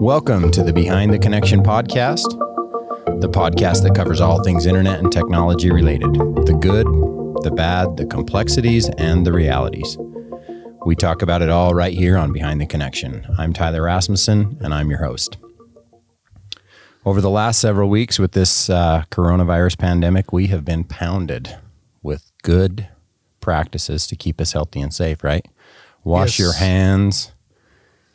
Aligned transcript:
Welcome 0.00 0.50
to 0.52 0.62
the 0.62 0.72
Behind 0.72 1.12
the 1.12 1.18
Connection 1.18 1.62
podcast, 1.62 2.24
the 3.20 3.28
podcast 3.28 3.82
that 3.82 3.94
covers 3.94 4.20
all 4.20 4.42
things 4.42 4.64
internet 4.64 4.98
and 4.98 5.12
technology 5.12 5.70
related 5.70 6.14
the 6.14 6.56
good, 6.58 6.86
the 7.44 7.50
bad, 7.54 7.98
the 7.98 8.06
complexities, 8.06 8.88
and 8.96 9.26
the 9.26 9.32
realities. 9.32 9.98
We 10.86 10.96
talk 10.96 11.20
about 11.20 11.42
it 11.42 11.50
all 11.50 11.74
right 11.74 11.92
here 11.92 12.16
on 12.16 12.32
Behind 12.32 12.60
the 12.60 12.66
Connection. 12.66 13.26
I'm 13.38 13.52
Tyler 13.52 13.82
Rasmussen, 13.82 14.56
and 14.62 14.72
I'm 14.72 14.88
your 14.88 15.04
host. 15.04 15.36
Over 17.04 17.20
the 17.20 17.30
last 17.30 17.60
several 17.60 17.90
weeks 17.90 18.18
with 18.18 18.32
this 18.32 18.70
uh, 18.70 19.04
coronavirus 19.10 19.76
pandemic, 19.78 20.32
we 20.32 20.46
have 20.46 20.64
been 20.64 20.84
pounded 20.84 21.56
with 22.02 22.32
good 22.42 22.88
practices 23.40 24.06
to 24.06 24.16
keep 24.16 24.40
us 24.40 24.52
healthy 24.52 24.80
and 24.80 24.94
safe, 24.94 25.22
right? 25.22 25.46
Wash 26.04 26.38
Yes. 26.38 26.38
your 26.38 26.52
hands, 26.54 27.32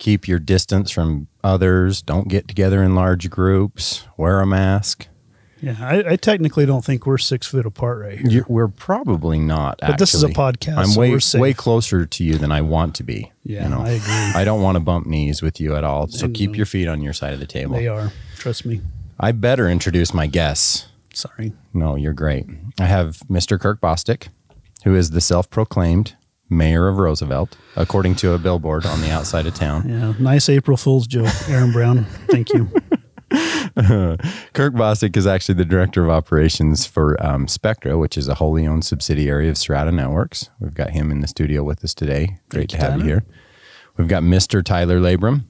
keep 0.06 0.28
your 0.28 0.38
distance 0.38 0.92
from 0.92 1.28
others, 1.44 2.04
don't 2.04 2.28
get 2.28 2.48
together 2.48 2.84
in 2.84 2.94
large 2.94 3.28
groups, 3.32 4.06
wear 4.18 4.40
a 4.40 4.46
mask. 4.46 5.08
Yeah, 5.62 5.78
I, 5.80 6.12
I 6.12 6.16
technically 6.16 6.68
don't 6.68 6.86
think 6.86 7.08
we're 7.08 7.18
six 7.18 7.48
feet 7.48 7.66
apart 7.66 8.02
right 8.02 8.20
here. 8.20 8.30
You, 8.30 8.46
we're 8.48 8.68
probably 8.68 9.40
not. 9.40 9.80
But 9.80 9.98
this 9.98 10.14
is 10.14 10.22
a 10.22 10.28
podcast, 10.28 10.78
I'm 10.78 10.90
so 10.90 11.00
way 11.00 11.18
way 11.42 11.54
closer 11.54 12.06
to 12.06 12.24
you 12.24 12.38
than 12.38 12.52
I 12.52 12.62
want 12.62 12.94
to 12.96 13.04
be. 13.04 13.32
Yeah, 13.44 13.64
you 13.64 13.70
know? 13.70 13.82
I 13.82 13.90
agree. 13.90 14.42
I 14.42 14.44
don't 14.46 14.62
want 14.62 14.76
to 14.76 14.80
bump 14.80 15.08
knees 15.08 15.42
with 15.42 15.60
you 15.60 15.76
at 15.76 15.84
all. 15.84 16.06
So 16.08 16.28
I 16.28 16.30
keep 16.30 16.56
your 16.56 16.68
feet 16.68 16.88
on 16.88 17.02
your 17.02 17.14
side 17.14 17.34
of 17.34 17.40
the 17.40 17.48
table. 17.48 17.76
They 17.76 17.88
are. 17.88 18.12
Trust 18.38 18.64
me. 18.64 18.82
I 19.20 19.32
better 19.32 19.68
introduce 19.68 20.14
my 20.14 20.28
guests. 20.28 20.88
Sorry. 21.16 21.54
No, 21.74 21.96
you're 21.96 22.14
great. 22.14 22.46
I 22.80 22.86
have 22.86 23.22
Mr. 23.28 23.60
Kirk 23.60 23.82
Bostick, 23.82 24.28
who 24.84 24.94
is 24.94 25.12
the 25.12 25.22
self-proclaimed 25.22 26.16
mayor 26.50 26.88
of 26.88 26.98
Roosevelt, 26.98 27.58
according 27.76 28.16
to 28.16 28.34
a 28.34 28.38
billboard 28.38 28.86
on 28.86 29.02
the 29.02 29.10
outside 29.12 29.46
of 29.46 29.56
town. 29.56 29.88
Yeah, 29.90 30.14
nice 30.20 30.50
April 30.50 30.78
Fool's 30.78 31.08
joke, 31.08 31.34
Aaron 31.50 31.72
Brown. 31.72 32.06
Thank 32.30 32.54
you. 32.54 32.70
Kirk 34.54 34.74
Bostick 34.74 35.18
is 35.18 35.28
actually 35.28 35.56
the 35.56 35.66
director 35.66 36.04
of 36.04 36.10
operations 36.10 36.86
for 36.86 37.22
um, 37.26 37.48
Spectra, 37.48 37.98
which 37.98 38.18
is 38.18 38.28
a 38.28 38.36
wholly 38.36 38.66
owned 38.66 38.86
subsidiary 38.86 39.50
of 39.50 39.58
Strata 39.58 39.92
Networks. 39.92 40.50
We've 40.60 40.74
got 40.74 40.92
him 40.92 41.12
in 41.12 41.20
the 41.22 41.28
studio 41.28 41.64
with 41.64 41.84
us 41.84 41.94
today. 41.94 42.38
Great 42.50 42.70
Thank 42.70 42.70
to 42.70 42.78
you, 42.78 42.82
have 42.92 43.00
you 43.00 43.06
here. 43.06 43.26
We've 43.98 44.08
got 44.08 44.24
Mr. 44.24 44.64
Tyler 44.64 45.00
Labrum, 45.00 45.46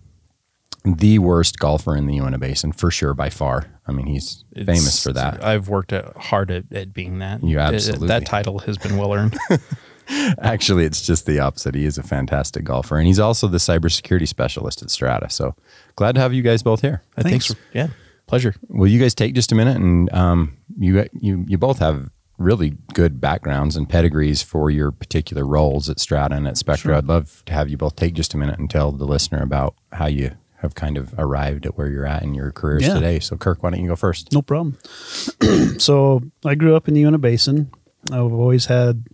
the 0.83 1.19
worst 1.19 1.59
golfer 1.59 1.95
in 1.95 2.07
the 2.07 2.15
Uinta 2.15 2.37
Basin 2.37 2.71
for 2.71 2.89
sure 2.91 3.13
by 3.13 3.29
far. 3.29 3.79
I 3.87 3.91
mean, 3.91 4.07
he's 4.07 4.43
famous 4.55 5.03
for 5.03 5.13
that. 5.13 5.43
I've 5.43 5.67
worked 5.67 5.93
at, 5.93 6.15
hard 6.17 6.49
at, 6.51 6.71
at 6.71 6.93
being 6.93 7.19
that. 7.19 7.43
You 7.43 7.59
It- 7.59 7.61
it- 7.61 7.73
absolutely- 7.75 8.07
that 8.07 8.25
title 8.25 8.59
has 8.59 8.77
been 8.77 8.97
well 8.97 9.13
earned. 9.13 9.37
Actually, 10.39 10.85
it's 10.85 11.05
just 11.05 11.25
the 11.25 11.39
opposite. 11.39 11.75
He 11.75 11.85
is 11.85 11.97
a 11.97 12.03
fantastic 12.03 12.63
golfer, 12.63 12.97
and 12.97 13.07
he's 13.07 13.19
also 13.19 13.47
the 13.47 13.57
cybersecurity 13.57 14.27
specialist 14.27 14.81
at 14.81 14.89
Strata. 14.91 15.29
So 15.29 15.55
glad 15.95 16.15
to 16.15 16.21
have 16.21 16.33
you 16.33 16.41
guys 16.41 16.61
both 16.63 16.81
here. 16.81 17.01
I 17.17 17.21
think 17.23 17.31
Thanks. 17.33 17.47
so. 17.47 17.55
Yeah, 17.73 17.87
pleasure. 18.27 18.55
Will 18.67 18.87
you 18.87 18.99
guys 18.99 19.13
take 19.15 19.33
just 19.33 19.51
a 19.51 19.55
minute 19.55 19.77
and 19.77 20.11
um, 20.13 20.57
you 20.77 21.05
you 21.13 21.45
you 21.47 21.57
both 21.57 21.79
have 21.79 22.09
really 22.37 22.73
good 22.93 23.21
backgrounds 23.21 23.77
and 23.77 23.87
pedigrees 23.87 24.41
for 24.41 24.69
your 24.69 24.91
particular 24.91 25.45
roles 25.45 25.89
at 25.89 25.99
Strata 26.01 26.35
and 26.35 26.45
at 26.47 26.57
Spectra. 26.57 26.97
I'd 26.97 27.05
love 27.05 27.41
to 27.45 27.53
have 27.53 27.69
you 27.69 27.77
both 27.77 27.95
take 27.95 28.13
just 28.13 28.33
a 28.33 28.37
minute 28.37 28.59
and 28.59 28.69
tell 28.69 28.91
the 28.91 29.05
listener 29.05 29.41
about 29.41 29.73
how 29.93 30.07
you 30.07 30.31
have 30.57 30.75
kind 30.75 30.97
of 30.97 31.13
arrived 31.17 31.65
at 31.65 31.77
where 31.77 31.87
you're 31.89 32.05
at 32.05 32.23
in 32.23 32.33
your 32.33 32.51
careers 32.51 32.81
Yeah. 32.83 32.95
today. 32.95 33.19
So, 33.19 33.37
Kirk, 33.37 33.63
why 33.63 33.69
don't 33.69 33.79
you 33.81 33.87
go 33.87 33.95
first? 33.95 34.33
No 34.33 34.41
problem. 34.41 34.77
so 35.77 36.23
I 36.43 36.55
grew 36.55 36.75
up 36.75 36.87
in 36.89 36.93
the 36.93 36.99
Uinta 37.01 37.17
Basin. 37.19 37.71
I've 38.11 38.33
always 38.33 38.65
had 38.65 39.05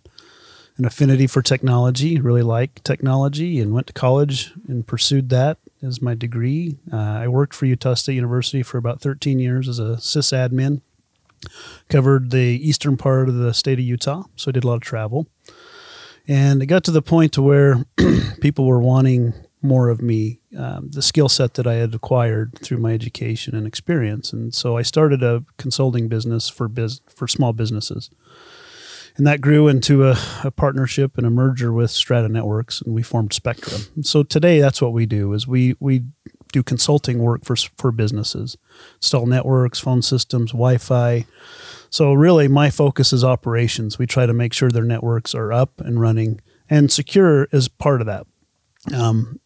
an 0.82 0.88
affinity 0.88 1.28
for 1.28 1.44
technology, 1.44 2.20
really 2.20 2.42
like 2.42 2.84
technology, 2.84 3.60
and 3.60 3.72
went 3.72 3.86
to 3.86 3.94
college 3.94 4.52
and 4.68 4.88
pursued 4.88 5.30
that 5.30 5.60
as 5.84 6.02
my 6.02 6.16
degree. 6.16 6.76
Uh, 6.92 6.98
I 6.98 7.28
worked 7.28 7.54
for 7.54 7.68
Utah 7.68 7.94
State 7.94 8.16
University 8.16 8.64
for 8.64 8.80
about 8.80 9.00
13 9.00 9.38
years 9.38 9.70
as 9.70 9.78
a 9.78 9.98
sysadmin. 9.98 10.82
Covered 11.88 12.32
the 12.32 12.60
eastern 12.68 12.98
part 12.98 13.30
of 13.30 13.36
the 13.36 13.54
state 13.54 13.78
of 13.78 13.86
Utah, 13.86 14.24
so 14.36 14.50
I 14.50 14.54
did 14.54 14.64
a 14.64 14.68
lot 14.68 14.74
of 14.74 14.82
travel. 14.82 15.28
And 16.28 16.64
it 16.64 16.66
got 16.66 16.84
to 16.86 16.92
the 16.92 17.04
point 17.04 17.34
to 17.34 17.44
where 17.44 17.86
people 18.42 18.66
were 18.66 18.80
wanting 18.80 19.36
more 19.62 19.90
of 19.90 20.02
me, 20.02 20.40
um, 20.58 20.90
the 20.90 21.04
skill 21.04 21.30
set 21.30 21.54
that 21.54 21.68
I 21.68 21.76
had 21.76 21.94
acquired 21.94 22.58
through 22.64 22.80
my 22.80 22.94
education 22.94 23.54
and 23.54 23.68
experience. 23.68 24.34
And 24.34 24.52
so 24.56 24.78
I 24.78 24.82
started 24.82 25.22
a 25.22 25.46
consulting 25.58 26.08
business 26.08 26.50
for 26.50 26.68
biz- 26.68 27.02
for 27.08 27.28
small 27.28 27.54
businesses. 27.54 28.10
And 29.18 29.28
that 29.28 29.42
grew 29.42 29.68
into 29.68 30.08
a, 30.08 30.18
a 30.44 30.52
partnership 30.52 31.18
and 31.18 31.28
a 31.28 31.30
merger 31.30 31.74
with 31.74 31.92
Strata 31.92 32.30
Networks, 32.30 32.82
and 32.82 32.96
we 32.96 33.04
formed 33.04 33.34
Spectra 33.34 33.80
so 34.02 34.24
today, 34.24 34.60
that's 34.60 34.82
what 34.82 34.94
we 34.94 35.06
do: 35.06 35.34
is 35.34 35.48
we 35.48 35.76
we 35.80 36.04
do 36.52 36.64
consulting 36.64 37.20
work 37.20 37.46
for 37.46 37.56
for 37.56 37.92
businesses, 37.92 38.58
install 38.96 39.26
networks, 39.26 39.80
phone 39.80 40.02
systems, 40.02 40.52
Wi-Fi. 40.52 41.26
So 41.90 42.14
really, 42.14 42.48
my 42.48 42.70
focus 42.70 43.12
is 43.12 43.24
operations. 43.24 44.00
We 44.00 44.08
try 44.08 44.26
to 44.26 44.34
make 44.34 44.54
sure 44.54 44.70
their 44.70 44.84
networks 44.84 45.36
are 45.36 45.52
up 45.52 45.82
and 45.82 46.00
running, 46.00 46.42
and 46.70 46.92
secure 46.92 47.46
is 47.52 47.68
part 47.68 48.02
of 48.02 48.08
that. 48.08 48.26
Um, 48.94 49.40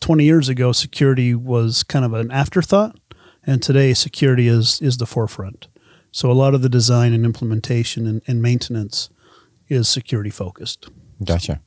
20 0.00 0.24
years 0.24 0.48
ago, 0.48 0.72
security 0.72 1.34
was 1.34 1.82
kind 1.82 2.04
of 2.04 2.12
an 2.12 2.30
afterthought, 2.30 2.98
and 3.46 3.62
today 3.62 3.94
security 3.94 4.48
is 4.48 4.80
is 4.82 4.98
the 4.98 5.06
forefront. 5.06 5.68
So 6.10 6.30
a 6.30 6.32
lot 6.32 6.54
of 6.54 6.62
the 6.62 6.68
design 6.68 7.12
and 7.12 7.24
implementation 7.24 8.06
and, 8.06 8.22
and 8.26 8.42
maintenance 8.42 9.10
is 9.68 9.88
security 9.88 10.30
focused. 10.30 10.88
Gotcha. 11.22 11.60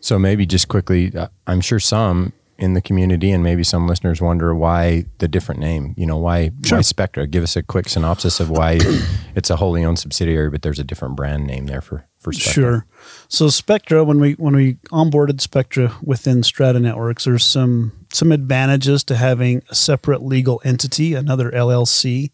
So, 0.00 0.18
maybe 0.18 0.46
just 0.46 0.68
quickly, 0.68 1.14
uh, 1.14 1.28
I'm 1.46 1.60
sure 1.60 1.80
some 1.80 2.32
in 2.58 2.74
the 2.74 2.80
community 2.80 3.30
and 3.30 3.42
maybe 3.42 3.62
some 3.62 3.86
listeners 3.86 4.20
wonder 4.20 4.52
why 4.52 5.04
the 5.18 5.28
different 5.28 5.60
name. 5.60 5.94
You 5.96 6.06
know, 6.06 6.16
why, 6.16 6.50
why 6.68 6.80
Spectra? 6.80 7.26
Give 7.26 7.44
us 7.44 7.54
a 7.54 7.62
quick 7.62 7.88
synopsis 7.88 8.40
of 8.40 8.50
why 8.50 8.78
it's 9.36 9.48
a 9.48 9.56
wholly 9.56 9.84
owned 9.84 10.00
subsidiary, 10.00 10.50
but 10.50 10.62
there's 10.62 10.80
a 10.80 10.84
different 10.84 11.14
brand 11.14 11.46
name 11.46 11.66
there 11.66 11.80
for, 11.80 12.04
for 12.18 12.32
Spectra. 12.32 12.52
Sure. 12.52 12.86
So 13.28 13.48
Spectra, 13.48 14.02
when 14.04 14.18
we 14.18 14.32
when 14.32 14.56
we 14.56 14.74
onboarded 14.90 15.40
Spectra 15.40 15.96
within 16.02 16.42
Strata 16.42 16.80
Networks, 16.80 17.24
there's 17.24 17.44
some 17.44 18.06
some 18.12 18.32
advantages 18.32 19.04
to 19.04 19.16
having 19.16 19.62
a 19.70 19.74
separate 19.74 20.22
legal 20.22 20.60
entity, 20.64 21.14
another 21.14 21.52
LLC. 21.52 22.32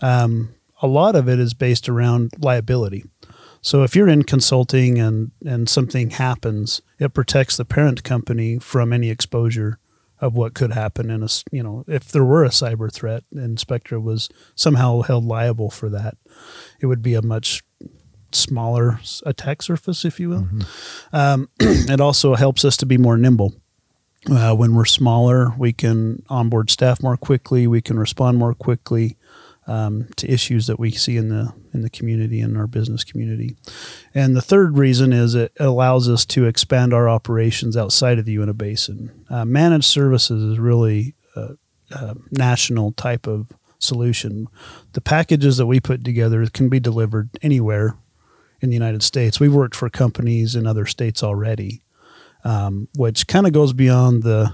Um, 0.00 0.54
a 0.80 0.86
lot 0.86 1.16
of 1.16 1.28
it 1.28 1.38
is 1.38 1.54
based 1.54 1.88
around 1.88 2.30
liability. 2.38 3.04
So 3.60 3.82
if 3.82 3.96
you're 3.96 4.08
in 4.08 4.22
consulting 4.22 4.98
and 4.98 5.32
and 5.44 5.68
something 5.68 6.10
happens, 6.10 6.80
it 6.98 7.14
protects 7.14 7.56
the 7.56 7.64
parent 7.64 8.04
company 8.04 8.58
from 8.58 8.92
any 8.92 9.10
exposure 9.10 9.78
of 10.20 10.34
what 10.34 10.54
could 10.54 10.72
happen 10.72 11.10
in 11.10 11.22
a 11.22 11.28
you 11.52 11.62
know 11.62 11.84
if 11.86 12.08
there 12.08 12.24
were 12.24 12.44
a 12.44 12.50
cyber 12.50 12.92
threat 12.92 13.24
and 13.32 13.58
Spectra 13.58 14.00
was 14.00 14.28
somehow 14.54 15.02
held 15.02 15.24
liable 15.24 15.70
for 15.70 15.88
that, 15.88 16.16
it 16.80 16.86
would 16.86 17.02
be 17.02 17.14
a 17.14 17.22
much 17.22 17.62
smaller 18.32 19.00
attack 19.24 19.62
surface, 19.62 20.04
if 20.04 20.20
you 20.20 20.28
will. 20.30 20.48
Um, 21.12 21.48
it 21.60 22.00
also 22.00 22.34
helps 22.34 22.64
us 22.64 22.76
to 22.78 22.86
be 22.86 22.98
more 22.98 23.16
nimble. 23.16 23.54
Uh, 24.30 24.54
when 24.54 24.74
we're 24.74 24.84
smaller, 24.84 25.54
we 25.56 25.72
can 25.72 26.22
onboard 26.28 26.70
staff 26.70 27.02
more 27.02 27.16
quickly. 27.16 27.66
We 27.66 27.80
can 27.80 27.98
respond 27.98 28.36
more 28.36 28.54
quickly 28.54 29.16
um, 29.68 30.08
to 30.16 30.28
issues 30.28 30.66
that 30.66 30.80
we 30.80 30.90
see 30.90 31.16
in 31.16 31.28
the 31.28 31.52
in 31.72 31.82
the 31.82 31.90
community 31.90 32.40
and 32.40 32.56
our 32.56 32.66
business 32.66 33.04
community. 33.04 33.54
And 34.14 34.34
the 34.34 34.42
third 34.42 34.78
reason 34.78 35.12
is 35.12 35.34
it 35.34 35.52
allows 35.60 36.08
us 36.08 36.24
to 36.26 36.46
expand 36.46 36.92
our 36.92 37.08
operations 37.08 37.76
outside 37.76 38.18
of 38.18 38.24
the 38.24 38.32
Uinta 38.32 38.54
Basin. 38.54 39.24
Uh, 39.28 39.44
managed 39.44 39.84
services 39.84 40.42
is 40.42 40.58
really 40.58 41.14
a, 41.36 41.50
a 41.90 42.16
national 42.30 42.92
type 42.92 43.26
of 43.26 43.52
solution. 43.78 44.48
The 44.94 45.00
packages 45.00 45.58
that 45.58 45.66
we 45.66 45.80
put 45.80 46.02
together 46.02 46.46
can 46.48 46.68
be 46.68 46.80
delivered 46.80 47.28
anywhere 47.42 47.96
in 48.60 48.70
the 48.70 48.76
United 48.76 49.02
States. 49.02 49.38
We've 49.38 49.54
worked 49.54 49.76
for 49.76 49.88
companies 49.88 50.56
in 50.56 50.66
other 50.66 50.86
states 50.86 51.22
already, 51.22 51.82
um, 52.42 52.88
which 52.96 53.26
kind 53.26 53.46
of 53.46 53.52
goes 53.52 53.72
beyond 53.72 54.22
the, 54.22 54.52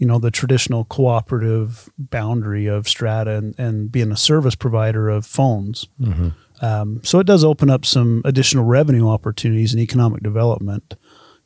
you 0.00 0.06
know, 0.06 0.18
the 0.18 0.30
traditional 0.30 0.86
cooperative 0.86 1.90
boundary 1.98 2.66
of 2.66 2.88
Strata 2.88 3.32
and, 3.32 3.54
and 3.58 3.92
being 3.92 4.10
a 4.10 4.16
service 4.16 4.54
provider 4.54 5.10
of 5.10 5.26
phones. 5.26 5.88
Um, 6.62 7.00
so 7.04 7.18
it 7.20 7.26
does 7.26 7.44
open 7.44 7.68
up 7.68 7.84
some 7.84 8.22
additional 8.24 8.64
revenue 8.64 9.08
opportunities 9.08 9.74
and 9.74 9.80
economic 9.80 10.22
development. 10.22 10.94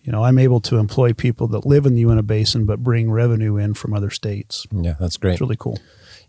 You 0.03 0.12
know, 0.12 0.23
I'm 0.23 0.39
able 0.39 0.61
to 0.61 0.77
employ 0.77 1.12
people 1.12 1.49
that 1.49 1.67
live 1.67 1.85
in 1.85 1.95
the 1.95 2.03
Uinta 2.03 2.23
Basin 2.23 2.65
but 2.65 2.79
bring 2.79 3.11
revenue 3.11 3.56
in 3.56 3.75
from 3.75 3.93
other 3.93 4.11
states. 4.11 4.69
Yeah, 4.71 4.95
that's 5.01 5.17
great. 5.17 5.33
It's 5.33 5.41
really 5.41 5.56
cool. 5.59 5.79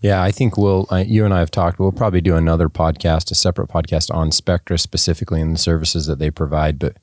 Yeah, 0.02 0.24
I 0.24 0.32
think 0.32 0.58
we'll, 0.58 0.88
uh, 0.92 1.04
you 1.06 1.26
and 1.26 1.34
I 1.34 1.40
have 1.40 1.52
talked, 1.52 1.78
we'll 1.78 1.92
probably 1.92 2.22
do 2.22 2.36
another 2.36 2.70
podcast, 2.70 3.30
a 3.30 3.36
separate 3.36 3.70
podcast 3.70 4.12
on 4.12 4.32
Spectra 4.32 4.80
specifically 4.80 5.42
and 5.42 5.54
the 5.54 5.60
services 5.60 6.08
that 6.08 6.18
they 6.18 6.32
provide. 6.32 6.80
But 6.80 6.98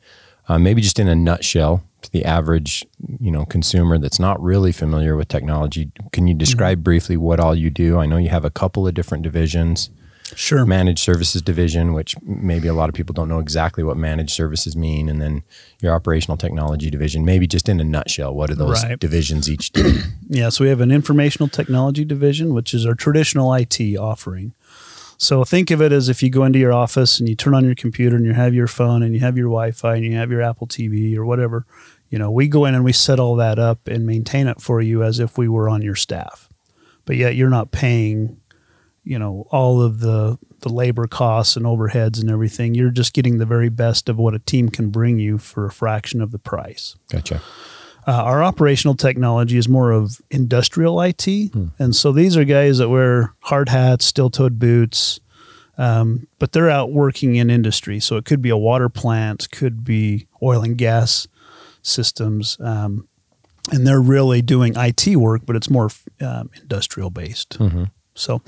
uh, 0.52 0.58
maybe 0.58 0.82
just 0.82 0.98
in 0.98 1.08
a 1.08 1.14
nutshell, 1.14 1.82
to 2.02 2.10
the 2.10 2.24
average, 2.24 2.84
you 3.20 3.30
know, 3.30 3.44
consumer 3.44 3.96
that's 3.98 4.18
not 4.18 4.42
really 4.42 4.72
familiar 4.72 5.16
with 5.16 5.28
technology, 5.28 5.90
can 6.12 6.26
you 6.26 6.34
describe 6.34 6.82
briefly 6.82 7.16
what 7.16 7.38
all 7.40 7.54
you 7.54 7.70
do? 7.70 7.98
I 7.98 8.06
know 8.06 8.16
you 8.16 8.28
have 8.28 8.44
a 8.44 8.50
couple 8.50 8.86
of 8.86 8.94
different 8.94 9.22
divisions. 9.24 9.88
Sure. 10.34 10.64
managed 10.64 11.00
services 11.00 11.42
division, 11.42 11.92
which 11.92 12.14
maybe 12.22 12.66
a 12.66 12.72
lot 12.72 12.88
of 12.88 12.94
people 12.94 13.12
don't 13.12 13.28
know 13.28 13.38
exactly 13.38 13.84
what 13.84 13.98
managed 13.98 14.30
services 14.30 14.74
mean, 14.74 15.10
and 15.10 15.20
then 15.20 15.42
your 15.82 15.94
operational 15.94 16.38
technology 16.38 16.88
division. 16.90 17.22
Maybe 17.26 17.46
just 17.46 17.68
in 17.68 17.78
a 17.80 17.84
nutshell, 17.84 18.32
what 18.34 18.48
do 18.48 18.54
those 18.54 18.82
Right. 18.82 18.98
divisions 18.98 19.50
each 19.50 19.72
do? 19.72 19.98
Yeah, 20.30 20.48
so 20.48 20.64
we 20.64 20.70
have 20.70 20.80
an 20.80 20.90
informational 20.90 21.48
technology 21.50 22.06
division, 22.06 22.54
which 22.54 22.72
is 22.72 22.86
our 22.86 22.94
traditional 22.94 23.52
IT 23.52 23.78
offering. 23.98 24.54
So 25.22 25.44
think 25.44 25.70
of 25.70 25.80
it 25.80 25.92
as 25.92 26.08
if 26.08 26.20
you 26.20 26.30
go 26.30 26.42
into 26.42 26.58
your 26.58 26.72
office 26.72 27.20
and 27.20 27.28
you 27.28 27.36
turn 27.36 27.54
on 27.54 27.64
your 27.64 27.76
computer 27.76 28.16
and 28.16 28.26
you 28.26 28.32
have 28.32 28.54
your 28.54 28.66
phone 28.66 29.04
and 29.04 29.14
you 29.14 29.20
have 29.20 29.36
your 29.36 29.46
Wi-Fi 29.46 29.94
and 29.94 30.04
you 30.04 30.16
have 30.16 30.32
your 30.32 30.42
Apple 30.42 30.66
TV 30.66 31.16
or 31.16 31.24
whatever. 31.24 31.64
You 32.10 32.18
know, 32.18 32.28
we 32.28 32.48
go 32.48 32.64
in 32.64 32.74
and 32.74 32.82
we 32.82 32.92
set 32.92 33.20
all 33.20 33.36
that 33.36 33.56
up 33.56 33.86
and 33.86 34.04
maintain 34.04 34.48
it 34.48 34.60
for 34.60 34.80
you 34.80 35.04
as 35.04 35.20
if 35.20 35.38
we 35.38 35.46
were 35.46 35.68
on 35.68 35.80
your 35.80 35.94
staff. 35.94 36.48
But 37.04 37.18
yet 37.18 37.36
you're 37.36 37.50
not 37.50 37.70
paying, 37.70 38.40
you 39.04 39.16
know, 39.16 39.46
all 39.52 39.80
of 39.80 40.00
the 40.00 40.40
the 40.62 40.72
labor 40.72 41.06
costs 41.06 41.56
and 41.56 41.66
overheads 41.66 42.20
and 42.20 42.28
everything. 42.28 42.74
You're 42.74 42.90
just 42.90 43.12
getting 43.12 43.38
the 43.38 43.46
very 43.46 43.68
best 43.68 44.08
of 44.08 44.18
what 44.18 44.34
a 44.34 44.40
team 44.40 44.70
can 44.70 44.90
bring 44.90 45.20
you 45.20 45.38
for 45.38 45.66
a 45.66 45.70
fraction 45.70 46.20
of 46.20 46.32
the 46.32 46.38
price. 46.40 46.96
Gotcha. 47.12 47.40
Uh, 48.06 48.12
our 48.12 48.42
operational 48.42 48.94
technology 48.94 49.56
is 49.58 49.68
more 49.68 49.92
of 49.92 50.20
industrial 50.30 51.00
IT, 51.00 51.26
and 51.78 51.94
so 51.94 52.12
these 52.12 52.36
are 52.36 52.44
guys 52.44 52.78
that 52.78 52.88
wear 52.88 53.34
hard 53.40 53.68
hats, 53.68 54.04
steel-toed 54.06 54.58
boots, 54.58 55.20
um, 55.78 56.26
but 56.38 56.52
they're 56.52 56.70
out 56.70 56.92
working 56.92 57.36
in 57.36 57.48
industry. 57.50 58.00
So 58.00 58.16
it 58.16 58.24
could 58.24 58.42
be 58.42 58.50
a 58.50 58.56
water 58.56 58.88
plant, 58.88 59.50
could 59.50 59.84
be 59.84 60.26
oil 60.42 60.62
and 60.62 60.76
gas 60.76 61.26
systems, 61.82 62.56
um, 62.60 63.06
and 63.70 63.86
they're 63.86 64.00
really 64.02 64.42
doing 64.42 64.74
IT 64.76 65.16
work, 65.16 65.42
but 65.46 65.54
it's 65.56 65.70
more 65.70 65.88
um, 66.20 66.50
industrial 66.60 67.10
based. 67.10 67.56
So 68.14 68.42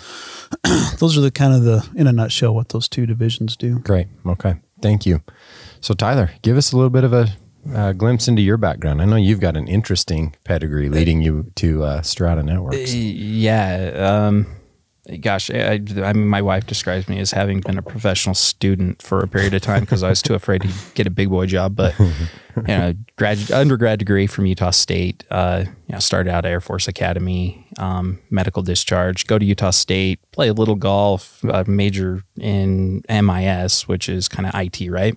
those 0.99 1.17
are 1.17 1.21
the 1.21 1.31
kind 1.31 1.55
of 1.55 1.63
the 1.63 1.89
in 1.95 2.07
a 2.07 2.13
nutshell 2.13 2.55
what 2.55 2.71
those 2.71 2.89
two 2.89 3.07
divisions 3.07 3.57
do. 3.57 3.79
Great. 3.79 4.09
Okay. 4.27 4.57
Thank 4.83 5.07
you. 5.07 5.23
So, 5.81 5.95
Tyler, 5.95 6.33
give 6.43 6.57
us 6.57 6.73
a 6.73 6.77
little 6.77 6.91
bit 6.91 7.05
of 7.05 7.13
a 7.13 7.29
uh, 7.73 7.93
glimpse 7.93 8.29
into 8.29 8.43
your 8.43 8.57
background. 8.57 9.01
I 9.01 9.05
know 9.05 9.17
you've 9.17 9.41
got 9.41 9.57
an 9.57 9.69
interesting 9.69 10.35
pedigree 10.45 10.89
leading 10.89 11.23
you 11.23 11.51
to 11.57 11.85
uh, 11.85 12.03
Strata 12.03 12.43
Networks. 12.43 12.95
Yeah. 12.95 14.25
Um, 14.27 14.47
gosh, 15.21 15.51
I, 15.51 15.81
I 16.03 16.13
mean, 16.13 16.27
my 16.27 16.43
wife 16.43 16.67
describes 16.67 17.09
me 17.09 17.19
as 17.21 17.33
having 17.33 17.61
been 17.61 17.79
a 17.79 17.83
professional 17.83 18.35
student 18.35 19.03
for 19.03 19.21
a 19.21 19.29
period 19.29 19.55
of 19.55 19.63
time 19.63 19.81
because 19.81 20.03
I 20.03 20.09
was 20.09 20.23
too 20.23 20.35
afraid 20.41 20.63
to 20.63 20.69
get 20.95 21.07
a 21.07 21.11
big 21.11 21.29
boy 21.29 21.47
job. 21.47 21.77
But 21.77 21.99
you 21.99 22.63
know, 22.67 22.95
grad 23.17 23.51
undergrad 23.51 23.99
degree 23.99 24.27
from 24.27 24.47
Utah 24.47 24.71
State. 24.71 25.25
Uh, 25.31 25.65
you 25.67 25.93
know, 25.93 25.99
started 25.99 26.31
out 26.31 26.45
at 26.45 26.51
Air 26.51 26.61
Force 26.61 26.89
Academy, 26.89 27.67
um, 27.79 28.21
medical 28.31 28.63
discharge. 28.63 29.27
Go 29.27 29.39
to 29.39 29.45
Utah 29.45 29.71
State, 29.71 30.21
play 30.33 30.49
a 30.49 30.55
little 30.55 30.77
golf, 30.77 31.45
uh, 31.45 31.65
major 31.67 32.23
in 32.39 33.03
MIS, 33.09 33.87
which 33.87 34.09
is 34.09 34.29
kind 34.29 34.47
of 34.47 34.55
IT, 34.55 34.91
right? 34.91 35.17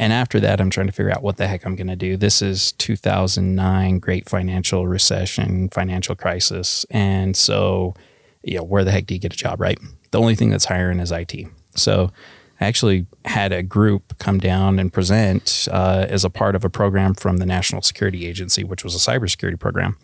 And 0.00 0.12
after 0.12 0.38
that, 0.40 0.60
I'm 0.60 0.70
trying 0.70 0.86
to 0.86 0.92
figure 0.92 1.10
out 1.10 1.24
what 1.24 1.38
the 1.38 1.48
heck 1.48 1.66
I'm 1.66 1.74
going 1.74 1.88
to 1.88 1.96
do. 1.96 2.16
This 2.16 2.40
is 2.40 2.70
2009, 2.72 3.98
great 3.98 4.28
financial 4.28 4.86
recession, 4.86 5.68
financial 5.70 6.14
crisis. 6.14 6.86
And 6.88 7.36
so, 7.36 7.94
you 8.44 8.58
know, 8.58 8.62
where 8.62 8.84
the 8.84 8.92
heck 8.92 9.06
do 9.06 9.14
you 9.14 9.20
get 9.20 9.34
a 9.34 9.36
job, 9.36 9.60
right? 9.60 9.78
The 10.12 10.20
only 10.20 10.36
thing 10.36 10.50
that's 10.50 10.66
hiring 10.66 11.00
is 11.00 11.10
IT. 11.10 11.34
So 11.74 12.12
I 12.60 12.66
actually 12.66 13.06
had 13.24 13.52
a 13.52 13.64
group 13.64 14.16
come 14.18 14.38
down 14.38 14.78
and 14.78 14.92
present 14.92 15.66
uh, 15.70 16.06
as 16.08 16.24
a 16.24 16.30
part 16.30 16.54
of 16.54 16.64
a 16.64 16.70
program 16.70 17.14
from 17.14 17.38
the 17.38 17.46
National 17.46 17.82
Security 17.82 18.24
Agency, 18.24 18.62
which 18.62 18.84
was 18.84 18.94
a 18.94 18.98
cybersecurity 18.98 19.58
program. 19.58 19.98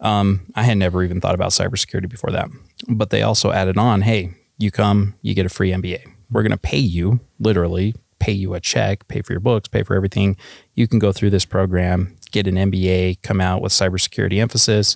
Um, 0.00 0.46
I 0.56 0.64
had 0.64 0.76
never 0.76 1.04
even 1.04 1.20
thought 1.20 1.36
about 1.36 1.52
cybersecurity 1.52 2.08
before 2.08 2.32
that. 2.32 2.48
But 2.88 3.10
they 3.10 3.22
also 3.22 3.52
added 3.52 3.78
on, 3.78 4.02
hey, 4.02 4.34
you 4.58 4.72
come, 4.72 5.14
you 5.22 5.34
get 5.34 5.46
a 5.46 5.50
free 5.50 5.70
MBA. 5.70 6.04
We're 6.32 6.42
going 6.42 6.50
to 6.50 6.58
pay 6.58 6.78
you, 6.78 7.20
literally, 7.38 7.94
pay 8.20 8.32
you 8.32 8.54
a 8.54 8.60
check, 8.60 9.08
pay 9.08 9.22
for 9.22 9.32
your 9.32 9.40
books, 9.40 9.68
pay 9.68 9.82
for 9.82 9.96
everything. 9.96 10.36
You 10.74 10.86
can 10.86 11.00
go 11.00 11.10
through 11.10 11.30
this 11.30 11.44
program, 11.44 12.16
get 12.30 12.46
an 12.46 12.54
MBA, 12.54 13.22
come 13.22 13.40
out 13.40 13.60
with 13.60 13.72
cybersecurity 13.72 14.40
emphasis. 14.40 14.94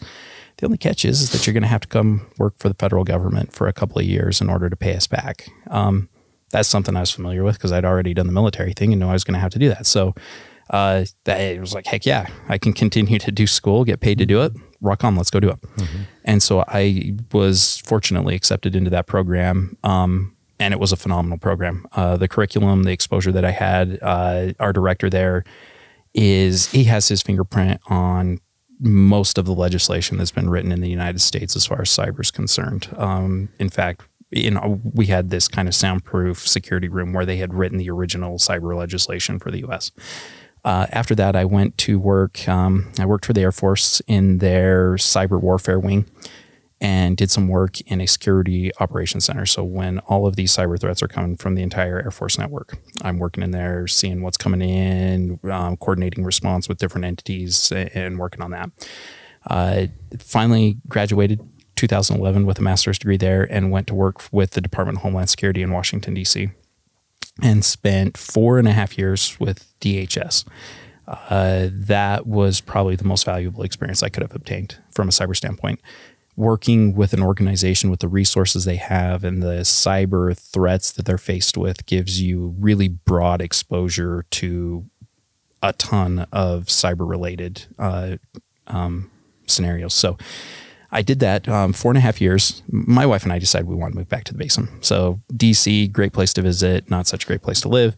The 0.59 0.67
only 0.67 0.79
catch 0.79 1.05
is, 1.05 1.21
is 1.21 1.31
that 1.32 1.47
you're 1.47 1.55
going 1.55 1.62
to 1.62 1.69
have 1.69 1.81
to 1.81 1.88
come 1.88 2.31
work 2.38 2.55
for 2.59 2.69
the 2.69 2.75
federal 2.75 3.03
government 3.03 3.53
for 3.53 3.67
a 3.67 3.73
couple 3.73 3.99
of 3.99 4.05
years 4.05 4.41
in 4.41 4.49
order 4.49 4.71
to 4.71 4.76
pay 4.76 4.94
us 4.94 5.09
back. 5.09 5.49
Um, 5.69 6.09
that's 6.50 6.69
something 6.69 6.94
I 6.94 7.00
was 7.00 7.11
familiar 7.11 7.43
with 7.43 7.56
because 7.56 7.73
I'd 7.73 7.85
already 7.85 8.15
done 8.15 8.26
the 8.26 8.32
military 8.32 8.73
thing 8.73 8.93
and 8.93 9.00
knew 9.00 9.09
I 9.09 9.15
was 9.15 9.25
going 9.25 9.35
to 9.35 9.41
have 9.41 9.50
to 9.53 9.59
do 9.59 9.69
that. 9.70 9.87
So 9.87 10.15
uh, 10.70 11.05
that 11.25 11.41
it 11.41 11.61
was 11.61 11.75
like, 11.75 11.87
heck 11.87 12.06
yeah, 12.06 12.29
I 12.49 12.59
can 12.59 12.73
continue 12.73 13.19
to 13.19 13.32
do 13.32 13.47
school, 13.49 13.85
get 13.85 14.00
paid 14.00 14.19
to 14.19 14.27
do 14.27 14.43
it. 14.43 14.53
Rock 14.81 15.03
on, 15.03 15.17
let's 15.17 15.31
go 15.31 15.41
do 15.41 15.50
it. 15.50 15.59
And 16.25 16.43
so 16.43 16.62
I 16.69 17.17
was 17.32 17.79
fortunately 17.85 18.37
accepted 18.37 18.77
into 18.77 18.91
that 18.91 19.06
program. 19.06 19.77
Um, 19.82 20.34
and 20.59 20.73
it 20.73 20.81
was 20.81 20.93
a 20.93 20.97
phenomenal 20.97 21.39
program. 21.39 21.87
Uh, 21.93 22.17
the 22.17 22.29
curriculum, 22.29 22.85
the 22.85 22.93
exposure 22.93 23.33
that 23.33 23.45
I 23.45 23.51
had, 23.51 23.99
uh, 24.03 24.53
our 24.61 24.73
director 24.73 25.11
there 25.11 25.45
is 26.15 26.71
he 26.71 26.85
has 26.85 27.09
his 27.09 27.23
fingerprint 27.23 27.81
on 27.89 28.39
most 28.81 29.39
of 29.39 29.47
the 29.47 29.55
legislation 29.55 30.19
that's 30.19 30.31
been 30.31 30.49
written 30.49 30.73
in 30.73 30.81
the 30.81 30.89
United 30.89 31.21
States 31.21 31.56
as 31.56 31.67
far 31.67 31.83
as 31.83 31.89
cyber 31.89 32.21
is 32.21 32.31
concerned. 32.31 32.89
Um, 32.97 33.49
in 33.59 33.69
fact, 33.69 34.03
you 34.31 34.51
know, 34.51 34.81
we 34.83 35.06
had 35.06 35.31
this 35.31 35.49
kind 35.49 35.69
of 35.69 35.75
soundproof 35.75 36.47
security 36.47 36.89
room 36.89 37.12
where 37.12 37.27
they 37.27 37.37
had 37.37 37.55
written 37.55 37.79
the 37.79 37.91
original 37.91 38.39
cyber 38.39 38.77
legislation 38.77 39.39
for 39.39 39.51
the 39.51 39.61
U.S. 39.61 39.93
Uh, 40.65 40.87
after 40.91 41.15
that, 41.15 41.37
I 41.37 41.45
went 41.45 41.79
to 41.79 41.99
work. 41.99 42.49
Um, 42.49 42.93
I 42.99 43.06
worked 43.06 43.27
for 43.27 43.33
the 43.33 43.43
Air 43.43 43.53
Force 43.53 44.01
in 44.06 44.39
their 44.39 44.95
cyber 44.95 45.41
warfare 45.41 45.79
wing 45.79 46.06
and 46.81 47.17
did 47.17 47.31
some 47.31 47.49
work 47.49 47.81
in 47.82 48.00
a 48.00 48.06
security 48.06 48.71
operations 48.81 49.25
center. 49.25 49.47
So 49.47 49.65
when 49.65 50.00
all 50.00 50.26
of 50.26 50.37
these 50.37 50.55
cyber 50.55 50.79
threats 50.79 51.03
are 51.03 51.09
coming 51.09 51.37
from 51.37 51.55
the 51.55 51.62
entire 51.62 52.00
Air 52.00 52.11
Force 52.11 52.38
network, 52.38 52.76
I'm 53.03 53.19
working 53.19 53.43
in 53.43 53.53
there, 53.53 53.87
seeing 53.87 54.23
what's 54.23 54.37
coming 54.37 54.61
in, 54.61 55.38
um, 55.50 55.76
coordinating 55.76 56.25
response 56.25 56.69
with 56.69 56.79
different 56.79 57.05
entities, 57.05 57.73
and 57.73 58.19
working 58.19 58.43
on 58.43 58.50
that. 58.50 58.71
Uh, 59.47 59.87
finally 60.19 60.79
graduated 60.88 61.41
2011 61.76 62.47
with 62.47 62.59
a 62.59 62.62
master's 62.62 62.99
degree 62.99 63.17
there, 63.17 63.44
and 63.50 63.70
went 63.70 63.87
to 63.88 63.94
work 63.94 64.23
with 64.32 64.53
the 64.53 64.61
Department 64.61 64.99
of 64.99 65.03
Homeland 65.03 65.31
Security 65.31 65.62
in 65.62 65.70
Washington 65.70 66.15
D.C. 66.15 66.50
and 67.43 67.65
spent 67.65 68.17
four 68.17 68.59
and 68.59 68.69
a 68.69 68.73
half 68.73 68.97
years 68.97 69.38
with 69.41 69.73
DHS. 69.81 70.44
Uh, 71.06 71.69
that 71.70 72.27
was 72.27 72.61
probably 72.61 72.97
the 72.97 73.05
most 73.05 73.25
valuable 73.25 73.62
experience 73.62 74.03
I 74.03 74.09
could 74.09 74.23
have 74.23 74.35
obtained 74.35 74.79
from 74.91 75.09
a 75.09 75.11
cyber 75.11 75.37
standpoint. 75.37 75.81
Working 76.37 76.95
with 76.95 77.13
an 77.13 77.23
organization 77.23 77.91
with 77.91 78.01
the 78.01 78.09
resources 78.09 78.65
they 78.65 78.77
have 78.77 79.23
and 79.23 79.43
the 79.43 79.61
cyber 79.63 80.37
threats 80.37 80.91
that 80.93 81.05
they're 81.05 81.17
faced 81.17 81.57
with 81.57 81.87
gives 81.87 82.21
you 82.21 82.57
really 82.59 82.89
broad 82.89 83.41
exposure 83.41 84.25
to 84.31 84.85
a 85.63 85.73
ton 85.73 86.27
of 86.33 86.65
cyber 86.65 87.09
related 87.09 87.67
uh, 87.79 88.17
um, 88.67 89.11
scenarios. 89.47 89.94
So 89.94 90.19
I 90.94 91.03
did 91.03 91.19
that 91.20 91.49
um, 91.49 91.73
four 91.73 91.91
and 91.91 91.99
a 91.99 92.01
half 92.01 92.20
years. 92.20 92.63
My 92.69 93.05
wife 93.05 93.25
and 93.25 93.32
I 93.32 93.39
decided 93.39 93.67
we 93.67 93.75
want 93.75 93.94
to 93.94 93.99
move 93.99 94.08
back 94.08 94.25
to 94.25 94.32
the 94.32 94.39
basin. 94.39 94.69
So 94.81 95.20
DC, 95.32 95.91
great 95.91 96.13
place 96.13 96.32
to 96.35 96.43
visit, 96.43 96.89
not 96.89 97.06
such 97.06 97.25
a 97.25 97.27
great 97.27 97.43
place 97.43 97.61
to 97.63 97.69
live. 97.69 97.97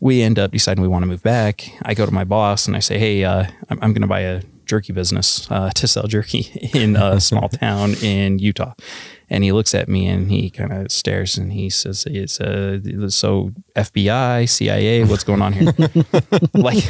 We 0.00 0.22
end 0.22 0.38
up 0.38 0.52
deciding 0.52 0.80
we 0.80 0.88
want 0.88 1.02
to 1.02 1.06
move 1.08 1.22
back. 1.22 1.68
I 1.82 1.92
go 1.92 2.06
to 2.06 2.12
my 2.12 2.24
boss 2.24 2.66
and 2.66 2.76
I 2.76 2.78
say, 2.78 2.98
"Hey, 2.98 3.24
uh, 3.24 3.46
I'm, 3.68 3.78
I'm 3.82 3.92
going 3.92 4.02
to 4.02 4.08
buy 4.08 4.20
a 4.20 4.42
jerky 4.68 4.92
business 4.92 5.50
uh, 5.50 5.70
to 5.74 5.88
sell 5.88 6.06
jerky 6.06 6.70
in 6.74 6.94
a 6.96 7.20
small 7.20 7.48
town 7.64 7.94
in 8.02 8.38
Utah." 8.38 8.74
And 9.30 9.44
he 9.44 9.52
looks 9.52 9.74
at 9.74 9.90
me 9.90 10.06
and 10.06 10.30
he 10.30 10.48
kind 10.48 10.72
of 10.72 10.90
stares 10.90 11.36
and 11.36 11.52
he 11.52 11.68
says, 11.68 12.06
"It's 12.08 12.40
uh, 12.40 12.78
so 13.10 13.50
FBI, 13.76 14.48
CIA, 14.48 15.04
what's 15.04 15.22
going 15.24 15.42
on 15.42 15.52
here?" 15.52 15.70
like, 16.54 16.82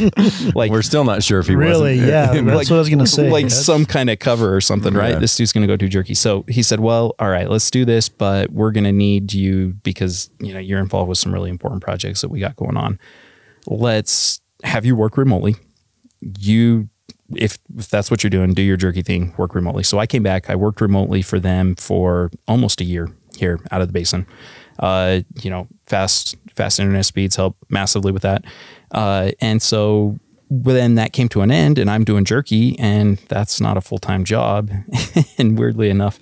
like 0.55 0.71
We're 0.71 0.83
still 0.83 1.03
not 1.03 1.25
sure 1.25 1.41
if 1.41 1.49
he 1.49 1.57
Really? 1.57 1.97
wasn't. 1.99 2.09
Yeah, 2.09 2.41
that's 2.43 2.71
what 2.71 2.77
I 2.77 2.79
was 2.79 2.89
going 2.89 3.01
to 3.01 3.09
say. 3.09 3.29
like 3.29 3.47
That's- 3.47 3.67
some 3.67 3.85
kind 3.85 4.09
of 4.09 4.21
cover 4.21 4.55
or 4.55 4.61
something, 4.61 4.95
right? 4.95 5.15
Yeah. 5.15 5.19
This 5.19 5.35
dude's 5.37 5.53
going 5.53 5.63
to 5.63 5.67
go 5.67 5.77
do 5.77 5.89
jerky. 5.89 6.15
So 6.15 6.45
he 6.49 6.63
said, 6.63 6.79
"Well, 6.79 7.17
all 7.19 7.29
right, 7.29 7.51
let's 7.51 7.73
do 7.73 7.85
this, 7.85 8.09
but 8.09 8.53
we're 8.53 8.71
going 8.71 8.85
to 8.85 8.93
need 8.93 9.33
you 9.33 9.75
because 9.83 10.31
you 10.39 10.55
know 10.55 10.61
you're 10.61 10.79
involved 10.81 11.09
with 11.09 11.19
some 11.19 11.35
really 11.35 11.51
important 11.51 11.83
projects 11.83 12.21
that 12.21 12.29
we 12.29 12.39
got 12.39 12.55
going 12.55 12.77
on. 12.77 13.01
Let's 13.67 14.41
have 14.63 14.85
you 14.85 14.95
work 14.95 15.17
remotely. 15.17 15.57
You, 16.39 16.89
if 17.35 17.59
if 17.77 17.89
that's 17.89 18.11
what 18.11 18.23
you're 18.23 18.31
doing, 18.31 18.55
do 18.55 18.63
your 18.63 18.77
jerky 18.77 19.03
thing, 19.03 19.35
work 19.37 19.55
remotely." 19.55 19.83
So 19.83 19.99
I 19.99 20.07
came 20.07 20.23
back. 20.23 20.51
I 20.51 20.57
worked 20.57 20.81
remotely 20.81 21.23
for 21.23 21.39
them 21.39 21.75
for 21.77 22.31
almost 22.47 22.81
a 22.81 22.85
year 22.85 23.11
here 23.37 23.61
out 23.71 23.81
of 23.81 23.89
the 23.89 23.93
basin. 23.93 24.27
Uh, 24.79 25.21
you 25.43 25.51
know, 25.51 25.69
fast 25.87 26.37
fast 26.55 26.81
internet 26.81 27.05
speeds 27.05 27.37
help 27.37 27.57
massively 27.69 28.13
with 28.13 28.23
that. 28.23 28.45
Uh, 28.91 29.31
and 29.41 29.61
so 29.61 30.19
then 30.51 30.95
that 30.95 31.13
came 31.13 31.29
to 31.29 31.43
an 31.43 31.51
end 31.51 31.79
and 31.79 31.91
I'm 31.91 32.05
doing 32.05 32.25
jerky 32.25 32.79
and 32.79 33.19
that's 33.29 33.61
not 33.61 33.77
a 33.77 33.81
full-time 33.81 34.25
job. 34.25 34.71
and 35.39 35.59
weirdly 35.59 35.91
enough, 35.91 36.19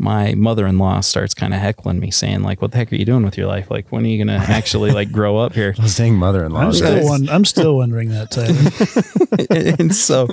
my 0.00 0.32
mother-in-law 0.34 1.00
starts 1.00 1.34
kind 1.34 1.52
of 1.52 1.60
heckling 1.60 1.98
me 1.98 2.10
saying 2.10 2.42
like 2.42 2.62
what 2.62 2.70
the 2.70 2.76
heck 2.78 2.92
are 2.92 2.96
you 2.96 3.04
doing 3.04 3.24
with 3.24 3.36
your 3.36 3.48
life 3.48 3.68
like 3.70 3.90
when 3.90 4.04
are 4.04 4.08
you 4.08 4.18
gonna 4.24 4.38
actually 4.48 4.92
like 4.92 5.10
grow 5.10 5.36
up 5.38 5.52
here 5.54 5.74
I 5.78 5.82
was 5.82 5.94
saying 5.96 6.14
mother-in-law. 6.14 6.60
I'm 6.60 6.72
still, 6.72 6.94
Yes. 6.96 7.04
won- 7.04 7.28
I'm 7.28 7.44
still 7.44 7.76
wondering 7.76 8.08
that, 8.10 8.30
Tyler. 8.30 9.76
and 9.78 9.94
so 9.94 10.26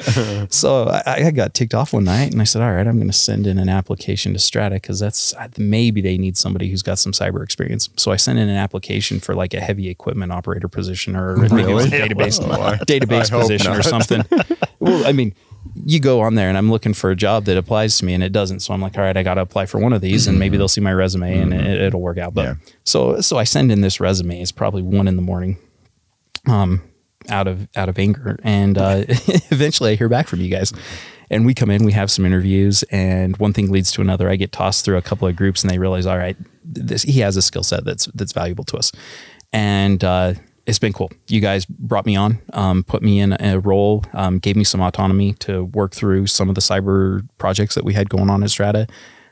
so 0.49 0.87
I, 1.05 1.25
I 1.27 1.31
got 1.31 1.53
ticked 1.53 1.73
off 1.73 1.93
one 1.93 2.03
night 2.05 2.31
and 2.31 2.41
I 2.41 2.43
said, 2.45 2.61
all 2.61 2.71
right, 2.71 2.85
I'm 2.87 2.95
going 2.97 3.07
to 3.07 3.13
send 3.13 3.47
in 3.47 3.57
an 3.57 3.69
application 3.69 4.33
to 4.33 4.39
Strata 4.39 4.75
because 4.75 4.99
that's 4.99 5.33
maybe 5.57 6.01
they 6.01 6.17
need 6.17 6.37
somebody 6.37 6.69
who's 6.69 6.81
got 6.81 6.99
some 6.99 7.11
cyber 7.11 7.43
experience. 7.43 7.89
So 7.97 8.11
I 8.11 8.15
sent 8.17 8.39
in 8.39 8.47
an 8.49 8.55
application 8.55 9.19
for 9.19 9.35
like 9.35 9.53
a 9.53 9.59
heavy 9.59 9.89
equipment 9.89 10.31
operator 10.31 10.67
position 10.67 11.15
or 11.15 11.37
maybe 11.37 11.61
it 11.71 11.73
was 11.73 11.85
a 11.85 11.89
Really? 11.89 12.09
database 12.09 12.39
Oh, 12.41 12.77
database 12.85 13.31
I 13.33 13.41
position 13.41 13.71
or 13.73 13.81
something. 13.81 14.23
well, 14.79 15.05
I 15.07 15.11
mean, 15.11 15.33
you 15.73 15.99
go 15.99 16.21
on 16.21 16.35
there 16.35 16.49
and 16.49 16.57
I'm 16.57 16.69
looking 16.71 16.93
for 16.93 17.11
a 17.11 17.15
job 17.15 17.45
that 17.45 17.57
applies 17.57 17.97
to 17.99 18.05
me 18.05 18.13
and 18.13 18.23
it 18.23 18.31
doesn't. 18.31 18.59
So 18.61 18.73
I'm 18.73 18.81
like, 18.81 18.97
all 18.97 19.03
right, 19.03 19.15
I 19.17 19.23
got 19.23 19.35
to 19.35 19.41
apply 19.41 19.65
for 19.65 19.79
one 19.79 19.93
of 19.93 20.01
these 20.01 20.27
and 20.27 20.37
maybe 20.39 20.57
they'll 20.57 20.67
see 20.67 20.81
my 20.81 20.93
resume 20.93 21.37
and 21.39 21.53
it, 21.53 21.81
it'll 21.81 22.01
work 22.01 22.17
out. 22.17 22.33
But 22.33 22.43
Yeah. 22.43 22.53
so 22.83 23.21
so 23.21 23.37
I 23.37 23.43
send 23.43 23.71
in 23.71 23.81
this 23.81 23.99
resume. 23.99 24.41
It's 24.41 24.51
probably 24.51 24.81
one 24.81 25.07
in 25.07 25.15
the 25.15 25.21
morning 25.21 25.57
um, 26.47 26.81
out 27.29 27.47
of 27.47 27.67
out 27.75 27.89
of 27.89 27.97
anger, 27.97 28.37
and 28.43 28.77
uh, 28.77 29.03
eventually 29.07 29.91
I 29.91 29.95
hear 29.95 30.09
back 30.09 30.27
from 30.27 30.41
you 30.41 30.49
guys. 30.49 30.71
And 31.31 31.43
we 31.43 31.55
come 31.55 31.71
in, 31.71 31.83
we 31.83 31.91
have 31.93 32.11
some 32.11 32.23
interviews, 32.23 32.83
and 32.91 33.35
one 33.37 33.51
thing 33.51 33.71
leads 33.71 33.91
to 33.93 34.01
another. 34.01 34.29
I 34.29 34.35
get 34.35 34.51
tossed 34.51 34.85
through 34.85 34.97
a 34.97 35.01
couple 35.01 35.27
of 35.27 35.35
groups, 35.35 35.63
and 35.63 35.71
they 35.71 35.79
realize, 35.79 36.05
all 36.05 36.19
right, 36.19 36.37
this 36.63 37.01
he 37.01 37.21
has 37.21 37.35
a 37.35 37.41
skill 37.41 37.63
set 37.63 37.83
that's 37.83 38.05
that's 38.13 38.31
valuable 38.31 38.63
to 38.65 38.77
us, 38.77 38.91
and 39.51 40.03
uh, 40.03 40.35
it's 40.65 40.79
been 40.79 40.93
cool. 40.93 41.11
You 41.27 41.41
guys 41.41 41.65
brought 41.65 42.05
me 42.05 42.15
on, 42.15 42.39
um, 42.53 42.83
put 42.83 43.01
me 43.03 43.19
in 43.19 43.37
a 43.39 43.59
role, 43.59 44.03
um, 44.13 44.39
gave 44.39 44.55
me 44.55 44.63
some 44.63 44.81
autonomy 44.81 45.33
to 45.33 45.65
work 45.65 45.93
through 45.93 46.27
some 46.27 46.49
of 46.49 46.55
the 46.55 46.61
cyber 46.61 47.27
projects 47.37 47.75
that 47.75 47.83
we 47.83 47.93
had 47.93 48.09
going 48.09 48.29
on 48.29 48.43
at 48.43 48.49
Strata. 48.49 48.87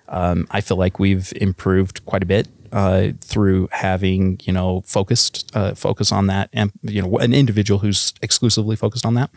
Um, 0.10 0.48
I 0.52 0.62
feel 0.62 0.78
like 0.78 1.00
we've 1.00 1.34
improved 1.38 2.06
quite 2.06 2.22
a 2.22 2.26
bit 2.26 2.48
uh, 2.72 3.10
through 3.22 3.68
having 3.72 4.40
you 4.44 4.54
know 4.54 4.82
focused 4.86 5.50
uh, 5.56 5.74
focus 5.76 6.12
on 6.12 6.28
that, 6.28 6.50
and 6.54 6.72
you 6.84 7.02
know 7.02 7.18
an 7.18 7.34
individual 7.34 7.80
who's 7.80 8.14
exclusively 8.22 8.76
focused 8.76 9.06
on 9.06 9.14
that, 9.16 9.30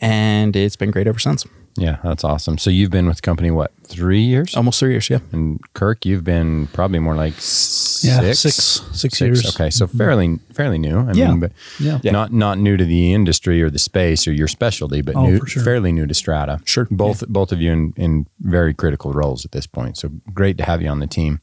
and 0.00 0.54
it's 0.54 0.76
been 0.76 0.90
great 0.90 1.06
ever 1.06 1.18
since. 1.18 1.46
Yeah, 1.76 1.96
that's 2.04 2.22
awesome. 2.22 2.58
So 2.58 2.68
you've 2.68 2.90
been 2.90 3.06
with 3.06 3.16
the 3.16 3.22
company 3.22 3.50
what 3.50 3.72
three 3.86 4.20
years? 4.20 4.54
Almost 4.54 4.78
three 4.80 4.90
years, 4.90 5.08
yeah. 5.08 5.20
And 5.32 5.58
Kirk, 5.72 6.04
you've 6.04 6.22
been 6.24 6.66
probably 6.68 6.98
more 6.98 7.14
like 7.14 7.32
six. 7.38 8.04
Yeah, 8.04 8.32
six- 8.32 8.82
six 8.92 9.20
years. 9.20 9.46
Okay, 9.54 9.70
so 9.70 9.86
mm-hmm. 9.86 9.96
fairly 9.98 10.38
fairly 10.52 10.78
new. 10.78 10.98
I 10.98 11.12
Yeah. 11.12 11.28
mean, 11.30 11.40
but 11.40 11.52
Yeah. 11.80 11.98
Yeah. 12.02 12.12
not 12.12 12.30
not 12.32 12.58
new 12.58 12.76
to 12.76 12.84
the 12.84 13.14
industry 13.14 13.62
or 13.62 13.70
the 13.70 13.78
space 13.78 14.28
or 14.28 14.32
your 14.32 14.48
specialty, 14.48 15.00
but 15.00 15.16
Oh, 15.16 15.24
new, 15.26 15.46
sure. 15.46 15.62
fairly 15.62 15.92
new 15.92 16.06
to 16.06 16.14
Strata. 16.14 16.60
Sure. 16.64 16.86
both 16.90 17.26
both 17.28 17.52
of 17.52 17.60
you 17.62 17.72
in 17.72 17.94
in 17.96 18.26
very 18.40 18.74
critical 18.74 19.12
roles 19.12 19.44
at 19.46 19.52
this 19.52 19.66
point. 19.66 19.96
So 19.96 20.10
great 20.34 20.58
to 20.58 20.64
have 20.64 20.82
you 20.82 20.88
on 20.88 21.00
the 21.00 21.06
team. 21.06 21.40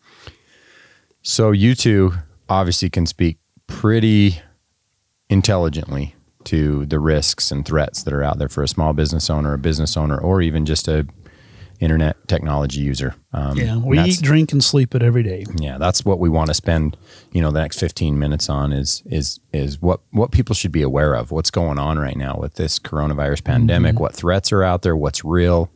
So 1.23 1.51
you 1.51 1.73
two 1.73 2.13
obviously 2.47 2.89
can 2.91 3.05
speak 3.07 3.37
pretty 3.67 4.41
intelligently 5.29 6.15
to 6.45 6.85
the 6.85 6.99
risks 6.99 7.51
and 7.51 7.65
threats 7.65 8.03
that 8.03 8.13
are 8.13 8.23
out 8.23 8.37
there 8.39 8.49
for 8.49 8.63
a 8.63 8.67
small 8.67 8.93
business 8.93 9.29
owner, 9.29 9.53
a 9.53 9.57
business 9.57 9.97
owner, 9.97 10.17
or 10.17 10.41
even 10.41 10.65
just 10.65 10.87
a 10.87 11.05
internet 11.79 12.15
technology 12.27 12.81
user. 12.81 13.15
Um, 13.33 13.57
Yeah, 13.57 13.77
we 13.77 13.99
eat, 13.99 14.21
drink, 14.21 14.51
and 14.51 14.63
sleep 14.63 14.93
it 14.95 15.01
every 15.01 15.23
day. 15.23 15.45
yeah, 15.55 15.77
that's 15.77 16.03
what 16.03 16.19
we 16.19 16.27
want 16.29 16.47
to 16.47 16.53
spend, 16.53 16.97
you 17.31 17.41
know, 17.41 17.51
the 17.51 17.61
next 17.61 17.79
15 17.79 18.19
minutes 18.19 18.49
on 18.49 18.73
is 18.73 19.01
is 19.05 19.39
is 19.53 19.81
what 19.81 20.01
what 20.11 20.31
people 20.31 20.55
should 20.55 20.71
be 20.71 20.81
aware 20.81 21.13
of. 21.15 21.31
What's 21.31 21.51
going 21.51 21.79
on 21.79 21.97
right 21.97 22.17
now 22.17 22.37
with 22.37 22.55
this 22.55 22.79
coronavirus 22.79 23.43
pandemic? 23.43 23.99
What 23.99 24.13
threats 24.13 24.51
are 24.51 24.63
out 24.63 24.81
there? 24.81 24.95
What's 24.95 25.23
real? 25.23 25.69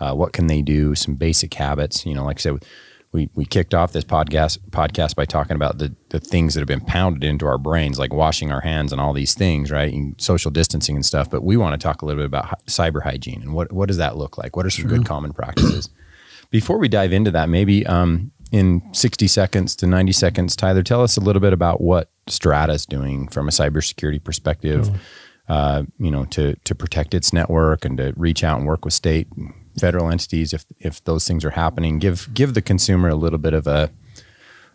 Uh, 0.00 0.14
what 0.14 0.32
can 0.32 0.48
they 0.48 0.62
do? 0.62 0.94
Some 0.96 1.14
basic 1.14 1.54
habits, 1.54 2.04
you 2.04 2.14
know, 2.14 2.24
like 2.24 2.38
I 2.38 2.40
said, 2.40 2.64
we 3.12 3.28
we 3.34 3.44
kicked 3.44 3.74
off 3.74 3.92
this 3.92 4.04
podcast 4.04 4.58
podcast 4.70 5.14
by 5.14 5.26
talking 5.26 5.54
about 5.54 5.78
the 5.78 5.94
the 6.08 6.18
things 6.18 6.54
that 6.54 6.60
have 6.60 6.68
been 6.68 6.80
pounded 6.80 7.22
into 7.22 7.46
our 7.46 7.58
brains, 7.58 7.98
like 7.98 8.12
washing 8.12 8.50
our 8.50 8.60
hands 8.60 8.90
and 8.90 9.00
all 9.00 9.12
these 9.12 9.34
things, 9.34 9.70
right? 9.70 9.92
And 9.92 10.18
social 10.20 10.50
distancing 10.50 10.96
and 10.96 11.04
stuff. 11.04 11.30
But 11.30 11.44
we 11.44 11.56
want 11.56 11.78
to 11.78 11.84
talk 11.84 12.02
a 12.02 12.06
little 12.06 12.20
bit 12.20 12.26
about 12.26 12.64
cyber 12.66 13.02
hygiene 13.02 13.42
and 13.42 13.52
what 13.54 13.72
what 13.72 13.88
does 13.88 13.98
that 13.98 14.16
look 14.16 14.38
like? 14.38 14.56
What 14.56 14.66
are 14.66 14.70
some 14.70 14.86
good 14.88 15.04
common 15.04 15.32
practices? 15.32 15.90
Before 16.50 16.78
we 16.78 16.88
dive 16.88 17.12
into 17.12 17.30
that, 17.30 17.48
maybe 17.48 17.86
um, 17.86 18.30
in 18.50 18.82
60 18.92 19.26
seconds 19.26 19.74
to 19.76 19.86
90 19.86 20.12
seconds, 20.12 20.54
Tyler, 20.54 20.82
tell 20.82 21.02
us 21.02 21.16
a 21.16 21.20
little 21.20 21.40
bit 21.40 21.54
about 21.54 21.80
what 21.80 22.10
Strata 22.26 22.74
is 22.74 22.84
doing 22.84 23.26
from 23.28 23.48
a 23.48 23.50
cybersecurity 23.50 24.22
perspective, 24.22 24.90
uh, 25.48 25.84
you 25.98 26.10
know, 26.10 26.26
to, 26.26 26.54
to 26.64 26.74
protect 26.74 27.14
its 27.14 27.32
network 27.32 27.86
and 27.86 27.96
to 27.96 28.12
reach 28.16 28.44
out 28.44 28.58
and 28.58 28.66
work 28.66 28.84
with 28.84 28.92
state 28.92 29.28
federal 29.78 30.10
entities 30.10 30.52
if, 30.52 30.64
if 30.78 31.02
those 31.04 31.26
things 31.26 31.44
are 31.44 31.50
happening. 31.50 31.98
Give, 31.98 32.28
give 32.32 32.54
the 32.54 32.62
consumer 32.62 33.08
a 33.08 33.14
little 33.14 33.38
bit 33.38 33.54
of 33.54 33.66
a, 33.66 33.90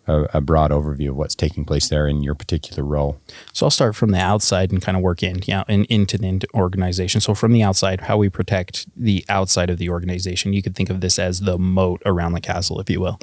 a, 0.08 0.42
broad 0.42 0.72
overview 0.72 1.10
of 1.10 1.18
what's 1.18 1.36
taking 1.36 1.66
place 1.66 1.90
there 1.90 2.08
in 2.08 2.24
your 2.24 2.36
particular 2.36 2.84
role. 2.84 3.20
So 3.54 3.66
I'll 3.66 3.72
start 3.72 3.96
from 3.96 4.12
the 4.12 4.20
outside 4.20 4.72
and 4.72 4.82
kind 4.82 4.96
of 4.96 5.04
work 5.04 5.22
in, 5.22 5.40
yeah, 5.46 5.64
in, 5.68 5.86
into 5.86 6.18
the 6.18 6.42
organization. 6.54 7.22
So 7.22 7.34
from 7.34 7.52
the 7.52 7.64
outside, 7.64 8.02
how 8.02 8.18
we 8.18 8.30
protect 8.30 8.88
the 8.96 9.26
outside 9.30 9.70
of 9.70 9.78
the 9.78 9.90
organization, 9.90 10.54
you 10.54 10.62
could 10.62 10.76
think 10.76 10.90
of 10.90 11.02
this 11.02 11.20
as 11.20 11.42
the 11.42 11.58
moat 11.58 12.02
around 12.06 12.34
the 12.34 12.42
castle, 12.42 12.80
if 12.80 12.90
you 12.90 13.02
will. 13.02 13.20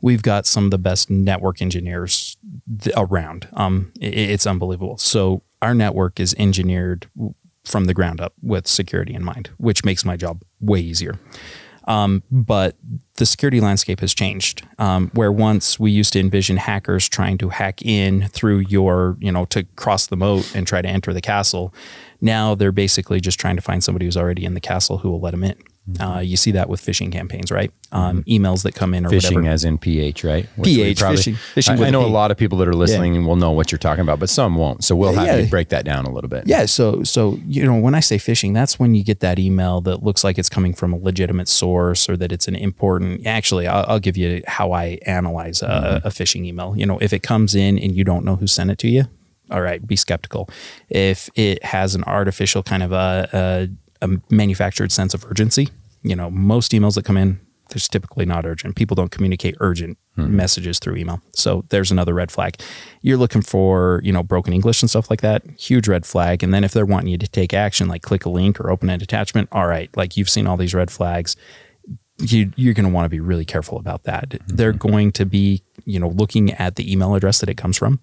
We've 0.00 0.22
got 0.22 0.46
some 0.46 0.66
of 0.66 0.70
the 0.70 0.78
best 0.78 1.10
network 1.10 1.60
engineers 1.60 2.36
around. 2.96 3.48
Um, 3.54 3.92
it's 4.00 4.46
unbelievable. 4.46 4.96
So 4.98 5.42
our 5.60 5.74
network 5.74 6.20
is 6.20 6.36
engineered 6.38 7.08
from 7.68 7.84
the 7.84 7.94
ground 7.94 8.20
up 8.20 8.32
with 8.42 8.66
security 8.66 9.14
in 9.14 9.22
mind, 9.22 9.50
which 9.58 9.84
makes 9.84 10.04
my 10.04 10.16
job 10.16 10.42
way 10.60 10.80
easier. 10.80 11.18
Um, 11.88 12.22
but 12.30 12.76
the 13.16 13.24
security 13.24 13.60
landscape 13.60 14.00
has 14.00 14.14
changed. 14.14 14.66
Um, 14.78 15.10
where 15.14 15.32
once 15.32 15.80
we 15.80 15.90
used 15.90 16.12
to 16.12 16.20
envision 16.20 16.58
hackers 16.58 17.08
trying 17.08 17.38
to 17.38 17.48
hack 17.48 17.80
in 17.82 18.28
through 18.28 18.58
your, 18.58 19.16
you 19.20 19.32
know, 19.32 19.46
to 19.46 19.64
cross 19.76 20.06
the 20.06 20.16
moat 20.16 20.54
and 20.54 20.66
try 20.66 20.82
to 20.82 20.88
enter 20.88 21.14
the 21.14 21.22
castle. 21.22 21.72
Now 22.20 22.54
they're 22.54 22.72
basically 22.72 23.20
just 23.20 23.40
trying 23.40 23.56
to 23.56 23.62
find 23.62 23.82
somebody 23.82 24.04
who's 24.04 24.18
already 24.18 24.44
in 24.44 24.52
the 24.52 24.60
castle 24.60 24.98
who 24.98 25.10
will 25.10 25.20
let 25.20 25.30
them 25.30 25.44
in. 25.44 25.56
Uh, 25.98 26.18
you 26.18 26.36
see 26.36 26.50
that 26.52 26.68
with 26.68 26.84
phishing 26.84 27.10
campaigns, 27.10 27.50
right? 27.50 27.72
Um, 27.92 28.22
emails 28.24 28.62
that 28.64 28.74
come 28.74 28.92
in 28.92 29.06
or 29.06 29.08
Phishing 29.08 29.36
whatever. 29.36 29.48
as 29.54 29.64
in 29.64 29.78
PH, 29.78 30.22
right? 30.22 30.46
Which 30.56 30.66
PH, 30.68 30.98
phishing- 31.00 31.36
phishing 31.54 31.80
I, 31.82 31.86
I 31.86 31.90
know 31.90 32.04
a 32.04 32.06
lot 32.08 32.30
of 32.30 32.36
people 32.36 32.58
that 32.58 32.68
are 32.68 32.74
listening 32.74 33.24
will 33.24 33.36
know 33.36 33.52
what 33.52 33.72
you're 33.72 33.78
talking 33.78 34.02
about, 34.02 34.18
but 34.20 34.28
some 34.28 34.56
won't. 34.56 34.84
So 34.84 34.94
we'll 34.94 35.14
have 35.14 35.26
Yeah. 35.26 35.36
you 35.36 35.48
break 35.48 35.70
that 35.70 35.86
down 35.86 36.04
a 36.04 36.10
little 36.12 36.28
bit. 36.28 36.46
Yeah, 36.46 36.66
so 36.66 37.02
so 37.04 37.38
you 37.46 37.64
know 37.64 37.74
when 37.78 37.94
I 37.94 38.00
say 38.00 38.18
phishing, 38.18 38.52
that's 38.52 38.78
when 38.78 38.94
you 38.94 39.02
get 39.02 39.20
that 39.20 39.38
email 39.38 39.80
that 39.82 40.02
looks 40.02 40.24
like 40.24 40.36
it's 40.38 40.50
coming 40.50 40.74
from 40.74 40.92
a 40.92 40.96
legitimate 40.98 41.48
source 41.48 42.06
or 42.08 42.16
that 42.18 42.32
it's 42.32 42.48
an 42.48 42.56
important. 42.56 43.26
Actually, 43.26 43.66
I'll, 43.66 43.84
I'll 43.88 43.98
give 44.00 44.16
you 44.18 44.42
how 44.46 44.72
I 44.72 44.98
analyze 45.06 45.62
a, 45.62 46.02
a 46.04 46.10
phishing 46.10 46.44
email. 46.44 46.74
You 46.76 46.84
know, 46.84 46.98
if 46.98 47.14
it 47.14 47.22
comes 47.22 47.54
in 47.54 47.78
and 47.78 47.94
you 47.96 48.04
don't 48.04 48.24
know 48.26 48.36
who 48.36 48.46
sent 48.46 48.70
it 48.70 48.76
to 48.80 48.88
you, 48.88 49.04
all 49.50 49.62
right, 49.62 49.86
be 49.86 49.96
skeptical. 49.96 50.50
If 50.90 51.30
it 51.34 51.64
has 51.64 51.94
an 51.94 52.04
artificial 52.04 52.62
kind 52.62 52.82
of 52.82 52.92
a, 52.92 53.28
a, 53.32 53.68
a 54.02 54.08
manufactured 54.30 54.92
sense 54.92 55.14
of 55.14 55.24
urgency, 55.24 55.68
you 56.02 56.16
know, 56.16 56.30
most 56.30 56.72
emails 56.72 56.94
that 56.94 57.04
come 57.04 57.16
in. 57.16 57.40
There's 57.70 57.86
typically 57.86 58.24
not 58.24 58.46
urgent. 58.46 58.76
People 58.76 58.94
don't 58.94 59.10
communicate 59.10 59.54
urgent 59.60 59.98
hmm. 60.14 60.34
messages 60.34 60.78
through 60.78 60.96
email. 60.96 61.20
So 61.34 61.66
there's 61.68 61.90
another 61.90 62.14
red 62.14 62.32
flag. 62.32 62.58
You're 63.02 63.18
looking 63.18 63.42
for, 63.42 64.00
you 64.02 64.10
know, 64.10 64.22
broken 64.22 64.54
English 64.54 64.82
and 64.82 64.88
stuff 64.88 65.10
like 65.10 65.20
that. 65.20 65.42
Huge 65.58 65.86
red 65.86 66.06
flag. 66.06 66.42
And 66.42 66.54
then 66.54 66.64
if 66.64 66.72
they're 66.72 66.86
wanting 66.86 67.08
you 67.08 67.18
to 67.18 67.28
take 67.28 67.52
action, 67.52 67.86
like 67.86 68.00
click 68.00 68.24
a 68.24 68.30
link 68.30 68.58
or 68.58 68.70
open 68.70 68.88
an 68.88 69.02
attachment, 69.02 69.50
all 69.52 69.66
right, 69.66 69.94
like 69.98 70.16
you've 70.16 70.30
seen 70.30 70.46
all 70.46 70.56
these 70.56 70.74
red 70.74 70.90
flags. 70.90 71.36
You, 72.20 72.52
you're 72.56 72.74
going 72.74 72.86
to 72.86 72.92
want 72.92 73.04
to 73.04 73.10
be 73.10 73.20
really 73.20 73.44
careful 73.44 73.78
about 73.78 74.04
that. 74.04 74.30
Mm-hmm. 74.30 74.56
They're 74.56 74.72
going 74.72 75.12
to 75.12 75.26
be, 75.26 75.62
you 75.84 76.00
know, 76.00 76.08
looking 76.08 76.52
at 76.54 76.76
the 76.76 76.90
email 76.90 77.14
address 77.14 77.40
that 77.40 77.50
it 77.50 77.58
comes 77.58 77.76
from. 77.76 78.00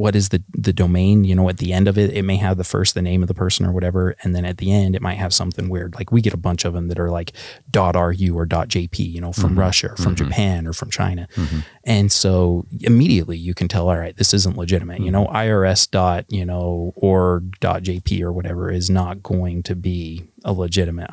What 0.00 0.16
is 0.16 0.30
the 0.30 0.42
the 0.52 0.72
domain? 0.72 1.24
You 1.24 1.34
know, 1.34 1.48
at 1.50 1.58
the 1.58 1.74
end 1.74 1.86
of 1.86 1.98
it, 1.98 2.10
it 2.12 2.22
may 2.22 2.36
have 2.36 2.56
the 2.56 2.64
first 2.64 2.94
the 2.94 3.02
name 3.02 3.20
of 3.20 3.28
the 3.28 3.34
person 3.34 3.66
or 3.66 3.72
whatever, 3.72 4.16
and 4.22 4.34
then 4.34 4.46
at 4.46 4.56
the 4.56 4.72
end, 4.72 4.96
it 4.96 5.02
might 5.02 5.18
have 5.18 5.34
something 5.34 5.68
weird. 5.68 5.94
Like 5.94 6.10
we 6.10 6.22
get 6.22 6.32
a 6.32 6.38
bunch 6.38 6.64
of 6.64 6.72
them 6.72 6.88
that 6.88 6.98
are 6.98 7.10
like 7.10 7.32
.ru 7.74 8.34
or 8.34 8.46
.jp, 8.46 8.98
you 8.98 9.20
know, 9.20 9.32
from 9.32 9.50
mm-hmm. 9.50 9.60
Russia 9.60 9.90
or 9.90 9.96
from 9.96 10.14
mm-hmm. 10.14 10.24
Japan 10.24 10.66
or 10.66 10.72
from 10.72 10.90
China, 10.90 11.28
mm-hmm. 11.36 11.60
and 11.84 12.10
so 12.10 12.66
immediately 12.80 13.36
you 13.36 13.52
can 13.52 13.68
tell, 13.68 13.88
all 13.88 13.98
right, 13.98 14.16
this 14.16 14.32
isn't 14.32 14.56
legitimate. 14.56 15.00
You 15.00 15.10
know, 15.10 15.26
IRS 15.26 15.90
dot 15.90 16.24
you 16.28 16.46
know 16.46 16.94
org 16.96 17.60
dot 17.60 17.82
.jp 17.82 18.22
or 18.22 18.32
whatever 18.32 18.70
is 18.70 18.88
not 18.88 19.22
going 19.22 19.62
to 19.64 19.76
be 19.76 20.24
a 20.44 20.52
legitimate 20.54 21.10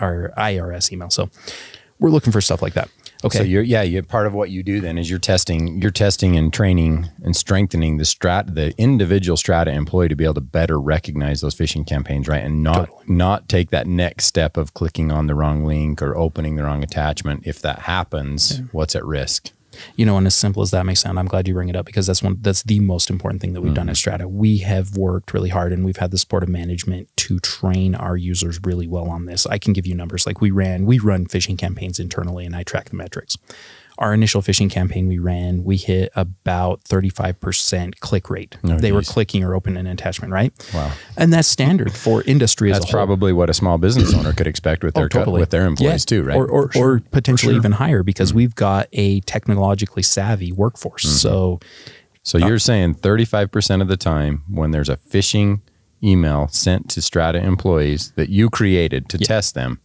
IR, 0.00 0.32
IRS 0.36 0.92
email. 0.92 1.10
So 1.10 1.30
we're 1.98 2.10
looking 2.10 2.32
for 2.32 2.40
stuff 2.40 2.62
like 2.62 2.74
that. 2.74 2.90
Okay. 3.22 3.38
So 3.38 3.44
you're 3.44 3.62
yeah, 3.62 3.82
you 3.82 4.02
part 4.02 4.26
of 4.26 4.34
what 4.34 4.50
you 4.50 4.62
do 4.62 4.80
then 4.80 4.96
is 4.96 5.10
you're 5.10 5.18
testing, 5.18 5.80
you're 5.82 5.90
testing 5.90 6.36
and 6.36 6.52
training 6.52 7.10
and 7.22 7.36
strengthening 7.36 7.98
the 7.98 8.04
strat 8.04 8.54
the 8.54 8.72
individual 8.78 9.36
strata 9.36 9.70
employee 9.70 10.08
to 10.08 10.16
be 10.16 10.24
able 10.24 10.34
to 10.34 10.40
better 10.40 10.80
recognize 10.80 11.40
those 11.40 11.54
phishing 11.54 11.86
campaigns, 11.86 12.28
right? 12.28 12.42
And 12.42 12.62
not 12.62 12.88
not 13.08 13.48
take 13.48 13.70
that 13.70 13.86
next 13.86 14.24
step 14.26 14.56
of 14.56 14.74
clicking 14.74 15.12
on 15.12 15.26
the 15.26 15.34
wrong 15.34 15.64
link 15.64 16.00
or 16.00 16.16
opening 16.16 16.56
the 16.56 16.64
wrong 16.64 16.82
attachment. 16.82 17.46
If 17.46 17.60
that 17.62 17.80
happens, 17.80 18.62
what's 18.72 18.96
at 18.96 19.04
risk? 19.04 19.50
You 19.96 20.06
know, 20.06 20.16
and 20.16 20.26
as 20.26 20.34
simple 20.34 20.62
as 20.62 20.70
that 20.70 20.86
may 20.86 20.94
sound, 20.94 21.18
I'm 21.18 21.26
glad 21.26 21.48
you 21.48 21.54
bring 21.54 21.68
it 21.68 21.76
up 21.76 21.86
because 21.86 22.06
that's 22.06 22.22
one 22.22 22.38
that's 22.40 22.62
the 22.62 22.80
most 22.80 23.10
important 23.10 23.40
thing 23.40 23.52
that 23.52 23.60
we've 23.60 23.74
done 23.74 23.88
at 23.88 23.92
mm-hmm. 23.92 23.98
Strata. 23.98 24.28
We 24.28 24.58
have 24.58 24.96
worked 24.96 25.32
really 25.32 25.50
hard 25.50 25.72
and 25.72 25.84
we've 25.84 25.96
had 25.96 26.10
the 26.10 26.18
support 26.18 26.42
of 26.42 26.48
management 26.48 27.08
to 27.16 27.38
train 27.40 27.94
our 27.94 28.16
users 28.16 28.60
really 28.64 28.86
well 28.86 29.08
on 29.08 29.26
this. 29.26 29.46
I 29.46 29.58
can 29.58 29.72
give 29.72 29.86
you 29.86 29.94
numbers 29.94 30.26
like 30.26 30.40
we 30.40 30.50
ran 30.50 30.86
we 30.86 30.98
run 30.98 31.26
phishing 31.26 31.58
campaigns 31.58 31.98
internally 31.98 32.46
and 32.46 32.56
I 32.56 32.62
track 32.62 32.90
the 32.90 32.96
metrics. 32.96 33.36
Our 34.00 34.14
initial 34.14 34.40
phishing 34.40 34.70
campaign 34.70 35.06
we 35.06 35.18
ran, 35.18 35.62
we 35.62 35.76
hit 35.76 36.10
about 36.16 36.82
35% 36.84 38.00
click 38.00 38.30
rate. 38.30 38.56
Oh, 38.64 38.78
they 38.78 38.92
were 38.92 39.02
clicking 39.02 39.44
or 39.44 39.54
opening 39.54 39.76
an 39.76 39.86
attachment, 39.86 40.32
right? 40.32 40.52
Wow. 40.72 40.90
And 41.18 41.32
that's 41.32 41.46
standard 41.46 41.92
for 41.92 42.22
industry 42.22 42.70
as 42.70 42.78
That's 42.78 42.86
a 42.92 42.96
whole. 42.96 43.06
probably 43.06 43.32
what 43.34 43.50
a 43.50 43.54
small 43.54 43.76
business 43.76 44.14
owner 44.14 44.32
could 44.32 44.46
expect 44.46 44.82
with 44.82 44.96
oh, 44.96 45.00
their 45.00 45.08
cu- 45.10 45.30
with 45.30 45.50
their 45.50 45.66
employees 45.66 46.06
Yeah. 46.10 46.16
too, 46.16 46.22
right? 46.22 46.36
Or 46.36 46.48
or, 46.48 46.70
or 46.74 47.00
potentially 47.10 47.54
even 47.54 47.72
higher 47.72 48.02
because 48.02 48.32
mm. 48.32 48.36
we've 48.36 48.54
got 48.54 48.88
a 48.94 49.20
technologically 49.20 50.02
savvy 50.02 50.50
workforce. 50.50 51.04
Mm-hmm. 51.04 51.16
So 51.16 51.60
So 52.22 52.38
uh, 52.42 52.46
you're 52.46 52.58
saying 52.58 52.94
35% 52.96 53.82
of 53.82 53.88
the 53.88 53.96
time 53.98 54.44
when 54.48 54.70
there's 54.70 54.88
a 54.88 54.96
phishing 54.96 55.60
email 56.02 56.48
sent 56.48 56.88
to 56.90 57.02
Strata 57.02 57.38
employees 57.38 58.12
that 58.16 58.30
you 58.30 58.48
created 58.48 59.08
to 59.10 59.18
test 59.18 59.54
them, 59.54 59.80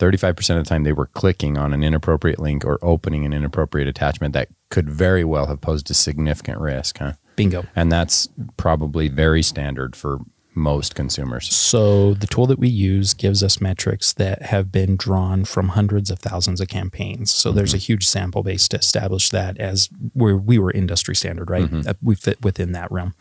35% 0.00 0.58
of 0.58 0.64
the 0.64 0.68
time 0.68 0.82
they 0.82 0.92
were 0.92 1.06
clicking 1.06 1.56
on 1.58 1.72
an 1.72 1.84
inappropriate 1.84 2.38
link 2.38 2.64
or 2.64 2.78
opening 2.82 3.24
an 3.24 3.32
inappropriate 3.32 3.86
attachment 3.86 4.32
that 4.34 4.48
could 4.70 4.88
very 4.90 5.22
well 5.24 5.46
have 5.46 5.60
posed 5.60 5.90
a 5.90 5.94
significant 5.94 6.58
risk, 6.58 6.98
huh? 6.98 7.12
bingo. 7.36 7.64
And 7.76 7.92
that's 7.92 8.28
probably 8.56 9.08
very 9.08 9.42
standard 9.42 9.94
for 9.94 10.18
most 10.54 10.94
consumers. 10.94 11.52
So 11.54 12.14
the 12.14 12.26
tool 12.26 12.46
that 12.46 12.58
we 12.58 12.68
use 12.68 13.14
gives 13.14 13.42
us 13.42 13.60
metrics 13.60 14.12
that 14.14 14.42
have 14.42 14.72
been 14.72 14.96
drawn 14.96 15.44
from 15.44 15.68
hundreds 15.70 16.10
of 16.10 16.18
thousands 16.18 16.60
of 16.60 16.68
campaigns. 16.68 17.30
So 17.30 17.52
there's 17.52 17.72
a 17.72 17.78
huge 17.78 18.06
sample 18.06 18.42
base 18.42 18.66
to 18.68 18.78
establish 18.78 19.30
that 19.30 19.58
as 19.58 19.88
where 20.12 20.36
we 20.36 20.58
were 20.58 20.72
industry 20.72 21.14
standard, 21.14 21.50
right? 21.50 21.72
Uh, 21.86 21.94
We 22.02 22.16
fit 22.16 22.42
within 22.42 22.72
that 22.72 22.90
realm. 22.90 23.14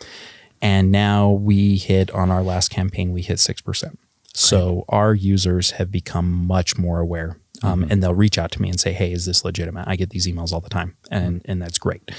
And 0.61 0.91
now 0.91 1.29
we 1.29 1.77
hit 1.77 2.09
on 2.11 2.31
our 2.31 2.41
last 2.43 2.69
campaign, 2.69 3.11
we 3.13 3.21
hit 3.21 3.37
6%. 3.37 3.95
So 4.39 4.85
our 4.87 5.13
users 5.13 5.71
have 5.71 5.91
become 5.91 6.31
much 6.47 6.77
more 6.77 6.99
aware. 6.99 7.37
Um, 7.61 7.83
And 7.89 8.01
they'll 8.01 8.13
reach 8.15 8.37
out 8.37 8.51
to 8.53 8.61
me 8.61 8.69
and 8.69 8.79
say, 8.79 8.93
"Hey, 8.93 9.11
is 9.11 9.25
this 9.25 9.43
legitimate?" 9.43 9.83
I 9.85 9.97
get 9.97 10.11
these 10.11 10.25
emails 10.27 10.53
all 10.53 10.61
the 10.61 10.69
time, 10.69 10.95
and 11.11 11.41
and 11.43 11.61
that's 11.61 11.77
great. 11.77 12.09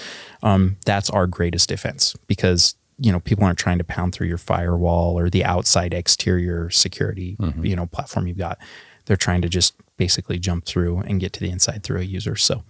Um, 0.43 0.77
that's 0.85 1.09
our 1.09 1.27
greatest 1.27 1.71
defense 1.71 2.15
because 2.27 2.75
you 2.99 3.11
know 3.11 3.21
people 3.21 3.45
aren't 3.45 3.59
trying 3.59 3.79
to 3.79 3.85
pound 3.85 4.13
through 4.15 4.27
your 4.29 4.37
firewall 4.37 5.19
or 5.19 5.31
the 5.31 5.43
outside 5.47 5.95
exterior 5.95 6.69
security 6.69 7.37
you 7.65 7.75
know 7.75 7.87
platform 7.87 8.27
you've 8.27 8.37
got. 8.37 8.59
They're 9.07 9.17
trying 9.17 9.41
to 9.41 9.49
just 9.49 9.73
basically 9.97 10.39
jump 10.39 10.67
through 10.67 10.99
and 10.99 11.19
get 11.21 11.33
to 11.33 11.41
the 11.41 11.49
inside 11.51 11.83
through 11.85 12.01
a 12.01 12.05
user. 12.05 12.37
So 12.37 12.63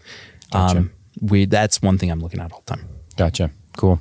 um, 0.52 0.92
we 1.20 1.46
that's 1.46 1.82
one 1.82 1.98
thing 1.98 2.08
I'm 2.12 2.20
looking 2.20 2.38
at 2.40 2.52
all 2.52 2.62
the 2.66 2.76
time. 2.76 2.88
Gotcha. 3.16 3.50
Cool. 3.76 4.00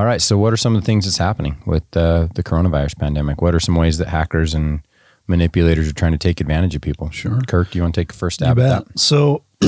All 0.00 0.06
right. 0.06 0.22
So, 0.22 0.38
what 0.38 0.50
are 0.50 0.56
some 0.56 0.74
of 0.74 0.80
the 0.80 0.86
things 0.86 1.04
that's 1.04 1.18
happening 1.18 1.62
with 1.66 1.82
uh, 1.94 2.28
the 2.34 2.42
coronavirus 2.42 2.96
pandemic? 2.98 3.42
What 3.42 3.54
are 3.54 3.60
some 3.60 3.74
ways 3.74 3.98
that 3.98 4.08
hackers 4.08 4.54
and 4.54 4.80
manipulators 5.26 5.90
are 5.90 5.92
trying 5.92 6.12
to 6.12 6.18
take 6.18 6.40
advantage 6.40 6.74
of 6.74 6.80
people? 6.80 7.10
Sure. 7.10 7.38
Kirk, 7.46 7.70
do 7.70 7.78
you 7.78 7.82
want 7.82 7.94
to 7.94 8.00
take 8.00 8.08
the 8.08 8.14
first 8.14 8.40
You 8.40 8.46
stab 8.46 8.58
at 8.58 8.78
bet. 8.78 8.86
that? 8.86 8.98
So 8.98 9.44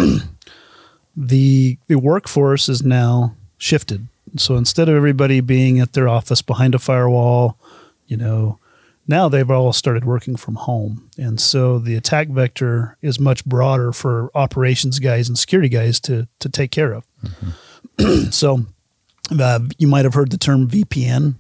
the 1.15 1.77
the 1.87 1.97
workforce 1.97 2.71
is 2.71 2.83
now 2.83 3.37
shifted. 3.59 4.09
So 4.39 4.57
instead 4.57 4.89
of 4.89 4.95
everybody 4.95 5.43
being 5.43 5.81
at 5.81 5.93
their 5.93 6.09
office 6.09 6.41
behind 6.41 6.75
a 6.75 6.79
firewall, 6.79 7.59
you 8.07 8.17
know, 8.17 8.59
now 9.07 9.29
they've 9.29 9.51
all 9.51 9.75
started 9.75 10.07
working 10.07 10.37
from 10.37 10.55
home. 10.55 11.11
And 11.19 11.39
so 11.39 11.79
the 11.79 11.95
attack 11.95 12.29
vector 12.29 12.97
is 13.03 13.21
much 13.21 13.45
broader 13.45 13.93
for 13.93 14.31
operations 14.35 14.99
guys 14.99 15.29
and 15.29 15.39
security 15.39 15.69
guys 15.69 16.01
to 16.01 16.27
to 16.39 16.49
take 16.49 16.71
care 16.71 16.95
of. 16.95 17.07
so 18.31 18.65
uh, 19.41 19.61
you 19.79 19.87
might 19.89 20.05
have 20.05 20.15
heard 20.15 20.31
the 20.31 20.39
term 20.39 20.69
VPN. 20.69 21.37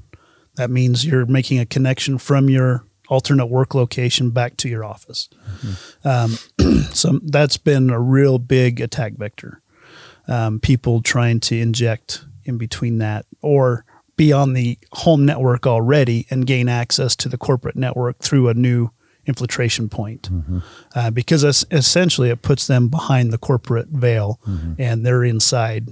That 0.56 0.70
means 0.70 1.04
you're 1.04 1.26
making 1.26 1.58
a 1.58 1.66
connection 1.66 2.18
from 2.18 2.48
your 2.50 2.84
alternate 3.08 3.46
work 3.46 3.74
location 3.74 4.30
back 4.30 4.56
to 4.58 4.68
your 4.68 4.84
office. 4.84 5.28
Um, 6.04 6.36
so 6.92 7.20
that's 7.24 7.56
been 7.56 7.90
a 7.90 8.00
real 8.00 8.38
big 8.38 8.80
attack 8.80 9.14
vector. 9.14 9.60
Um, 10.28 10.60
people 10.60 11.02
trying 11.02 11.40
to 11.40 11.58
inject 11.58 12.24
in 12.44 12.58
between 12.58 12.98
that 12.98 13.26
or 13.40 13.84
be 14.16 14.32
on 14.32 14.52
the 14.52 14.78
home 14.92 15.24
network 15.26 15.66
already 15.66 16.26
and 16.30 16.46
gain 16.46 16.68
access 16.68 17.16
to 17.16 17.28
the 17.28 17.38
corporate 17.38 17.76
network 17.76 18.18
through 18.20 18.48
a 18.48 18.54
new 18.54 18.90
infiltration 19.26 19.88
point. 19.88 20.28
Uh, 20.94 21.10
because 21.10 21.44
es- 21.44 21.64
essentially 21.70 22.28
it 22.30 22.42
puts 22.42 22.66
them 22.66 22.88
behind 22.88 23.32
the 23.32 23.38
corporate 23.38 23.88
veil 23.88 24.38
and 24.78 25.04
they're 25.06 25.24
inside. 25.24 25.88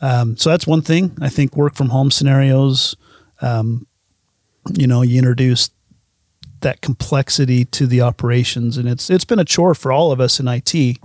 Um, 0.00 0.36
so 0.36 0.50
that's 0.50 0.66
one 0.66 0.82
thing. 0.82 1.16
I 1.20 1.28
think 1.28 1.56
work 1.56 1.74
from 1.74 1.88
home 1.88 2.10
scenarios, 2.10 2.96
um, 3.40 3.86
you 4.72 4.86
know, 4.86 5.02
you 5.02 5.18
introduce 5.18 5.70
that 6.60 6.80
complexity 6.80 7.64
to 7.66 7.86
the 7.86 8.00
operations, 8.00 8.76
and 8.76 8.88
it's 8.88 9.10
it's 9.10 9.24
been 9.24 9.38
a 9.38 9.44
chore 9.44 9.74
for 9.74 9.92
all 9.92 10.12
of 10.12 10.20
us 10.20 10.40
in 10.40 10.48
IT 10.48 10.98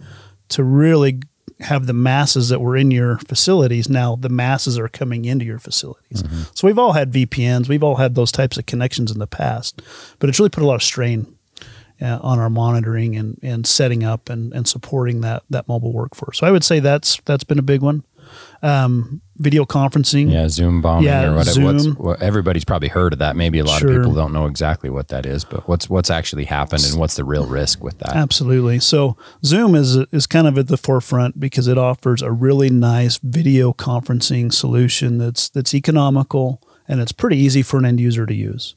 to 0.50 0.64
really 0.64 1.20
have 1.60 1.88
the 1.88 1.94
masses 1.94 2.50
that 2.50 2.62
were 2.62 2.78
in 2.78 2.90
your 2.90 3.18
facilities. 3.20 3.90
Now 3.90 4.16
the 4.16 4.30
masses 4.30 4.80
are 4.80 4.88
coming 4.88 5.26
into 5.26 5.46
your 5.46 5.60
facilities. 5.60 6.24
So 6.56 6.68
we've 6.68 6.80
all 6.80 6.94
had 6.94 7.12
VPNs, 7.12 7.68
we've 7.68 7.84
all 7.84 7.98
had 7.98 8.16
those 8.16 8.32
types 8.32 8.58
of 8.58 8.66
connections 8.66 9.12
in 9.12 9.20
the 9.20 9.28
past, 9.28 9.82
but 10.20 10.30
it's 10.30 10.40
really 10.40 10.50
put 10.50 10.64
a 10.64 10.68
lot 10.68 10.76
of 10.76 10.84
strain 10.84 11.38
uh, 12.02 12.20
on 12.22 12.40
our 12.40 12.50
monitoring 12.50 13.18
and, 13.18 13.38
and 13.44 13.68
setting 13.68 14.04
up 14.04 14.30
and, 14.30 14.54
and 14.54 14.68
supporting 14.68 15.22
that 15.22 15.44
that 15.50 15.68
mobile 15.68 15.92
workforce. 15.92 16.40
So 16.40 16.48
I 16.48 16.52
would 16.52 16.64
say 16.64 16.80
that's 16.80 17.20
that's 17.26 17.44
been 17.44 17.60
a 17.60 17.64
big 17.64 17.82
one. 17.82 18.04
Um, 18.62 19.22
video 19.38 19.64
conferencing. 19.66 20.32
Yeah, 20.32 20.50
Zoom 20.50 20.82
bombing 20.82 21.06
Yeah, 21.06 21.30
or 21.32 21.36
whatever. 21.36 21.80
Zoom. 21.80 21.96
what, 21.96 22.22
everybody's 22.22 22.66
probably 22.66 22.90
heard 22.90 23.14
of 23.14 23.20
that. 23.20 23.36
Maybe 23.38 23.60
a 23.60 23.64
lot 23.64 23.80
Sure. 23.80 23.90
of 23.92 23.96
people 23.98 24.14
don't 24.14 24.34
know 24.34 24.48
exactly 24.48 24.90
what 24.90 25.08
that 25.08 25.26
is, 25.26 25.46
but 25.46 25.68
what's 25.68 25.90
what's 25.90 26.10
actually 26.10 26.46
happened 26.46 26.84
and 26.90 27.00
what's 27.00 27.16
the 27.16 27.24
real 27.24 27.46
risk 27.46 27.82
with 27.82 28.00
that? 28.00 28.16
Absolutely. 28.16 28.80
So 28.80 29.16
Zoom 29.46 29.76
is 29.76 29.96
is 30.12 30.28
kind 30.28 30.46
of 30.48 30.58
at 30.58 30.68
the 30.68 30.76
forefront 30.78 31.40
because 31.40 31.68
it 31.68 31.78
offers 31.78 32.22
a 32.22 32.32
really 32.32 32.70
nice 32.70 33.18
video 33.24 33.72
conferencing 33.72 34.52
solution 34.54 35.18
that's 35.20 35.48
that's 35.50 35.74
economical 35.74 36.62
and 36.88 37.00
it's 37.00 37.12
pretty 37.14 37.38
easy 37.38 37.62
for 37.62 37.78
an 37.78 37.86
end 37.86 38.00
user 38.02 38.26
to 38.26 38.34
use. 38.34 38.76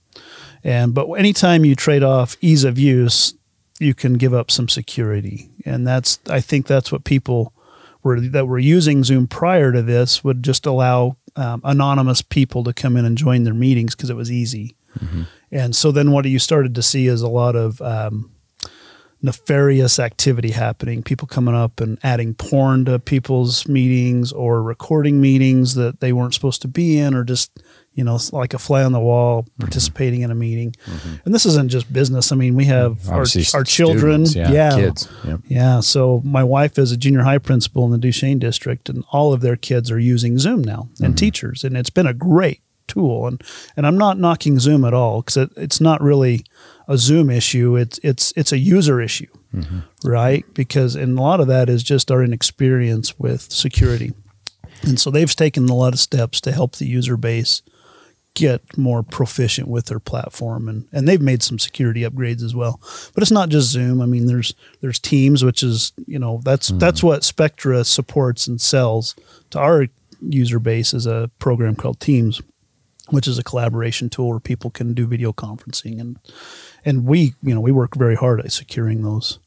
And 0.63 0.95
but 0.95 1.11
anytime 1.15 1.65
you 1.65 1.75
trade 1.75 2.05
off 2.05 2.37
ease 2.41 2.63
of 2.63 2.79
use, 2.79 3.35
you 3.81 3.95
can 3.95 4.13
give 4.15 4.33
up 4.33 4.49
some 4.51 4.69
security. 4.69 5.51
And 5.65 5.85
that's 5.85 6.21
I 6.29 6.41
think 6.41 6.69
that's 6.69 6.93
what 6.93 7.03
people 7.03 7.53
were 8.03 8.21
that 8.21 8.47
were 8.47 8.59
using 8.59 9.05
Zoom 9.05 9.27
prior 9.27 9.73
to 9.73 9.83
this 9.83 10.25
would 10.25 10.43
just 10.43 10.67
allow 10.67 11.17
um, 11.37 11.61
anonymous 11.65 12.23
people 12.23 12.65
to 12.65 12.73
come 12.73 12.97
in 12.97 13.05
and 13.05 13.17
join 13.17 13.45
their 13.45 13.55
meetings 13.55 13.95
because 13.95 14.11
it 14.11 14.17
was 14.17 14.31
easy. 14.31 14.77
And 15.51 15.75
so 15.75 15.91
then 15.93 16.11
what 16.13 16.25
you 16.27 16.39
started 16.39 16.75
to 16.75 16.83
see 16.83 17.07
is 17.07 17.23
a 17.23 17.29
lot 17.29 17.57
of 17.57 17.81
um, 17.81 18.31
nefarious 19.23 19.99
activity 19.99 20.51
happening. 20.51 21.03
People 21.03 21.29
coming 21.29 21.55
up 21.55 21.81
and 21.81 21.99
adding 22.03 22.35
porn 22.35 22.85
to 22.87 22.99
people's 22.99 23.67
meetings 23.69 24.33
or 24.33 24.63
recording 24.63 25.21
meetings 25.21 25.75
that 25.77 26.01
they 26.01 26.13
weren't 26.13 26.35
supposed 26.35 26.61
to 26.63 26.69
be 26.69 26.99
in, 26.99 27.15
or 27.15 27.25
just 27.25 27.63
you 27.95 28.03
know 28.03 28.19
like 28.33 28.53
a 28.53 28.59
fly 28.59 28.83
on 28.83 28.93
the 28.93 29.01
wall 29.01 29.43
mm-hmm. 29.43 29.63
participating 29.63 30.23
in 30.23 30.31
a 30.31 30.35
meeting. 30.35 30.73
Mm-hmm. 30.87 31.15
And 31.25 31.35
this 31.35 31.47
isn't 31.47 31.71
just 31.71 31.93
business. 31.93 32.33
I 32.33 32.37
mean, 32.37 32.55
we 32.55 32.65
have 32.67 32.93
mm-hmm. 32.93 33.13
our, 33.13 33.21
Obviously, 33.21 33.59
our 33.59 33.65
children, 33.65 34.27
students, 34.27 34.53
yeah, 34.53 34.77
kids. 34.77 35.09
Yep. 35.25 35.41
yeah. 35.47 35.81
So 35.81 36.21
my 36.25 36.43
wife 36.43 36.79
is 36.79 36.91
a 36.91 36.97
junior 36.97 37.23
high 37.23 37.39
principal 37.39 37.85
in 37.85 37.93
the 37.93 37.99
Duchesne 37.99 38.41
district, 38.41 38.89
and 38.89 39.05
all 39.13 39.33
of 39.33 39.41
their 39.41 39.57
kids 39.57 39.91
are 39.91 40.01
using 40.01 40.39
Zoom 40.39 40.63
now, 40.63 40.89
and 41.01 41.17
teachers, 41.17 41.65
and 41.65 41.77
it's 41.77 41.91
been 41.91 42.07
a 42.07 42.15
great 42.15 42.61
tool. 42.89 43.27
And 43.27 43.43
and 43.77 43.87
I'm 43.87 43.99
not 43.99 44.19
knocking 44.19 44.59
Zoom 44.59 44.85
at 44.85 44.95
all 44.95 45.23
because 45.23 45.37
it, 45.37 45.51
it's 45.57 45.81
not 45.81 46.01
really 46.03 46.45
a 46.93 46.99
Zoom 46.99 47.31
issue. 47.31 47.77
It's 47.77 47.99
it's 48.03 48.33
it's 48.37 48.53
a 48.53 48.59
user 48.59 49.01
issue, 49.01 49.29
right? 50.05 50.45
Because 50.55 50.95
and 50.95 51.19
a 51.19 51.23
lot 51.23 51.41
of 51.41 51.47
that 51.49 51.69
is 51.69 51.83
just 51.83 52.11
our 52.11 52.23
inexperience 52.23 53.19
with 53.19 53.43
security. 53.43 54.13
And 54.83 54.99
so 54.99 55.11
they've 55.11 55.35
taken 55.35 55.69
a 55.69 55.75
lot 55.75 55.95
of 55.95 56.01
steps 56.01 56.41
to 56.43 56.53
help 56.53 56.77
the 56.77 56.87
user 56.87 57.17
base 57.17 57.63
get 58.35 58.79
more 58.79 59.03
proficient 59.03 59.69
with 59.69 59.87
their 59.87 60.01
platform 60.01 60.67
and, 60.67 60.89
and 60.91 61.07
they've 61.07 61.21
made 61.21 61.43
some 61.43 61.59
security 61.59 62.01
upgrades 62.01 62.43
as 62.43 62.55
well. 62.55 62.81
But 63.15 63.23
it's 63.23 63.31
not 63.31 63.51
just 63.51 63.71
Zoom. 63.71 64.01
I 64.01 64.07
mean 64.07 64.27
there's 64.27 64.55
there's 64.81 64.99
Teams 64.99 65.45
which 65.45 65.63
is, 65.63 65.93
you 66.07 66.19
know, 66.19 66.41
that's 66.45 66.71
mm-hmm. 66.71 66.79
that's 66.79 67.03
what 67.03 67.25
Spectra 67.25 67.85
supports 67.85 68.47
and 68.47 68.61
sells 68.61 69.15
to 69.51 69.59
our 69.59 69.87
user 70.21 70.59
base 70.59 70.95
is 70.95 71.07
a 71.07 71.31
program 71.39 71.75
called 71.75 72.01
Teams, 72.01 72.41
which 73.11 73.29
is 73.29 73.39
a 73.39 73.45
collaboration 73.45 74.09
tool 74.09 74.31
where 74.31 74.41
people 74.41 74.71
can 74.71 74.95
do 74.95 75.07
video 75.07 75.33
conferencing 75.33 76.01
and 76.01 76.19
and 76.85 77.05
we, 77.05 77.35
you 77.43 77.55
know, 77.55 77.61
we 77.61 77.73
work 77.73 77.97
very 77.97 78.17
hard 78.17 78.41
at 78.41 78.53
securing 78.53 79.03
those 79.03 79.39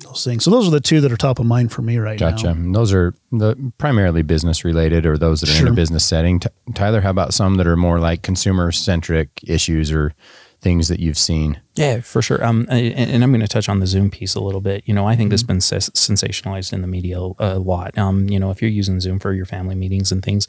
those 0.00 0.24
things. 0.24 0.44
So 0.44 0.52
those 0.52 0.68
are 0.68 0.70
the 0.70 0.80
two 0.80 1.00
that 1.00 1.10
are 1.10 1.16
top 1.16 1.40
of 1.40 1.46
mind 1.46 1.72
for 1.72 1.82
me 1.82 1.98
right 1.98 2.18
Gotcha. 2.18 2.46
now. 2.46 2.52
And 2.52 2.72
Those 2.72 2.92
are 2.92 3.14
the 3.32 3.56
primarily 3.78 4.22
business 4.22 4.64
related 4.64 5.04
or 5.04 5.18
those 5.18 5.40
that 5.40 5.50
are 5.50 5.62
in 5.62 5.72
a 5.72 5.74
business 5.74 6.04
setting. 6.04 6.38
T- 6.38 6.48
Tyler, 6.74 7.00
how 7.00 7.10
about 7.10 7.34
some 7.34 7.56
that 7.56 7.66
are 7.66 7.76
more 7.76 7.98
like 7.98 8.22
consumer 8.22 8.70
centric 8.70 9.30
issues 9.42 9.90
or 9.90 10.14
things 10.60 10.88
that 10.88 11.00
you've 11.00 11.18
seen. 11.18 11.60
Yeah, 11.74 12.00
for 12.00 12.20
sure. 12.20 12.44
Um, 12.44 12.66
and, 12.68 12.92
and 12.94 13.22
I'm 13.24 13.30
going 13.30 13.40
to 13.40 13.48
touch 13.48 13.68
on 13.68 13.80
the 13.80 13.86
Zoom 13.86 14.10
piece 14.10 14.34
a 14.34 14.40
little 14.40 14.60
bit. 14.60 14.82
You 14.86 14.94
know, 14.94 15.06
I 15.06 15.14
think 15.14 15.30
this 15.30 15.40
has 15.40 15.46
been 15.46 15.60
ses- 15.60 15.90
sensationalized 15.90 16.72
in 16.72 16.82
the 16.82 16.88
media 16.88 17.18
a 17.38 17.58
lot. 17.58 17.96
Um, 17.96 18.28
you 18.28 18.40
know, 18.40 18.50
if 18.50 18.60
you're 18.60 18.70
using 18.70 19.00
Zoom 19.00 19.18
for 19.18 19.32
your 19.32 19.46
family 19.46 19.74
meetings 19.74 20.10
and 20.10 20.22
things, 20.22 20.48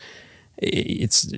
it's 0.57 1.31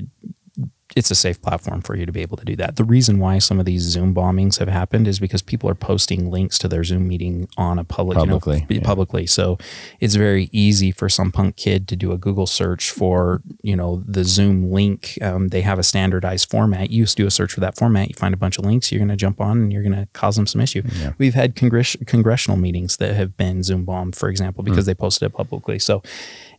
it's 0.95 1.11
a 1.11 1.15
safe 1.15 1.41
platform 1.41 1.81
for 1.81 1.95
you 1.95 2.05
to 2.05 2.11
be 2.11 2.21
able 2.21 2.37
to 2.37 2.45
do 2.45 2.55
that. 2.57 2.75
The 2.75 2.83
reason 2.83 3.19
why 3.19 3.39
some 3.39 3.59
of 3.59 3.65
these 3.65 3.81
Zoom 3.83 4.13
bombings 4.13 4.59
have 4.59 4.67
happened 4.67 5.07
is 5.07 5.19
because 5.19 5.41
people 5.41 5.69
are 5.69 5.75
posting 5.75 6.29
links 6.29 6.57
to 6.59 6.67
their 6.67 6.83
Zoom 6.83 7.07
meeting 7.07 7.47
on 7.57 7.79
a 7.79 7.83
public 7.83 8.17
Publicly, 8.17 8.65
you 8.69 8.75
know, 8.75 8.81
yeah. 8.81 8.81
publicly. 8.81 9.25
So 9.25 9.57
it's 9.99 10.15
very 10.15 10.49
easy 10.51 10.91
for 10.91 11.09
some 11.09 11.31
punk 11.31 11.55
kid 11.55 11.87
to 11.89 11.95
do 11.95 12.11
a 12.11 12.17
Google 12.17 12.47
search 12.47 12.91
for 12.91 13.41
you 13.61 13.75
know 13.75 14.03
the 14.05 14.23
Zoom 14.23 14.71
link. 14.71 15.17
Um, 15.21 15.49
they 15.49 15.61
have 15.61 15.79
a 15.79 15.83
standardized 15.83 16.49
format. 16.49 16.89
You 16.89 17.03
just 17.03 17.17
do 17.17 17.25
a 17.25 17.31
search 17.31 17.53
for 17.53 17.59
that 17.61 17.77
format. 17.77 18.09
You 18.09 18.15
find 18.15 18.33
a 18.33 18.37
bunch 18.37 18.57
of 18.57 18.65
links. 18.65 18.91
You're 18.91 18.99
going 18.99 19.09
to 19.09 19.15
jump 19.15 19.39
on 19.41 19.57
and 19.57 19.73
you're 19.73 19.83
going 19.83 19.95
to 19.95 20.07
cause 20.13 20.35
them 20.35 20.47
some 20.47 20.61
issue. 20.61 20.83
We've 21.17 21.33
had 21.33 21.55
congress- 21.55 21.97
congressional 22.05 22.57
meetings 22.57 22.97
that 22.97 23.15
have 23.15 23.37
been 23.37 23.63
Zoom 23.63 23.85
bombed, 23.85 24.15
for 24.15 24.29
example, 24.29 24.63
because 24.63 24.85
they 24.85 24.93
posted 24.93 25.27
it 25.27 25.33
publicly. 25.33 25.79
So 25.79 26.01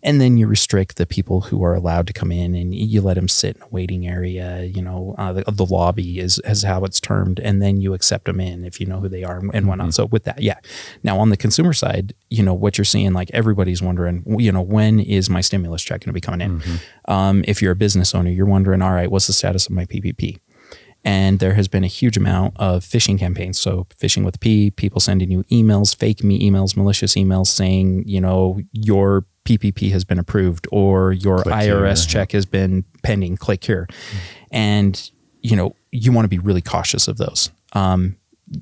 and 0.02 0.20
then 0.20 0.36
you 0.36 0.46
restrict 0.46 0.96
the 0.96 1.06
people 1.06 1.42
who 1.42 1.62
are 1.62 1.74
allowed 1.74 2.06
to 2.06 2.12
come 2.12 2.32
in 2.32 2.54
and 2.54 2.74
you 2.74 3.00
let 3.00 3.14
them 3.14 3.28
sit 3.28 3.56
in 3.56 3.62
a 3.62 3.68
waiting 3.68 4.06
area 4.06 4.64
you 4.64 4.82
know 4.82 5.14
uh, 5.18 5.32
the, 5.32 5.44
the 5.50 5.66
lobby 5.66 6.18
is, 6.18 6.40
is 6.44 6.62
how 6.62 6.84
it's 6.84 7.00
termed. 7.00 7.40
And 7.40 7.62
then 7.62 7.80
you 7.80 7.94
accept 7.94 8.26
them 8.26 8.40
in 8.40 8.64
if 8.64 8.80
you 8.80 8.86
know 8.86 9.00
who 9.00 9.08
they 9.08 9.24
are 9.24 9.42
and 9.52 9.66
whatnot. 9.68 9.94
So 9.94 10.06
with 10.06 10.24
that 10.24 10.40
yeah. 10.42 10.58
Now 11.02 11.18
on 11.18 11.30
the 11.30 11.36
consumer 11.36 11.72
side 11.72 12.14
you 12.30 12.42
know 12.42 12.54
what 12.54 12.78
you're 12.78 12.84
seeing 12.84 13.12
like 13.12 13.30
everybody's 13.32 13.82
wondering 13.82 14.24
you 14.38 14.52
know 14.52 14.62
when 14.62 15.00
is 15.00 15.28
my 15.30 15.40
stimulus 15.40 15.82
check 15.82 16.00
going 16.00 16.08
to 16.08 16.12
be 16.12 16.20
coming 16.20 16.40
in? 16.40 16.62
Um, 17.06 17.44
if 17.46 17.60
you're 17.62 17.72
a 17.72 17.76
business 17.76 18.14
owner 18.14 18.30
you're 18.30 18.46
wondering 18.46 18.82
all 18.82 18.92
right 18.92 19.10
what's 19.10 19.26
the 19.26 19.32
status 19.32 19.66
of 19.66 19.72
my 19.72 19.84
ppp 19.84 20.38
and 21.04 21.38
there 21.38 21.54
has 21.54 21.68
been 21.68 21.84
a 21.84 21.88
huge 21.88 22.16
amount 22.16 22.56
of 22.56 22.84
phishing 22.84 23.18
campaigns. 23.18 23.60
So 23.60 23.86
phishing 23.98 24.24
with 24.24 24.40
P, 24.40 24.70
people 24.70 25.00
sending 25.00 25.30
you 25.30 25.42
emails, 25.44 25.96
fake 25.96 26.22
me 26.22 26.38
emails, 26.48 26.76
malicious 26.76 27.14
emails 27.14 27.48
saying, 27.48 28.04
you 28.06 28.20
know, 28.20 28.60
your 28.72 29.26
PPP 29.44 29.90
has 29.90 30.04
been 30.04 30.18
approved 30.18 30.68
or 30.70 31.12
your 31.12 31.42
Click 31.42 31.54
IRS 31.54 32.04
here, 32.04 32.12
check 32.12 32.32
has 32.32 32.46
been 32.46 32.84
pending. 33.02 33.36
Click 33.36 33.64
here, 33.64 33.88
and 34.50 35.10
you 35.40 35.56
know 35.56 35.74
you 35.90 36.12
want 36.12 36.24
to 36.24 36.28
be 36.28 36.38
really 36.38 36.60
cautious 36.60 37.08
of 37.08 37.18
those. 37.18 37.50
Um, 37.72 38.16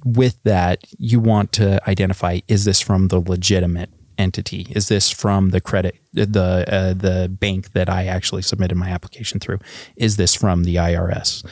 with 0.04 0.42
that, 0.44 0.84
you 0.98 1.20
want 1.20 1.52
to 1.52 1.86
identify: 1.88 2.40
is 2.48 2.64
this 2.64 2.80
from 2.80 3.08
the 3.08 3.20
legitimate 3.20 3.90
entity? 4.20 4.66
Is 4.70 4.88
this 4.88 5.10
from 5.10 5.50
the 5.50 5.60
credit 5.60 5.96
the 6.12 6.64
uh, 6.68 6.94
the 6.94 7.28
bank 7.28 7.72
that 7.72 7.88
I 7.88 8.06
actually 8.06 8.42
submitted 8.42 8.76
my 8.76 8.90
application 8.90 9.40
through? 9.40 9.58
Is 9.96 10.16
this 10.16 10.34
from 10.34 10.64
the 10.64 10.76
IRS? 10.76 11.44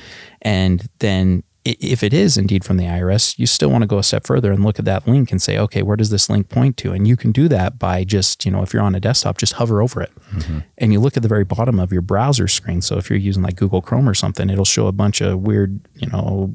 And 0.43 0.89
then 0.99 1.43
if 1.65 2.03
it 2.03 2.15
is 2.15 2.39
indeed 2.39 2.65
from 2.65 2.79
the 2.79 2.85
IRS, 2.85 3.39
you 3.39 3.47
still 3.47 3.69
want 3.69 3.83
to 3.83 3.87
go 3.87 3.99
a 3.99 4.03
step 4.03 4.27
further 4.27 4.53
and 4.53 4.65
look 4.65 4.79
at 4.79 4.85
that 4.87 5.07
link 5.07 5.31
and 5.31 5.43
say, 5.43 5.59
okay, 5.59 5.83
where 5.83 5.97
does 5.97 6.09
this 6.09 6.31
link 6.31 6.49
point 6.49 6.79
to? 6.79 6.93
And 6.93 7.07
you 7.07 7.17
can 7.17 7.31
do 7.31 7.47
that 7.49 7.79
by 7.79 8.05
just, 8.05 8.47
you 8.47 8.51
know, 8.51 8.63
if 8.63 8.73
you're 8.73 8.83
on 8.83 8.95
a 8.95 9.01
desktop, 9.01 9.37
just 9.37 9.55
hover 9.55 9.83
over 9.83 10.01
it. 10.01 10.13
Mm-hmm. 10.33 10.61
And 10.79 10.93
you 10.93 11.01
look 11.01 11.17
at 11.17 11.23
the 11.23 11.29
very 11.29 11.45
bottom 11.45 11.79
of 11.79 11.93
your 11.93 12.01
browser 12.01 12.49
screen. 12.49 12.81
So 12.81 12.97
if 12.97 13.11
you're 13.11 13.19
using 13.19 13.43
like 13.43 13.57
Google 13.57 13.83
Chrome 13.83 14.09
or 14.09 14.15
something, 14.15 14.49
it'll 14.49 14.65
show 14.65 14.87
a 14.87 14.93
bunch 14.93 15.21
of 15.21 15.41
weird, 15.41 15.81
you 15.97 16.09
know, 16.09 16.55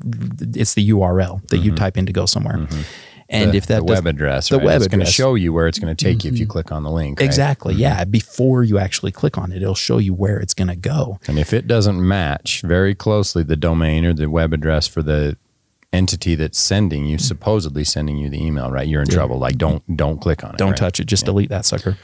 it's 0.56 0.74
the 0.74 0.90
URL 0.90 1.48
that 1.50 1.60
you 1.60 1.72
mm-hmm. 1.72 1.78
type 1.78 1.98
in 1.98 2.06
to 2.08 2.14
go 2.14 2.26
somewhere. 2.26 2.58
Mm-hmm. 2.58 2.82
And 3.34 3.52
the, 3.52 3.58
if 3.58 3.68
that 3.68 3.80
the 3.80 3.86
web 3.86 4.06
address, 4.06 4.50
the 4.50 4.58
right? 4.58 4.66
web 4.66 4.82
it's 4.82 4.88
going 4.88 5.00
to 5.00 5.12
show 5.12 5.36
you 5.36 5.52
where 5.54 5.68
it's 5.68 5.80
going 5.80 5.96
to 5.96 6.06
take 6.06 6.24
you 6.24 6.32
if 6.32 6.40
you 6.40 6.48
click 6.48 6.72
on 6.72 6.84
the 6.84 6.92
link. 6.92 7.20
right? 7.20 7.26
Exactly. 7.26 7.74
Yeah. 7.76 8.06
Before 8.06 8.64
you 8.64 8.78
actually 8.78 9.12
click 9.12 9.38
on 9.38 9.52
it, 9.52 9.62
it'll 9.62 9.76
show 9.76 9.98
you 9.98 10.14
where 10.14 10.40
it's 10.40 10.54
going 10.54 10.68
to 10.68 10.76
go. 10.76 11.20
And 11.28 11.40
if 11.40 11.54
it 11.54 11.68
doesn't 11.68 12.06
match 12.06 12.62
very 12.62 12.96
closely 12.96 13.44
the 13.44 13.56
domain 13.56 14.06
or 14.06 14.14
the 14.14 14.30
web 14.30 14.54
address 14.54 14.88
for 14.88 15.02
the 15.02 15.38
entity 15.94 16.36
that's 16.36 16.60
sending 16.60 17.06
you, 17.06 17.18
supposedly 17.18 17.84
sending 17.84 18.18
you 18.18 18.30
the 18.30 18.44
email, 18.44 18.72
right? 18.72 18.88
You're 18.88 19.02
in 19.02 19.08
trouble. 19.08 19.38
Like 19.38 19.58
don't 19.58 19.96
don't 19.96 20.20
click 20.20 20.44
on 20.44 20.56
it. 20.56 20.58
Don't 20.58 20.72
right? 20.72 20.78
touch 20.78 21.00
it. 21.00 21.06
Just 21.06 21.26
delete 21.26 21.50
that 21.50 21.66
sucker. 21.66 21.98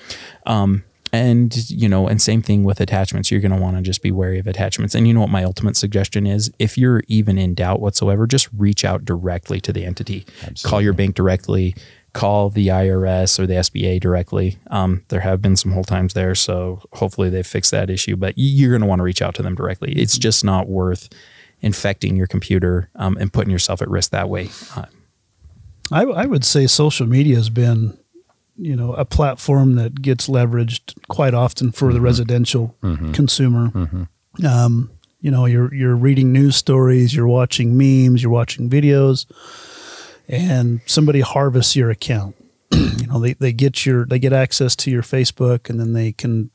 Um, 0.46 0.84
and 1.12 1.70
you 1.70 1.90
know, 1.90 2.08
and 2.08 2.22
same 2.22 2.42
thing 2.42 2.64
with 2.64 2.80
attachments. 2.80 3.32
You're 3.32 3.42
going 3.42 3.52
to 3.52 3.62
want 3.62 3.78
to 3.78 3.82
just 3.82 4.02
be 4.02 4.12
wary 4.12 4.40
of 4.40 4.48
attachments. 4.48 4.96
And 4.96 5.08
you 5.08 5.14
know 5.14 5.22
what 5.22 5.30
my 5.30 5.44
ultimate 5.44 5.76
suggestion 5.78 6.28
is? 6.28 6.52
If 6.60 6.78
you're 6.78 7.04
even 7.08 7.38
in 7.38 7.54
doubt 7.54 7.82
whatsoever, 7.82 8.28
just 8.28 8.50
reach 8.56 8.86
out 8.86 9.06
directly 9.06 9.60
to 9.62 9.74
the 9.74 9.86
entity. 9.86 10.26
Call 10.64 10.82
your 10.82 10.94
bank 10.94 11.16
directly. 11.16 11.76
Call 12.14 12.50
the 12.50 12.68
IRS 12.70 13.38
or 13.38 13.46
the 13.46 13.54
SBA 13.56 14.00
directly. 14.00 14.58
Um, 14.72 15.04
there 15.10 15.20
have 15.20 15.42
been 15.42 15.56
some 15.56 15.74
whole 15.74 15.84
times 15.84 16.16
there, 16.16 16.34
so 16.34 16.82
hopefully 16.94 17.30
they 17.30 17.44
fix 17.44 17.70
that 17.70 17.90
issue. 17.90 18.16
But 18.16 18.34
you're 18.36 18.72
going 18.72 18.82
to 18.82 18.88
want 18.88 19.00
to 19.00 19.04
reach 19.04 19.22
out 19.22 19.36
to 19.36 19.44
them 19.44 19.54
directly. 19.54 19.94
It's 19.94 20.18
just 20.18 20.44
not 20.44 20.68
worth 20.68 21.10
infecting 21.62 22.16
your 22.16 22.26
computer 22.26 22.90
um, 22.96 23.18
and 23.18 23.32
putting 23.32 23.52
yourself 23.52 23.82
at 23.82 23.90
risk 23.90 24.10
that 24.12 24.30
way. 24.30 24.50
Uh, 24.76 24.86
I, 25.92 26.04
I 26.04 26.26
would 26.26 26.46
say 26.46 26.68
social 26.68 27.06
media 27.06 27.36
has 27.36 27.50
been, 27.50 27.99
you 28.60 28.76
know, 28.76 28.94
a 28.94 29.06
platform 29.06 29.76
that 29.76 30.02
gets 30.02 30.28
leveraged 30.28 30.96
quite 31.08 31.34
often 31.34 31.72
for 31.72 31.88
the 31.88 31.98
mm-hmm. 31.98 32.06
residential 32.06 32.76
mm-hmm. 32.82 33.12
consumer. 33.14 33.70
Mm-hmm. 33.70 34.46
Um, 34.46 34.92
you 35.22 35.32
know, 35.32 35.46
you're 35.46 35.74
you're 35.74 35.96
reading 35.96 36.32
news 36.32 36.56
stories, 36.56 37.14
you're 37.14 37.28
watching 37.28 37.78
memes, 37.78 38.22
you're 38.22 38.32
watching 38.32 38.70
videos, 38.70 39.26
and 40.28 40.82
somebody 40.86 41.22
harvests 41.22 41.76
your 41.76 41.90
account. 41.90 42.36
you 42.72 43.08
know, 43.08 43.20
they, 43.20 43.34
they 43.34 43.52
get 43.52 43.86
your 43.86 44.06
they 44.06 44.20
get 44.20 44.34
access 44.34 44.76
to 44.78 44.92
your 44.92 45.04
Facebook, 45.04 45.70
and 45.70 45.80
then 45.80 45.94
they 45.94 46.12
can 46.12 46.52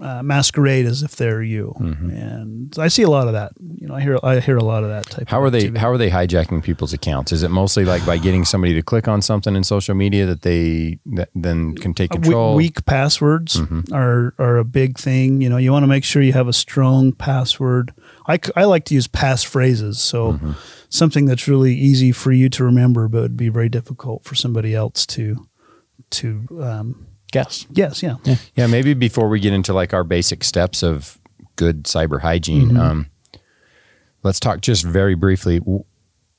uh, 0.00 0.22
masquerade 0.22 0.86
as 0.86 1.02
if 1.02 1.16
they're 1.16 1.42
you. 1.42 1.74
And 1.78 2.74
I 2.78 2.88
see 2.88 3.02
a 3.02 3.10
lot 3.10 3.26
of 3.26 3.32
that. 3.34 3.52
You 3.76 3.86
know, 3.88 3.94
I 3.94 4.00
hear 4.00 4.18
I 4.22 4.40
hear 4.40 4.56
a 4.56 4.64
lot 4.64 4.82
of 4.82 4.88
that 4.90 5.06
type. 5.06 5.28
How 5.28 5.38
of 5.38 5.44
are 5.44 5.50
they? 5.50 5.68
How 5.78 5.90
are 5.90 5.98
they 5.98 6.10
hijacking 6.10 6.62
people's 6.62 6.92
accounts? 6.92 7.32
Is 7.32 7.42
it 7.42 7.50
mostly 7.50 7.84
like 7.84 8.04
by 8.06 8.18
getting 8.18 8.44
somebody 8.44 8.74
to 8.74 8.82
click 8.82 9.08
on 9.08 9.20
something 9.22 9.54
in 9.56 9.64
social 9.64 9.94
media 9.94 10.26
that 10.26 10.42
they 10.42 10.98
that 11.16 11.28
then 11.34 11.74
can 11.74 11.92
take 11.94 12.12
Uh, 12.12 12.16
we- 12.18 12.22
control? 12.22 12.54
Weak 12.56 12.84
passwords 12.86 13.56
Mm-hmm. 13.60 13.92
are 13.94 14.34
are 14.38 14.56
a 14.58 14.64
big 14.64 14.98
thing. 14.98 15.40
You 15.42 15.48
know, 15.48 15.56
you 15.58 15.72
want 15.72 15.82
to 15.82 15.88
make 15.88 16.04
sure 16.04 16.22
you 16.22 16.32
have 16.32 16.48
a 16.48 16.52
strong 16.52 17.12
password. 17.12 17.92
I, 18.26 18.38
I 18.56 18.64
like 18.64 18.84
to 18.86 18.94
use 18.94 19.08
passphrases, 19.08 19.96
so 19.96 20.32
Mm-hmm. 20.32 20.52
something 20.88 21.26
that's 21.26 21.46
really 21.48 21.74
easy 21.74 22.12
for 22.12 22.32
you 22.32 22.48
to 22.50 22.64
remember, 22.64 23.08
but 23.08 23.22
would 23.22 23.36
be 23.36 23.48
very 23.48 23.68
difficult 23.68 24.24
for 24.24 24.34
somebody 24.34 24.74
else 24.74 25.04
to 25.06 25.46
to 26.10 26.46
um, 26.62 27.06
guess. 27.30 27.66
Yes, 27.70 28.02
Yeah. 28.02 28.16
Yeah, 28.54 28.66
maybe 28.66 28.94
before 28.94 29.28
we 29.28 29.40
get 29.40 29.52
into 29.52 29.72
like 29.72 29.92
our 29.94 30.04
basic 30.04 30.44
steps 30.44 30.82
of 30.82 31.18
good 31.56 31.84
cyber 31.84 32.20
hygiene, 32.20 32.76
um, 32.76 33.06
let's 34.22 34.40
talk 34.40 34.60
just 34.60 34.84
very 34.84 35.14
briefly. 35.14 35.58
W- 35.60 35.84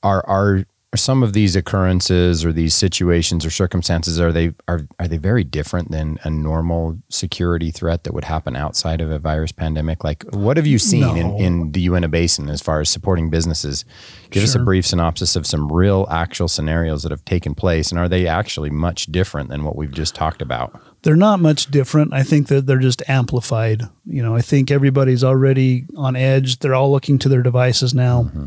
Are 0.02 0.24
are 0.26 0.64
are 0.94 0.98
some 0.98 1.22
of 1.22 1.32
these 1.32 1.56
occurrences 1.56 2.44
or 2.44 2.52
these 2.52 2.74
situations 2.74 3.46
or 3.46 3.50
circumstances 3.50 4.20
are 4.20 4.30
they 4.30 4.52
are 4.68 4.86
are 4.98 5.08
they 5.08 5.16
very 5.16 5.42
different 5.42 5.90
than 5.90 6.18
a 6.22 6.30
normal 6.30 6.98
security 7.08 7.70
threat 7.70 8.04
that 8.04 8.12
would 8.12 8.24
happen 8.24 8.54
outside 8.54 9.00
of 9.00 9.10
a 9.10 9.18
virus 9.18 9.52
pandemic? 9.52 10.04
Like, 10.04 10.24
what 10.34 10.58
have 10.58 10.66
you 10.66 10.78
seen 10.78 11.16
in, 11.16 11.28
No. 11.28 11.38
in 11.38 11.72
the 11.72 11.80
Uinta 11.80 12.08
Basin 12.08 12.50
as 12.50 12.60
far 12.60 12.80
as 12.80 12.90
supporting 12.90 13.30
businesses? 13.30 13.86
Give 14.30 14.42
us 14.42 14.54
a 14.54 14.58
brief 14.58 14.86
synopsis 14.86 15.34
of 15.34 15.46
some 15.46 15.72
real 15.72 16.06
actual 16.10 16.48
scenarios 16.48 17.02
that 17.04 17.10
have 17.10 17.24
taken 17.24 17.54
place, 17.54 17.90
and 17.90 17.98
are 17.98 18.08
they 18.08 18.26
actually 18.26 18.70
much 18.70 19.06
different 19.06 19.48
than 19.48 19.64
what 19.64 19.76
we've 19.76 19.92
just 19.92 20.14
talked 20.14 20.42
about? 20.42 20.78
They're 21.02 21.16
not 21.16 21.40
much 21.40 21.70
different. 21.70 22.12
I 22.12 22.22
think 22.22 22.48
that 22.48 22.66
they're 22.66 22.78
just 22.78 23.02
amplified. 23.08 23.82
You 24.04 24.22
know, 24.22 24.36
I 24.36 24.42
think 24.42 24.70
everybody's 24.70 25.24
already 25.24 25.86
on 25.96 26.16
edge. 26.16 26.58
They're 26.58 26.74
all 26.74 26.90
looking 26.90 27.18
to 27.20 27.28
their 27.30 27.42
devices 27.42 27.94
now 27.94 28.24
mm-hmm. 28.24 28.46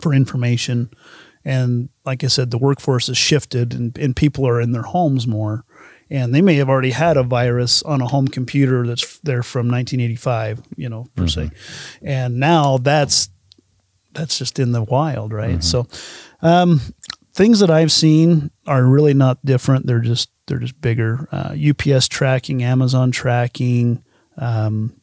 for 0.00 0.14
information. 0.14 0.90
And 1.44 1.88
like 2.04 2.22
I 2.24 2.28
said, 2.28 2.50
the 2.50 2.58
workforce 2.58 3.08
has 3.08 3.18
shifted 3.18 3.74
and, 3.74 3.96
and 3.98 4.14
people 4.14 4.46
are 4.46 4.60
in 4.60 4.72
their 4.72 4.82
homes 4.82 5.26
more. 5.26 5.64
And 6.10 6.34
they 6.34 6.42
may 6.42 6.56
have 6.56 6.68
already 6.68 6.90
had 6.90 7.16
a 7.16 7.22
virus 7.22 7.82
on 7.82 8.02
a 8.02 8.06
home 8.06 8.28
computer 8.28 8.86
that's 8.86 9.18
there 9.20 9.42
from 9.42 9.68
1985, 9.68 10.62
you 10.76 10.88
know, 10.88 11.06
per 11.16 11.26
se. 11.26 11.50
And 12.02 12.38
now 12.38 12.76
that's 12.78 13.30
that's 14.12 14.36
just 14.36 14.58
in 14.58 14.72
the 14.72 14.82
wild, 14.82 15.32
right? 15.32 15.64
So, 15.64 15.86
um, 16.42 16.80
things 17.32 17.60
that 17.60 17.70
I've 17.70 17.92
seen 17.92 18.50
are 18.66 18.84
really 18.84 19.14
not 19.14 19.44
different. 19.44 19.86
They're 19.86 20.00
just 20.00 20.30
they're 20.46 20.58
just 20.58 20.80
bigger. 20.80 21.28
Uh, 21.32 21.56
UPS 21.70 22.08
tracking, 22.08 22.62
Amazon 22.62 23.10
tracking, 23.10 24.04
um, 24.36 25.00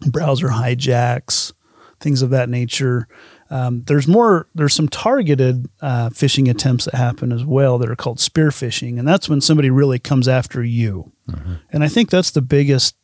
browser 0.00 0.48
hijacks, 0.48 1.52
things 2.00 2.22
of 2.22 2.30
that 2.30 2.48
nature. 2.48 3.08
Um, 3.52 3.82
there's 3.82 4.08
more. 4.08 4.48
There's 4.54 4.72
some 4.72 4.88
targeted 4.88 5.68
uh, 5.82 6.08
phishing 6.08 6.48
attempts 6.48 6.86
that 6.86 6.94
happen 6.94 7.32
as 7.32 7.44
well 7.44 7.76
that 7.76 7.90
are 7.90 7.96
called 7.96 8.18
spear 8.18 8.48
phishing, 8.48 8.98
and 8.98 9.06
that's 9.06 9.28
when 9.28 9.42
somebody 9.42 9.68
really 9.68 9.98
comes 9.98 10.26
after 10.26 10.64
you. 10.64 11.12
And 11.70 11.84
I 11.84 11.88
think 11.88 12.08
that's 12.08 12.30
the 12.30 12.40
biggest 12.40 12.96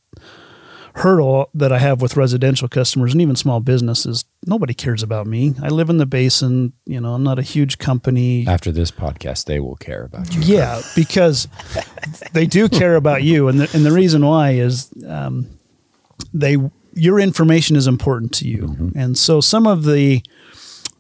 hurdle 0.95 1.51
that 1.55 1.71
I 1.71 1.79
have 1.79 2.01
with 2.01 2.17
residential 2.17 2.67
customers 2.67 3.13
and 3.13 3.21
even 3.21 3.37
small 3.37 3.61
businesses. 3.61 4.25
Nobody 4.47 4.75
cares 4.75 5.03
about 5.03 5.27
me. 5.27 5.55
I 5.63 5.69
live 5.69 5.91
in 5.91 5.99
the 5.99 6.07
basin. 6.07 6.73
You 6.87 7.01
know, 7.01 7.13
I'm 7.13 7.23
not 7.23 7.39
a 7.39 7.43
huge 7.43 7.77
company. 7.77 8.47
After 8.49 8.73
this 8.73 8.91
podcast, 8.91 9.45
they 9.45 9.61
will 9.61 9.77
care 9.77 10.05
about 10.05 10.35
you. 10.35 10.41
Yeah, 10.41 10.81
because 10.97 11.47
they 12.33 12.47
do 12.47 12.71
care 12.71 12.97
about 12.97 13.23
you, 13.23 13.49
and 13.49 13.61
the, 13.61 13.71
and 13.75 13.85
the 13.85 13.93
reason 13.93 14.25
why 14.25 14.53
is 14.53 14.91
um, 15.07 15.47
they 16.33 16.57
your 16.95 17.21
information 17.21 17.77
is 17.77 17.87
important 17.87 18.33
to 18.33 18.49
you, 18.49 18.93
and 18.97 19.17
so 19.17 19.41
some 19.41 19.67
of 19.67 19.85
the 19.85 20.23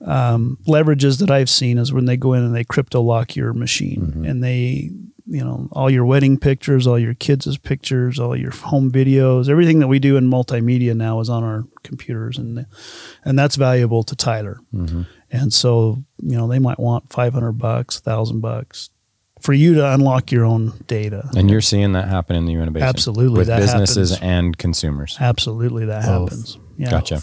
um, 0.00 0.58
leverages 0.66 1.18
that 1.20 1.30
I've 1.30 1.50
seen 1.50 1.78
is 1.78 1.92
when 1.92 2.04
they 2.06 2.16
go 2.16 2.32
in 2.34 2.42
and 2.44 2.54
they 2.54 2.64
crypto 2.64 3.00
lock 3.02 3.34
your 3.36 3.52
machine 3.52 4.00
Mm-hmm. 4.00 4.24
and 4.24 4.44
they, 4.44 4.90
you 5.26 5.44
know, 5.44 5.68
all 5.72 5.90
your 5.90 6.04
wedding 6.06 6.38
pictures, 6.38 6.86
all 6.86 6.98
your 6.98 7.14
kids' 7.14 7.58
pictures, 7.58 8.18
all 8.18 8.34
your 8.36 8.50
home 8.52 8.90
videos, 8.90 9.48
everything 9.48 9.78
that 9.80 9.88
we 9.88 9.98
do 9.98 10.16
in 10.16 10.30
multimedia 10.30 10.96
now 10.96 11.20
is 11.20 11.28
on 11.28 11.44
our 11.44 11.64
computers, 11.82 12.38
and 12.38 12.64
and 13.24 13.38
that's 13.38 13.56
valuable 13.56 14.02
to 14.04 14.16
Tyler. 14.16 14.58
Mm-hmm. 14.72 15.02
And 15.30 15.52
so, 15.52 16.02
you 16.22 16.36
know, 16.36 16.48
they 16.48 16.58
might 16.58 16.78
want 16.80 17.12
five 17.12 17.34
hundred 17.34 17.52
bucks, 17.58 18.00
thousand 18.00 18.40
bucks 18.40 18.88
for 19.42 19.52
you 19.52 19.74
to 19.74 19.92
unlock 19.92 20.32
your 20.32 20.44
own 20.46 20.72
data. 20.86 21.28
And 21.36 21.50
you're 21.50 21.60
seeing 21.60 21.92
that 21.92 22.08
happen 22.08 22.34
in 22.34 22.46
the 22.46 22.52
Uinta 22.52 22.70
Basin. 22.72 22.88
Absolutely, 22.88 23.38
With 23.38 23.46
that 23.48 23.60
businesses 23.60 24.10
happens. 24.10 24.28
and 24.30 24.58
consumers. 24.58 25.16
Absolutely, 25.20 25.84
that 25.86 26.06
Both. 26.06 26.30
happens. 26.30 26.58
Yeah. 26.78 26.90
Gotcha. 26.90 27.22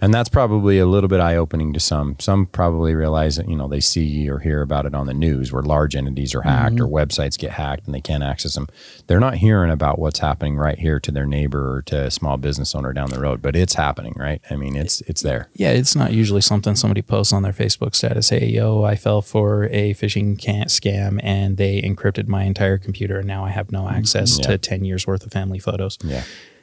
And 0.00 0.14
that's 0.14 0.28
probably 0.28 0.78
a 0.78 0.86
little 0.86 1.08
bit 1.08 1.20
eye 1.20 1.36
opening 1.36 1.72
to 1.72 1.80
some. 1.80 2.16
Some 2.20 2.46
probably 2.46 2.94
realize 2.94 3.36
that, 3.36 3.48
you 3.48 3.56
know, 3.56 3.66
they 3.68 3.80
see 3.80 4.28
or 4.30 4.38
hear 4.38 4.62
about 4.62 4.86
it 4.86 4.94
on 4.94 5.06
the 5.06 5.14
news 5.14 5.52
where 5.52 5.62
large 5.62 5.96
entities 5.96 6.34
are 6.34 6.42
hacked 6.42 6.78
or 6.80 6.86
websites 6.86 7.36
get 7.38 7.50
hacked 7.52 7.86
and 7.86 7.94
they 7.94 8.00
can't 8.00 8.22
access 8.22 8.54
them. 8.54 8.68
They're 9.08 9.18
not 9.20 9.34
hearing 9.36 9.70
about 9.72 9.98
what's 9.98 10.20
happening 10.20 10.56
right 10.56 10.78
here 10.78 11.00
to 11.00 11.10
their 11.10 11.26
neighbor 11.26 11.76
or 11.76 11.82
to 11.82 12.04
a 12.06 12.10
small 12.10 12.36
business 12.36 12.74
owner 12.74 12.92
down 12.92 13.10
the 13.10 13.18
road, 13.20 13.42
but 13.42 13.56
it's 13.56 13.74
happening, 13.74 14.14
right? 14.16 14.40
I 14.50 14.56
mean, 14.56 14.76
it's 14.76 15.00
it's 15.02 15.22
there. 15.22 15.48
Yeah, 15.54 15.70
it's 15.70 15.96
not 15.96 16.12
usually 16.12 16.40
something 16.42 16.76
somebody 16.76 17.02
posts 17.02 17.32
on 17.32 17.42
their 17.42 17.52
Facebook 17.52 17.94
status. 17.94 18.28
Hey, 18.30 18.46
yo, 18.46 18.84
I 18.84 18.94
fell 18.96 19.20
for 19.22 19.64
a 19.64 19.94
phishing 19.94 20.38
can 20.38 20.66
scam 20.66 21.18
and 21.22 21.56
they 21.56 21.82
encrypted 21.82 22.28
my 22.28 22.44
entire 22.44 22.78
computer 22.78 23.18
and 23.18 23.26
now 23.26 23.44
I 23.44 23.50
have 23.50 23.72
no 23.72 23.88
access 23.88 24.38
Yeah. 24.38 24.46
to 24.52 24.58
10 24.58 24.84
years 24.84 25.06
worth 25.06 25.26
of 25.26 25.32
family 25.32 25.58
photos. 25.58 25.98
Yeah. 26.04 26.22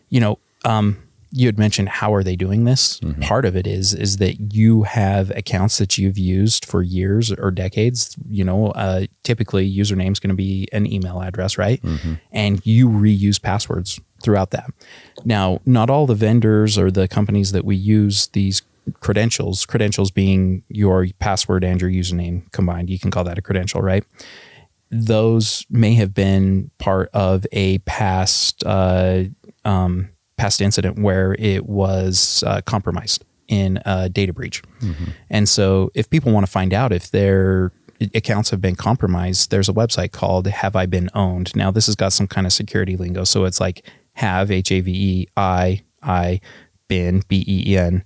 You 0.09 0.21
know, 0.21 0.39
um, 0.65 0.97
you 1.31 1.47
had 1.47 1.59
mentioned 1.59 1.89
how 1.89 2.13
are 2.13 2.23
they 2.23 2.35
doing 2.35 2.65
this? 2.65 2.99
Part 3.21 3.45
of 3.45 3.55
it 3.55 3.67
is 3.67 3.93
is 3.93 4.17
that 4.17 4.53
you 4.53 4.83
have 4.83 5.29
accounts 5.31 5.77
that 5.77 5.97
you've 5.97 6.17
used 6.17 6.65
for 6.65 6.81
years 6.81 7.31
or 7.31 7.51
decades. 7.51 8.15
You 8.29 8.43
know, 8.43 8.67
uh, 8.71 9.05
typically 9.23 9.71
username 9.71 10.11
is 10.11 10.19
going 10.19 10.29
to 10.29 10.35
be 10.35 10.67
an 10.71 10.91
email 10.91 11.21
address, 11.21 11.57
right? 11.57 11.81
And 12.31 12.65
you 12.65 12.89
reuse 12.89 13.41
passwords 13.41 13.99
throughout 14.23 14.51
that. 14.51 14.71
Now, 15.23 15.61
not 15.65 15.89
all 15.89 16.05
the 16.07 16.15
vendors 16.15 16.77
or 16.77 16.91
the 16.91 17.07
companies 17.07 17.51
that 17.51 17.63
we 17.63 17.75
use 17.75 18.27
these 18.27 18.61
credentials, 18.99 19.65
credentials 19.65 20.11
being 20.11 20.63
your 20.67 21.07
password 21.19 21.63
and 21.63 21.79
your 21.79 21.91
username 21.91 22.51
combined, 22.51 22.89
you 22.89 22.97
can 22.99 23.11
call 23.11 23.23
that 23.23 23.37
a 23.37 23.41
credential, 23.41 23.81
right? 23.81 24.03
Those 24.91 25.65
may 25.69 25.93
have 25.93 26.13
been 26.15 26.71
part 26.79 27.09
of 27.13 27.45
a 27.51 27.77
past 27.79 28.63
uh, 28.65 29.25
um, 29.63 30.09
past 30.39 30.61
incident 30.61 30.97
where 30.97 31.35
it 31.37 31.65
was 31.67 32.43
uh, 32.47 32.61
compromised 32.61 33.25
in 33.47 33.79
a 33.85 34.09
data 34.09 34.31
breach. 34.31 34.61
And 35.29 35.49
so, 35.49 35.91
if 35.93 36.09
people 36.09 36.31
want 36.31 36.45
to 36.45 36.51
find 36.51 36.73
out 36.73 36.91
if 36.91 37.11
their 37.11 37.71
accounts 38.15 38.49
have 38.51 38.61
been 38.61 38.75
compromised, 38.75 39.51
there's 39.51 39.67
a 39.67 39.73
website 39.73 40.11
called 40.11 40.47
Have 40.47 40.75
I 40.75 40.85
Been 40.85 41.09
Owned? 41.13 41.55
Now, 41.55 41.71
this 41.71 41.87
has 41.87 41.95
got 41.95 42.13
some 42.13 42.27
kind 42.27 42.47
of 42.47 42.53
security 42.53 42.95
lingo. 42.95 43.23
So, 43.23 43.45
it's 43.45 43.59
like 43.59 43.85
have, 44.13 44.51
H 44.51 44.71
A 44.71 44.81
V 44.81 44.91
E 44.91 45.27
I, 45.35 45.83
I, 46.01 46.39
been, 46.87 47.23
B 47.27 47.43
E 47.47 47.71
E 47.73 47.77
N, 47.77 48.03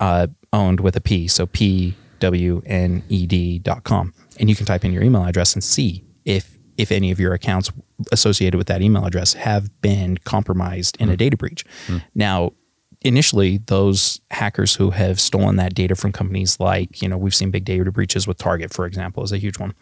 uh, 0.00 0.26
owned 0.52 0.80
with 0.80 0.96
a 0.96 1.00
P. 1.00 1.28
So, 1.28 1.46
P 1.46 1.94
W 2.20 2.62
N 2.66 3.02
E 3.08 3.26
D 3.26 3.58
dot 3.58 3.84
com. 3.84 4.12
And 4.38 4.50
you 4.50 4.56
can 4.56 4.66
type 4.66 4.84
in 4.84 4.92
your 4.92 5.02
email 5.02 5.24
address 5.24 5.54
and 5.54 5.62
see 5.62 6.04
if 6.24 6.53
if 6.76 6.90
any 6.90 7.10
of 7.10 7.20
your 7.20 7.32
accounts 7.32 7.70
associated 8.12 8.56
with 8.56 8.66
that 8.66 8.82
email 8.82 9.04
address 9.04 9.34
have 9.34 9.80
been 9.80 10.18
compromised 10.18 10.96
in 11.00 11.08
a 11.08 11.12
hmm. 11.12 11.16
data 11.16 11.36
breach. 11.36 11.64
Hmm. 11.86 11.98
Now, 12.14 12.52
initially, 13.02 13.58
those 13.58 14.20
hackers 14.30 14.76
who 14.76 14.90
have 14.90 15.20
stolen 15.20 15.56
that 15.56 15.74
data 15.74 15.94
from 15.94 16.10
companies 16.10 16.58
like, 16.58 17.02
you 17.02 17.08
know, 17.08 17.18
we've 17.18 17.34
seen 17.34 17.50
big 17.50 17.64
data 17.64 17.92
breaches 17.92 18.26
with 18.26 18.38
Target, 18.38 18.72
for 18.72 18.86
example, 18.86 19.22
is 19.22 19.30
a 19.30 19.38
huge 19.38 19.58
one. 19.58 19.74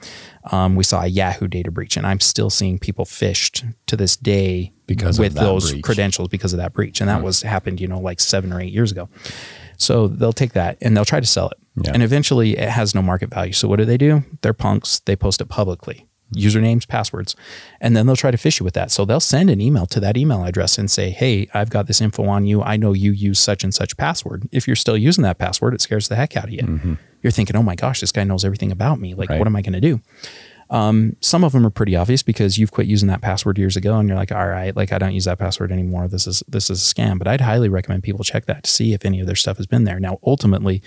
Um, 0.50 0.74
we 0.74 0.84
saw 0.84 1.02
a 1.02 1.06
Yahoo 1.06 1.46
data 1.46 1.70
breach, 1.70 1.96
and 1.96 2.06
I'm 2.06 2.20
still 2.20 2.50
seeing 2.50 2.78
people 2.78 3.04
phished 3.04 3.74
to 3.86 3.96
this 3.96 4.16
day 4.16 4.72
Because 4.86 5.18
with 5.18 5.34
those 5.34 5.70
breach. 5.70 5.84
credentials 5.84 6.28
because 6.28 6.52
of 6.52 6.58
that 6.58 6.72
breach, 6.72 7.00
and 7.00 7.08
that 7.08 7.18
hmm. 7.18 7.24
was 7.24 7.42
happened, 7.42 7.80
you 7.80 7.88
know, 7.88 8.00
like 8.00 8.20
seven 8.20 8.52
or 8.52 8.60
eight 8.60 8.72
years 8.72 8.90
ago. 8.90 9.08
So 9.78 10.06
they'll 10.06 10.32
take 10.32 10.52
that 10.52 10.78
and 10.80 10.96
they'll 10.96 11.04
try 11.04 11.20
to 11.20 11.26
sell 11.26 11.48
it. 11.48 11.58
Yeah. 11.82 11.92
And 11.94 12.02
eventually 12.02 12.56
it 12.56 12.68
has 12.68 12.94
no 12.94 13.02
market 13.02 13.30
value. 13.30 13.52
So 13.52 13.66
what 13.66 13.76
do 13.76 13.84
they 13.84 13.96
do? 13.96 14.22
They're 14.42 14.52
punks. 14.52 15.00
They 15.00 15.16
post 15.16 15.40
it 15.40 15.48
publicly, 15.48 16.06
usernames, 16.32 16.86
passwords, 16.86 17.36
and 17.80 17.96
then 17.96 18.06
they'll 18.06 18.16
try 18.16 18.30
to 18.30 18.36
phish 18.36 18.60
you 18.60 18.64
with 18.64 18.74
that. 18.74 18.90
So 18.90 19.04
they'll 19.04 19.20
send 19.20 19.50
an 19.50 19.60
email 19.60 19.86
to 19.86 20.00
that 20.00 20.16
email 20.16 20.44
address 20.44 20.78
and 20.78 20.90
say, 20.90 21.10
Hey, 21.10 21.48
I've 21.54 21.70
got 21.70 21.86
this 21.86 22.00
info 22.00 22.24
on 22.26 22.46
you. 22.46 22.62
I 22.62 22.76
know 22.76 22.92
you 22.92 23.12
use 23.12 23.38
such 23.38 23.64
and 23.64 23.74
such 23.74 23.96
password. 23.96 24.48
If 24.52 24.66
you're 24.66 24.76
still 24.76 24.96
using 24.96 25.22
that 25.22 25.38
password, 25.38 25.74
it 25.74 25.80
scares 25.80 26.08
the 26.08 26.16
heck 26.16 26.36
out 26.36 26.44
of 26.44 26.50
you. 26.50 26.98
You're 27.22 27.30
thinking, 27.30 27.56
Oh 27.56 27.62
my 27.62 27.74
gosh, 27.74 28.00
this 28.00 28.12
guy 28.12 28.24
knows 28.24 28.44
everything 28.44 28.72
about 28.72 28.98
me. 29.00 29.14
Like, 29.14 29.28
Right. 29.30 29.38
what 29.38 29.46
am 29.46 29.56
I 29.56 29.62
going 29.62 29.74
to 29.74 29.80
do? 29.80 30.00
Um, 30.70 31.16
some 31.20 31.44
of 31.44 31.52
them 31.52 31.66
are 31.66 31.70
pretty 31.70 31.94
obvious 31.96 32.22
because 32.22 32.56
you've 32.56 32.72
quit 32.72 32.86
using 32.86 33.06
that 33.08 33.20
password 33.20 33.58
years 33.58 33.76
ago 33.76 33.98
and 33.98 34.08
you're 34.08 34.16
like, 34.16 34.32
all 34.32 34.46
right, 34.48 34.74
like 34.74 34.90
I 34.90 34.96
don't 34.98 35.12
use 35.12 35.26
that 35.26 35.38
password 35.38 35.70
anymore. 35.70 36.08
This 36.08 36.26
is 36.26 36.42
this 36.48 36.70
is 36.70 36.80
a 36.80 36.94
scam. 36.94 37.18
But 37.18 37.28
I'd 37.28 37.42
highly 37.42 37.68
recommend 37.68 38.04
people 38.04 38.24
check 38.24 38.46
that 38.46 38.62
to 38.64 38.70
see 38.70 38.94
if 38.94 39.04
any 39.04 39.20
of 39.20 39.26
their 39.26 39.36
stuff 39.36 39.58
has 39.58 39.66
been 39.66 39.84
there. 39.84 40.00
Now, 40.00 40.18
ultimately, 40.24 40.82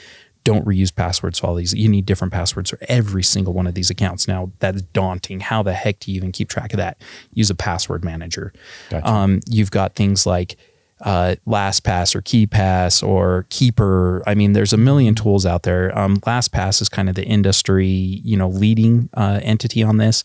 don't 0.46 0.66
reuse 0.66 0.96
passwords 0.96 1.40
for 1.40 1.48
all 1.48 1.56
these. 1.56 1.74
You 1.74 1.90
need 1.90 2.06
different 2.06 2.32
passwords 2.32 2.70
for 2.70 2.78
every 2.88 3.24
single 3.24 3.52
one 3.52 3.68
of 3.68 3.74
these 3.74 3.90
accounts. 3.90 4.28
Now, 4.28 4.52
that's 4.60 4.82
daunting. 4.82 5.42
How 5.42 5.62
the 5.64 5.74
heck 5.74 6.00
do 6.00 6.12
you 6.12 6.18
even 6.18 6.32
keep 6.32 6.48
track 6.48 6.72
of 6.72 6.78
that? 6.78 7.02
Use 7.34 7.50
a 7.50 7.56
password 7.56 8.06
manager. 8.06 8.54
Gotcha. 8.90 9.10
Um, 9.10 9.42
you've 9.50 9.72
got 9.72 9.96
things 9.96 10.26
like 10.26 10.56
uh, 11.02 11.36
LastPass 11.48 12.16
or 12.16 12.22
KeePass 12.22 13.06
or 13.06 13.48
Keeper. 13.50 14.24
I 14.26 14.36
mean, 14.36 14.54
there's 14.54 14.72
a 14.72 14.78
million 14.78 15.16
tools 15.16 15.46
out 15.46 15.64
there. 15.64 15.98
Um, 15.98 16.18
LastPass 16.18 16.82
is 16.82 16.90
kind 16.90 17.10
of 17.10 17.16
the 17.16 17.26
industry, 17.26 17.88
you 17.88 18.38
know, 18.38 18.48
leading 18.48 19.10
uh, 19.16 19.40
entity 19.42 19.84
on 19.84 19.98
this. 19.98 20.24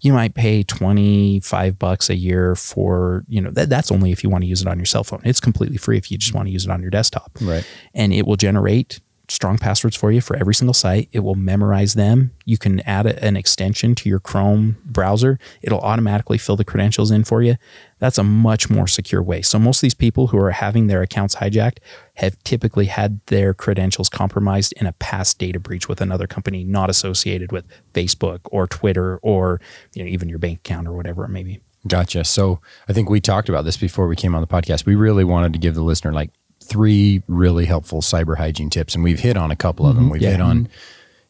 You 0.00 0.12
might 0.12 0.34
pay 0.34 0.62
25 0.64 1.78
bucks 1.78 2.10
a 2.10 2.16
year 2.16 2.56
for, 2.56 3.24
you 3.28 3.40
know, 3.40 3.50
that, 3.50 3.68
that's 3.68 3.92
only 3.92 4.10
if 4.10 4.24
you 4.24 4.30
want 4.30 4.42
to 4.42 4.48
use 4.48 4.62
it 4.62 4.66
on 4.66 4.78
your 4.78 4.86
cell 4.86 5.04
phone. 5.04 5.20
It's 5.24 5.40
completely 5.40 5.76
free 5.76 5.96
if 5.96 6.10
you 6.10 6.18
just 6.18 6.34
want 6.34 6.48
to 6.48 6.52
use 6.52 6.64
it 6.64 6.70
on 6.70 6.80
your 6.80 6.90
desktop. 6.90 7.30
Right. 7.40 7.66
And 7.94 8.12
it 8.12 8.26
will 8.26 8.36
generate 8.36 9.00
strong 9.30 9.58
passwords 9.58 9.96
for 9.96 10.10
you 10.10 10.20
for 10.20 10.36
every 10.36 10.54
single 10.54 10.74
site. 10.74 11.08
It 11.12 11.20
will 11.20 11.36
memorize 11.36 11.94
them. 11.94 12.32
You 12.44 12.58
can 12.58 12.80
add 12.80 13.06
a- 13.06 13.24
an 13.24 13.36
extension 13.36 13.94
to 13.96 14.08
your 14.08 14.18
Chrome 14.18 14.76
browser. 14.84 15.38
It'll 15.62 15.80
automatically 15.80 16.36
fill 16.36 16.56
the 16.56 16.64
credentials 16.64 17.10
in 17.10 17.24
for 17.24 17.40
you. 17.40 17.56
That's 18.00 18.18
a 18.18 18.24
much 18.24 18.68
more 18.68 18.88
secure 18.88 19.22
way. 19.22 19.42
So 19.42 19.58
most 19.58 19.78
of 19.78 19.82
these 19.82 19.94
people 19.94 20.28
who 20.28 20.38
are 20.38 20.50
having 20.50 20.86
their 20.88 21.02
accounts 21.02 21.36
hijacked 21.36 21.78
have 22.14 22.42
typically 22.44 22.86
had 22.86 23.20
their 23.26 23.54
credentials 23.54 24.08
compromised 24.08 24.74
in 24.76 24.86
a 24.86 24.92
past 24.94 25.38
data 25.38 25.60
breach 25.60 25.88
with 25.88 26.00
another 26.00 26.26
company 26.26 26.64
not 26.64 26.90
associated 26.90 27.52
with 27.52 27.64
Facebook 27.94 28.40
or 28.46 28.66
Twitter 28.66 29.18
or 29.18 29.60
you 29.94 30.02
know 30.02 30.10
even 30.10 30.28
your 30.28 30.38
bank 30.38 30.58
account 30.58 30.88
or 30.88 30.92
whatever 30.92 31.24
it 31.24 31.28
may 31.28 31.44
be. 31.44 31.60
Gotcha. 31.86 32.24
So 32.24 32.60
I 32.88 32.92
think 32.92 33.08
we 33.08 33.20
talked 33.20 33.48
about 33.48 33.64
this 33.64 33.76
before 33.78 34.06
we 34.06 34.16
came 34.16 34.34
on 34.34 34.42
the 34.42 34.46
podcast. 34.46 34.84
We 34.84 34.96
really 34.96 35.24
wanted 35.24 35.52
to 35.54 35.58
give 35.58 35.74
the 35.74 35.82
listener 35.82 36.12
like 36.12 36.30
three 36.70 37.22
really 37.26 37.66
helpful 37.66 38.00
cyber 38.00 38.38
hygiene 38.38 38.70
tips, 38.70 38.94
and 38.94 39.04
we've 39.04 39.20
hit 39.20 39.36
on 39.36 39.50
a 39.50 39.56
couple 39.56 39.86
of 39.86 39.96
them. 39.96 40.04
Mm-hmm. 40.04 40.12
We've 40.12 40.22
Yeah. 40.22 40.30
hit 40.30 40.40
on, 40.40 40.56
mm-hmm. 40.60 40.72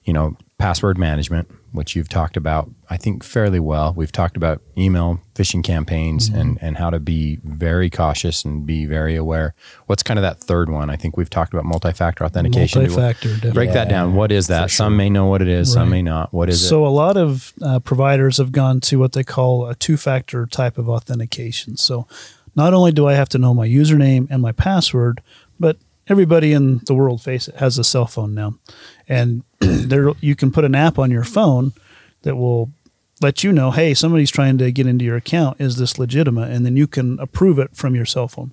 you 0.04 0.12
know, 0.12 0.36
password 0.58 0.98
management, 0.98 1.50
which 1.72 1.96
you've 1.96 2.08
talked 2.08 2.36
about, 2.36 2.68
I 2.90 2.98
think, 2.98 3.24
fairly 3.24 3.60
well. 3.60 3.94
We've 3.96 4.12
talked 4.12 4.36
about 4.36 4.60
email 4.76 5.20
phishing 5.34 5.64
campaigns 5.64 6.28
mm-hmm. 6.28 6.38
and 6.38 6.58
and 6.60 6.76
how 6.76 6.90
to 6.90 7.00
be 7.00 7.38
very 7.42 7.88
cautious 7.88 8.44
and 8.44 8.66
be 8.66 8.84
very 8.84 9.16
aware. 9.16 9.54
What's 9.86 10.02
kind 10.02 10.18
of 10.18 10.22
that 10.22 10.38
third 10.38 10.68
one? 10.68 10.90
I 10.90 10.96
think 10.96 11.16
we've 11.16 11.30
talked 11.30 11.54
about 11.54 11.64
multi-factor 11.64 12.24
authentication. 12.24 12.82
Multi-factor, 12.82 13.28
definitely. 13.28 13.52
Break 13.52 13.72
that 13.72 13.88
down. 13.88 14.14
What 14.14 14.30
is 14.32 14.48
that? 14.48 14.70
Some 14.70 14.96
may 14.98 15.08
know 15.08 15.26
what 15.26 15.40
it 15.40 15.48
is. 15.48 15.72
Some 15.72 15.88
may 15.88 16.02
not. 16.02 16.34
What 16.34 16.50
is 16.50 16.62
it? 16.62 16.66
So 16.68 16.84
a 16.84 16.88
lot 16.88 17.16
of 17.16 17.54
uh, 17.62 17.78
providers 17.80 18.36
have 18.36 18.52
gone 18.52 18.80
to 18.80 18.98
what 18.98 19.12
they 19.12 19.24
call 19.24 19.66
a 19.66 19.74
two-factor 19.74 20.44
type 20.46 20.76
of 20.76 20.90
authentication. 20.90 21.78
So 21.78 22.06
not 22.54 22.74
only 22.74 22.92
do 22.92 23.06
I 23.06 23.14
have 23.14 23.28
to 23.30 23.38
know 23.38 23.54
my 23.54 23.68
username 23.68 24.26
and 24.30 24.42
my 24.42 24.52
password, 24.52 25.22
but 25.58 25.76
everybody 26.08 26.52
in 26.52 26.78
the 26.86 26.94
world 26.94 27.22
face 27.22 27.48
it 27.48 27.56
has 27.56 27.78
a 27.78 27.84
cell 27.84 28.06
phone 28.06 28.34
now, 28.34 28.54
and 29.08 29.42
there 29.60 30.12
you 30.20 30.34
can 30.34 30.50
put 30.50 30.64
an 30.64 30.74
app 30.74 30.98
on 30.98 31.10
your 31.10 31.24
phone 31.24 31.72
that 32.22 32.36
will 32.36 32.70
let 33.20 33.44
you 33.44 33.52
know, 33.52 33.70
hey, 33.70 33.94
somebody's 33.94 34.30
trying 34.30 34.58
to 34.58 34.72
get 34.72 34.86
into 34.86 35.04
your 35.04 35.16
account. 35.16 35.60
Is 35.60 35.76
this 35.76 35.98
legitimate? 35.98 36.50
And 36.50 36.64
then 36.64 36.76
you 36.76 36.86
can 36.86 37.18
approve 37.20 37.58
it 37.58 37.76
from 37.76 37.94
your 37.94 38.06
cell 38.06 38.28
phone. 38.28 38.52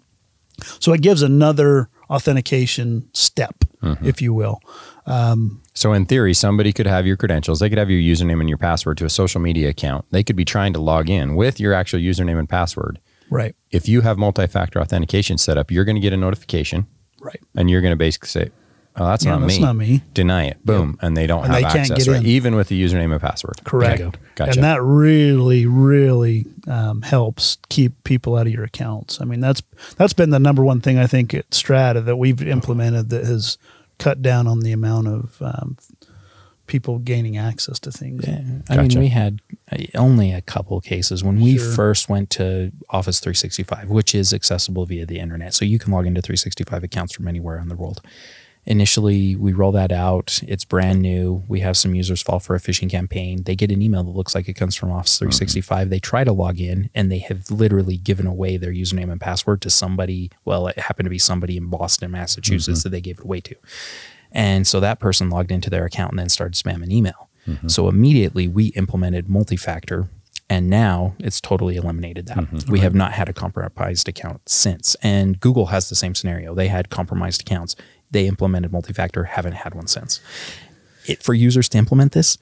So 0.80 0.92
it 0.94 1.02
gives 1.02 1.22
another 1.22 1.90
authentication 2.10 3.10
step, 3.14 3.64
mm-hmm. 3.82 4.06
if 4.06 4.22
you 4.22 4.34
will. 4.34 4.60
Um, 5.06 5.62
so 5.74 5.94
in 5.94 6.06
theory, 6.06 6.34
somebody 6.34 6.74
could 6.74 6.88
have 6.88 7.06
your 7.06 7.16
credentials. 7.16 7.60
They 7.60 7.70
could 7.70 7.78
have 7.78 7.90
your 7.90 8.02
username 8.02 8.40
and 8.40 8.50
your 8.50 8.58
password 8.58 8.98
to 8.98 9.06
a 9.06 9.10
social 9.10 9.40
media 9.40 9.70
account. 9.70 10.06
They 10.12 10.24
could 10.24 10.36
be 10.36 10.46
trying 10.46 10.74
to 10.74 10.80
log 10.80 11.10
in 11.10 11.36
with 11.36 11.60
your 11.60 11.74
actual 11.74 12.00
username 12.00 12.40
and 12.40 12.50
password. 12.50 13.00
Right. 13.30 13.56
If 13.72 13.88
you 13.90 14.02
have 14.02 14.18
multi-factor 14.18 14.80
authentication 14.80 15.38
set 15.38 15.58
up, 15.58 15.72
you're 15.72 15.86
going 15.86 15.96
to 15.96 16.02
get 16.02 16.14
a 16.14 16.18
notification 16.18 16.88
Right. 17.22 17.40
and 17.56 17.70
you're 17.70 17.82
going 17.82 17.92
to 17.92 17.98
basically 17.98 18.30
say, 18.30 18.50
"Oh, 18.96 19.06
that's 19.08 19.26
Yeah, 19.26 19.32
not 19.32 19.42
that's 19.42 19.56
me." 19.58 19.62
not 19.62 19.76
me. 19.76 20.04
Deny 20.14 20.46
it. 20.46 20.66
Boom, 20.66 20.98
and 21.02 21.18
they 21.18 21.28
don't 21.28 21.44
And 21.44 21.54
have 21.54 21.56
they 21.58 21.64
can't 21.64 21.92
access, 21.92 22.06
get 22.06 22.12
right? 22.12 22.22
in. 22.22 22.28
Even 22.28 22.56
with 22.56 22.68
the 22.70 22.82
username 22.82 23.12
and 23.12 23.20
password. 23.22 23.62
Correct. 23.64 24.02
Okay, 24.02 24.18
Gotcha. 24.36 24.52
And 24.52 24.64
that 24.64 24.82
really, 24.82 25.66
really 25.66 26.46
um, 26.68 27.02
helps 27.02 27.58
keep 27.70 28.04
people 28.04 28.36
out 28.38 28.48
of 28.48 28.54
your 28.54 28.64
accounts. 28.64 29.20
I 29.20 29.26
mean, 29.26 29.40
that's 29.42 29.62
that's 29.98 30.14
been 30.14 30.30
the 30.30 30.40
number 30.40 30.64
one 30.64 30.80
thing 30.80 30.98
I 30.98 31.08
think 31.08 31.34
at 31.34 31.54
Strata 31.54 32.02
that 32.02 32.18
we've 32.18 32.42
implemented 32.42 33.10
that 33.10 33.26
has 33.26 33.58
cut 34.00 34.22
down 34.22 34.46
on 34.48 34.60
the 34.60 34.72
amount 34.72 35.08
of 35.08 35.42
um, 35.42 35.76
people 36.68 37.00
gaining 37.00 37.38
access 37.38 37.80
to 37.80 37.92
things. 37.92 38.24
Yeah. 38.28 38.42
I 38.70 38.76
Gotcha. 38.76 38.88
mean, 38.90 39.00
we 39.00 39.08
had 39.08 39.42
uh, 39.72 39.78
only 39.96 40.32
a 40.34 40.42
couple 40.42 40.80
cases 40.82 41.24
when 41.24 41.40
we 41.42 41.58
Sure. 41.58 41.72
first 41.74 42.10
went 42.10 42.30
to 42.32 42.72
Office 42.90 43.20
365, 43.20 43.90
which 43.90 44.14
is 44.14 44.34
accessible 44.34 44.86
via 44.86 45.06
the 45.06 45.20
internet. 45.20 45.54
So 45.54 45.66
you 45.66 45.80
can 45.80 45.92
log 45.92 46.06
into 46.06 46.22
365 46.22 46.84
accounts 46.84 47.14
from 47.16 47.28
anywhere 47.28 47.58
in 47.58 47.70
the 47.70 47.76
world. 47.76 48.02
Initially, 48.66 49.34
we 49.38 49.54
roll 49.54 49.72
that 49.72 49.94
out. 49.94 50.42
It's 50.46 50.66
brand 50.66 51.02
new. 51.02 51.42
We 51.48 51.62
have 51.62 51.78
some 51.78 51.96
users 51.96 52.22
fall 52.22 52.40
for 52.40 52.54
a 52.54 52.60
phishing 52.60 52.90
campaign. 52.90 53.44
They 53.44 53.56
get 53.56 53.72
an 53.72 53.82
email 53.82 54.04
that 54.04 54.10
looks 54.12 54.36
like 54.36 54.50
it 54.50 54.56
comes 54.56 54.76
from 54.76 54.92
Office 54.92 55.18
365. 55.20 55.90
They 55.90 56.00
try 56.02 56.26
to 56.26 56.34
log 56.34 56.60
in 56.60 56.90
and 56.94 57.10
they 57.10 57.20
have 57.20 57.50
literally 57.50 57.96
given 57.96 58.28
away 58.28 58.58
their 58.58 58.74
username 58.74 59.10
and 59.10 59.22
password 59.22 59.62
to 59.62 59.70
somebody. 59.70 60.32
Well, 60.44 60.68
it 60.68 60.78
happened 60.80 61.06
to 61.06 61.10
be 61.10 61.18
somebody 61.18 61.56
in 61.56 61.68
Boston, 61.68 62.12
Massachusetts 62.12 62.84
that 62.84 62.90
they 62.90 63.00
gave 63.00 63.20
it 63.20 63.24
away 63.24 63.40
to. 63.40 63.56
And 64.32 64.68
so 64.68 64.80
that 64.80 65.00
person 65.00 65.30
logged 65.30 65.52
into 65.52 65.70
their 65.70 65.86
account 65.86 66.12
and 66.12 66.20
then 66.20 66.30
started 66.30 66.56
spamming 66.56 66.92
email. 66.92 67.30
Mm-hmm. 67.48 67.68
So 67.68 67.88
immediately 67.88 68.48
we 68.48 68.68
implemented 68.68 69.30
multi 69.30 69.58
factor. 69.58 70.10
And 70.50 70.70
now 70.70 71.14
it's 71.20 71.42
totally 71.42 71.76
eliminated 71.76 72.28
that. 72.28 72.38
Mm-hmm. 72.38 72.72
We 72.72 72.80
have 72.80 72.96
not 72.96 73.12
had 73.14 73.28
a 73.28 73.34
compromised 73.34 74.08
account 74.08 74.48
since. 74.48 74.96
And 75.04 75.40
Google 75.42 75.68
has 75.68 75.90
the 75.90 75.96
same 75.96 76.16
scenario. 76.16 76.56
They 76.56 76.70
had 76.70 76.90
compromised 76.90 77.42
accounts. 77.42 77.76
They 78.12 78.28
implemented 78.28 78.72
multi 78.72 78.94
factor, 78.94 79.26
haven't 79.26 79.54
had 79.54 79.76
one 79.76 79.88
since 79.88 80.22
it, 81.08 81.24
for 81.24 81.34
users 81.34 81.70
to 81.70 81.78
implement 81.78 82.12
this, 82.12 82.38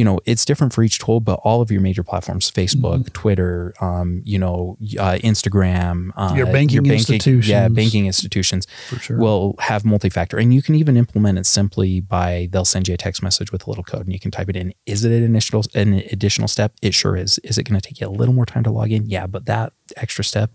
you 0.00 0.04
know, 0.06 0.18
it's 0.24 0.46
different 0.46 0.72
for 0.72 0.82
each 0.82 0.98
tool, 0.98 1.20
but 1.20 1.38
all 1.44 1.60
of 1.60 1.70
your 1.70 1.82
major 1.82 2.02
platforms, 2.02 2.50
Facebook, 2.50 3.12
Twitter, 3.12 3.74
um, 3.82 4.22
you 4.24 4.38
know, 4.38 4.78
uh, 4.98 5.18
Instagram, 5.22 6.10
uh, 6.16 6.32
Your 6.34 6.46
banking 6.46 6.86
yeah, 6.86 6.94
institutions. 6.94 7.74
banking 7.74 8.06
institutions 8.06 8.66
sure. 8.98 9.18
will 9.18 9.56
have 9.58 9.84
multi-factor, 9.84 10.38
and 10.38 10.54
you 10.54 10.62
can 10.62 10.74
even 10.74 10.96
implement 10.96 11.38
it 11.38 11.44
simply 11.44 12.00
by 12.00 12.48
they'll 12.50 12.64
send 12.64 12.88
you 12.88 12.94
a 12.94 12.96
text 12.96 13.22
message 13.22 13.52
with 13.52 13.66
a 13.66 13.70
little 13.70 13.84
code, 13.84 14.06
and 14.06 14.14
you 14.14 14.18
can 14.18 14.30
type 14.30 14.48
it 14.48 14.56
in. 14.56 14.72
Is 14.86 15.04
it 15.04 15.12
an 15.12 15.22
initial 15.22 15.64
an 15.74 15.92
additional 16.10 16.48
step? 16.48 16.72
It 16.80 16.94
sure 16.94 17.14
is. 17.14 17.38
Is 17.44 17.58
it 17.58 17.64
going 17.64 17.78
to 17.78 17.86
take 17.86 18.00
you 18.00 18.08
a 18.08 18.08
little 18.08 18.32
more 18.32 18.46
time 18.46 18.64
to 18.64 18.70
log 18.70 18.90
in? 18.92 19.04
Yeah, 19.04 19.26
but 19.26 19.44
that 19.44 19.74
extra 19.98 20.24
step 20.24 20.50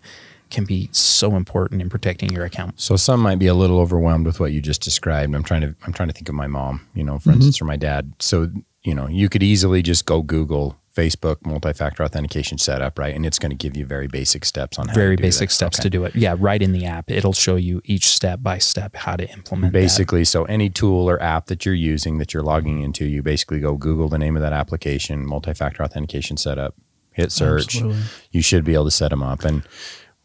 can 0.49 0.65
be 0.65 0.89
so 0.91 1.35
important 1.35 1.83
in 1.83 1.89
protecting 1.89 2.31
your 2.31 2.45
account. 2.45 2.79
So 2.79 2.95
some 2.95 3.19
might 3.19 3.37
be 3.37 3.47
a 3.47 3.53
little 3.53 3.79
overwhelmed 3.79 4.25
with 4.25 4.39
what 4.39 4.53
you 4.53 4.61
just 4.61 4.81
described. 4.81 5.35
I'm 5.35 5.43
trying 5.43 5.61
to 5.61 5.75
I'm 5.85 5.93
trying 5.93 6.09
to 6.09 6.13
think 6.13 6.29
of 6.29 6.35
my 6.35 6.47
mom, 6.47 6.81
you 6.95 7.03
know, 7.03 7.19
for 7.19 7.31
instance, 7.31 7.61
or 7.61 7.65
my 7.65 7.75
dad. 7.75 8.11
So 8.19 8.49
you 8.85 8.93
know, 8.95 9.07
you 9.07 9.27
could 9.29 9.43
easily 9.43 9.81
just 9.81 10.05
go 10.05 10.21
Google 10.21 10.77
Facebook 10.95 11.45
multi-factor 11.45 12.03
authentication 12.03 12.57
setup, 12.57 12.97
right? 12.97 13.13
And 13.13 13.25
it's 13.25 13.37
going 13.37 13.49
to 13.49 13.55
give 13.55 13.75
you 13.75 13.85
very 13.85 14.07
basic 14.07 14.45
steps 14.45 14.79
on 14.79 14.87
how 14.87 14.93
Very 14.93 15.17
to 15.17 15.21
do 15.21 15.27
basic 15.27 15.49
that. 15.49 15.53
steps 15.55 15.77
Okay. 15.79 15.83
to 15.83 15.89
do 15.89 16.05
it. 16.05 16.15
Yeah, 16.15 16.35
right 16.39 16.61
in 16.61 16.71
the 16.71 16.85
app, 16.85 17.11
it'll 17.11 17.33
show 17.33 17.57
you 17.57 17.81
each 17.83 18.07
step 18.07 18.41
by 18.41 18.59
step 18.59 18.95
how 18.95 19.17
to 19.17 19.29
implement. 19.29 19.73
that. 19.73 19.77
Basically, 19.77 20.23
so 20.23 20.45
any 20.45 20.69
tool 20.69 21.09
or 21.09 21.21
app 21.21 21.47
that 21.47 21.65
you're 21.65 21.75
using 21.75 22.17
that 22.19 22.33
you're 22.33 22.43
logging 22.43 22.81
into, 22.81 23.03
you 23.05 23.21
basically 23.21 23.59
go 23.59 23.75
Google 23.75 24.07
the 24.07 24.17
name 24.19 24.37
of 24.37 24.41
that 24.41 24.53
application, 24.53 25.25
multi-factor 25.25 25.83
authentication 25.83 26.37
setup, 26.37 26.75
hit 27.11 27.31
search. 27.33 27.75
Absolutely. 27.75 28.01
You 28.31 28.41
should 28.41 28.63
be 28.63 28.73
able 28.75 28.85
to 28.85 28.91
set 28.91 29.09
them 29.09 29.23
up, 29.23 29.43
and 29.43 29.63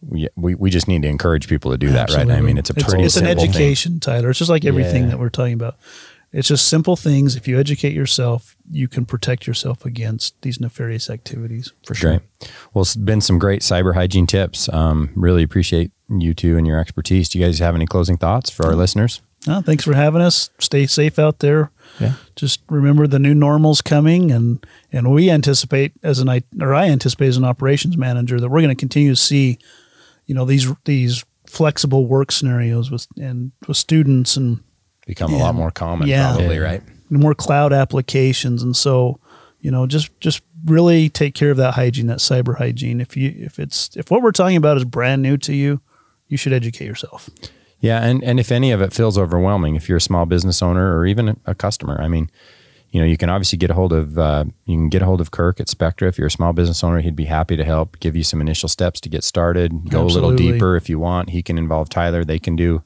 we 0.06 0.28
we, 0.36 0.54
we 0.54 0.70
just 0.70 0.86
need 0.86 1.02
to 1.02 1.08
encourage 1.08 1.48
people 1.48 1.72
to 1.72 1.78
do 1.78 1.88
that, 1.90 2.10
right? 2.12 2.30
I 2.30 2.40
mean, 2.40 2.58
it's 2.58 2.70
a 2.70 2.74
pretty 2.74 3.02
it's, 3.04 3.16
an 3.16 3.24
simple 3.26 3.42
thing. 3.42 3.50
education, 3.50 4.00
Tyler. 4.00 4.30
It's 4.30 4.38
just 4.38 4.50
like 4.50 4.64
everything 4.64 5.04
Yeah. 5.04 5.08
that 5.10 5.18
we're 5.18 5.28
talking 5.30 5.54
about. 5.54 5.76
It's 6.32 6.48
just 6.48 6.68
simple 6.68 6.94
things. 6.94 7.34
If 7.34 7.48
you 7.48 7.58
educate 7.58 7.92
yourself, 7.92 8.56
you 8.70 8.86
can 8.86 9.04
protect 9.04 9.46
yourself 9.46 9.84
against 9.84 10.40
these 10.42 10.60
nefarious 10.60 11.10
activities. 11.10 11.72
for 11.84 11.94
sure. 11.94 12.10
Great. 12.10 12.52
Well, 12.72 12.82
it's 12.82 12.94
been 12.94 13.20
some 13.20 13.38
great 13.38 13.62
cyber 13.62 13.94
hygiene 13.94 14.26
tips. 14.26 14.68
Um, 14.72 15.10
really 15.16 15.42
appreciate 15.42 15.90
you 16.08 16.32
two 16.32 16.56
and 16.56 16.66
your 16.66 16.78
expertise. 16.78 17.28
Do 17.28 17.38
you 17.38 17.44
guys 17.44 17.58
have 17.58 17.74
any 17.74 17.86
closing 17.86 18.16
thoughts 18.16 18.48
for 18.48 18.66
our 18.66 18.76
listeners? 18.76 19.20
Uh, 19.48 19.62
thanks 19.62 19.84
for 19.84 19.94
having 19.94 20.20
us. 20.20 20.50
Stay 20.58 20.86
safe 20.86 21.18
out 21.18 21.38
there. 21.38 21.70
Yeah. 21.98 22.14
Just 22.36 22.60
remember 22.68 23.06
the 23.06 23.18
new 23.18 23.34
normal's 23.34 23.80
coming, 23.80 24.30
and 24.30 24.64
and 24.92 25.10
we 25.10 25.30
anticipate 25.30 25.92
as 26.02 26.18
an 26.18 26.28
or 26.60 26.74
I 26.74 26.88
anticipate 26.88 27.28
as 27.28 27.36
an 27.38 27.44
operations 27.44 27.96
manager 27.96 28.38
that 28.38 28.50
we're 28.50 28.60
going 28.60 28.68
to 28.68 28.74
continue 28.74 29.10
to 29.10 29.16
see, 29.16 29.58
you 30.26 30.34
know, 30.34 30.44
these 30.44 30.70
these 30.84 31.24
flexible 31.46 32.06
work 32.06 32.30
scenarios 32.30 32.90
with 32.90 33.06
and 33.16 33.52
with 33.66 33.78
students 33.78 34.36
and 34.36 34.60
Become 35.10 35.34
a 35.34 35.38
lot 35.38 35.54
more 35.54 35.70
common, 35.70 36.08
Yeah. 36.08 36.32
probably, 36.34 36.56
Yeah. 36.56 36.62
right? 36.62 36.82
more 37.12 37.34
cloud 37.34 37.72
applications 37.72 38.62
and 38.62 38.76
so 38.76 39.18
you 39.60 39.68
know 39.70 39.84
just 39.84 40.08
just 40.20 40.42
really 40.64 41.08
take 41.08 41.34
care 41.34 41.50
of 41.50 41.56
that 41.56 41.74
hygiene 41.74 42.06
that 42.06 42.18
cyber 42.18 42.56
hygiene 42.58 43.00
if 43.00 43.16
you 43.16 43.34
if 43.36 43.58
it's 43.58 43.90
if 43.96 44.12
what 44.12 44.22
we're 44.22 44.30
talking 44.30 44.56
about 44.56 44.76
is 44.76 44.84
brand 44.84 45.20
new 45.20 45.36
to 45.36 45.52
you 45.52 45.80
you 46.28 46.36
should 46.36 46.52
educate 46.52 46.86
yourself 46.86 47.28
Yeah, 47.80 47.98
and 48.08 48.22
and 48.22 48.38
if 48.38 48.52
any 48.52 48.70
of 48.70 48.80
it 48.80 48.92
feels 48.92 49.16
overwhelming, 49.18 49.74
if 49.74 49.88
you're 49.88 49.98
a 49.98 50.00
small 50.10 50.24
business 50.26 50.62
owner 50.62 50.96
or 50.96 51.04
even 51.06 51.30
a, 51.30 51.36
a 51.46 51.54
customer, 51.54 51.96
I 52.00 52.08
mean, 52.08 52.30
you 52.92 53.00
know, 53.00 53.06
you 53.06 53.16
can 53.16 53.30
obviously 53.30 53.56
get 53.58 53.70
a 53.70 53.74
hold 53.74 53.92
of 53.92 54.16
uh, 54.18 54.44
you 54.66 54.76
can 54.76 54.88
get 54.90 55.00
a 55.02 55.06
hold 55.06 55.20
of 55.20 55.30
Kirk 55.30 55.58
at 55.60 55.68
Spectra. 55.68 56.06
If 56.06 56.18
you're 56.18 56.26
a 56.28 56.30
small 56.38 56.52
business 56.52 56.84
owner, 56.84 57.00
he'd 57.00 57.16
be 57.16 57.24
happy 57.24 57.56
to 57.56 57.64
help, 57.64 57.98
give 57.98 58.14
you 58.14 58.22
some 58.22 58.40
initial 58.42 58.68
steps 58.68 59.00
to 59.00 59.08
get 59.08 59.24
started. 59.24 59.90
Go 59.90 60.02
a 60.02 60.12
little 60.16 60.34
deeper 60.36 60.76
if 60.76 60.88
you 60.90 60.98
want. 61.00 61.30
He 61.30 61.42
can 61.42 61.56
involve 61.58 61.88
Tyler. 61.88 62.22
They 62.24 62.38
can 62.38 62.54
do, 62.54 62.82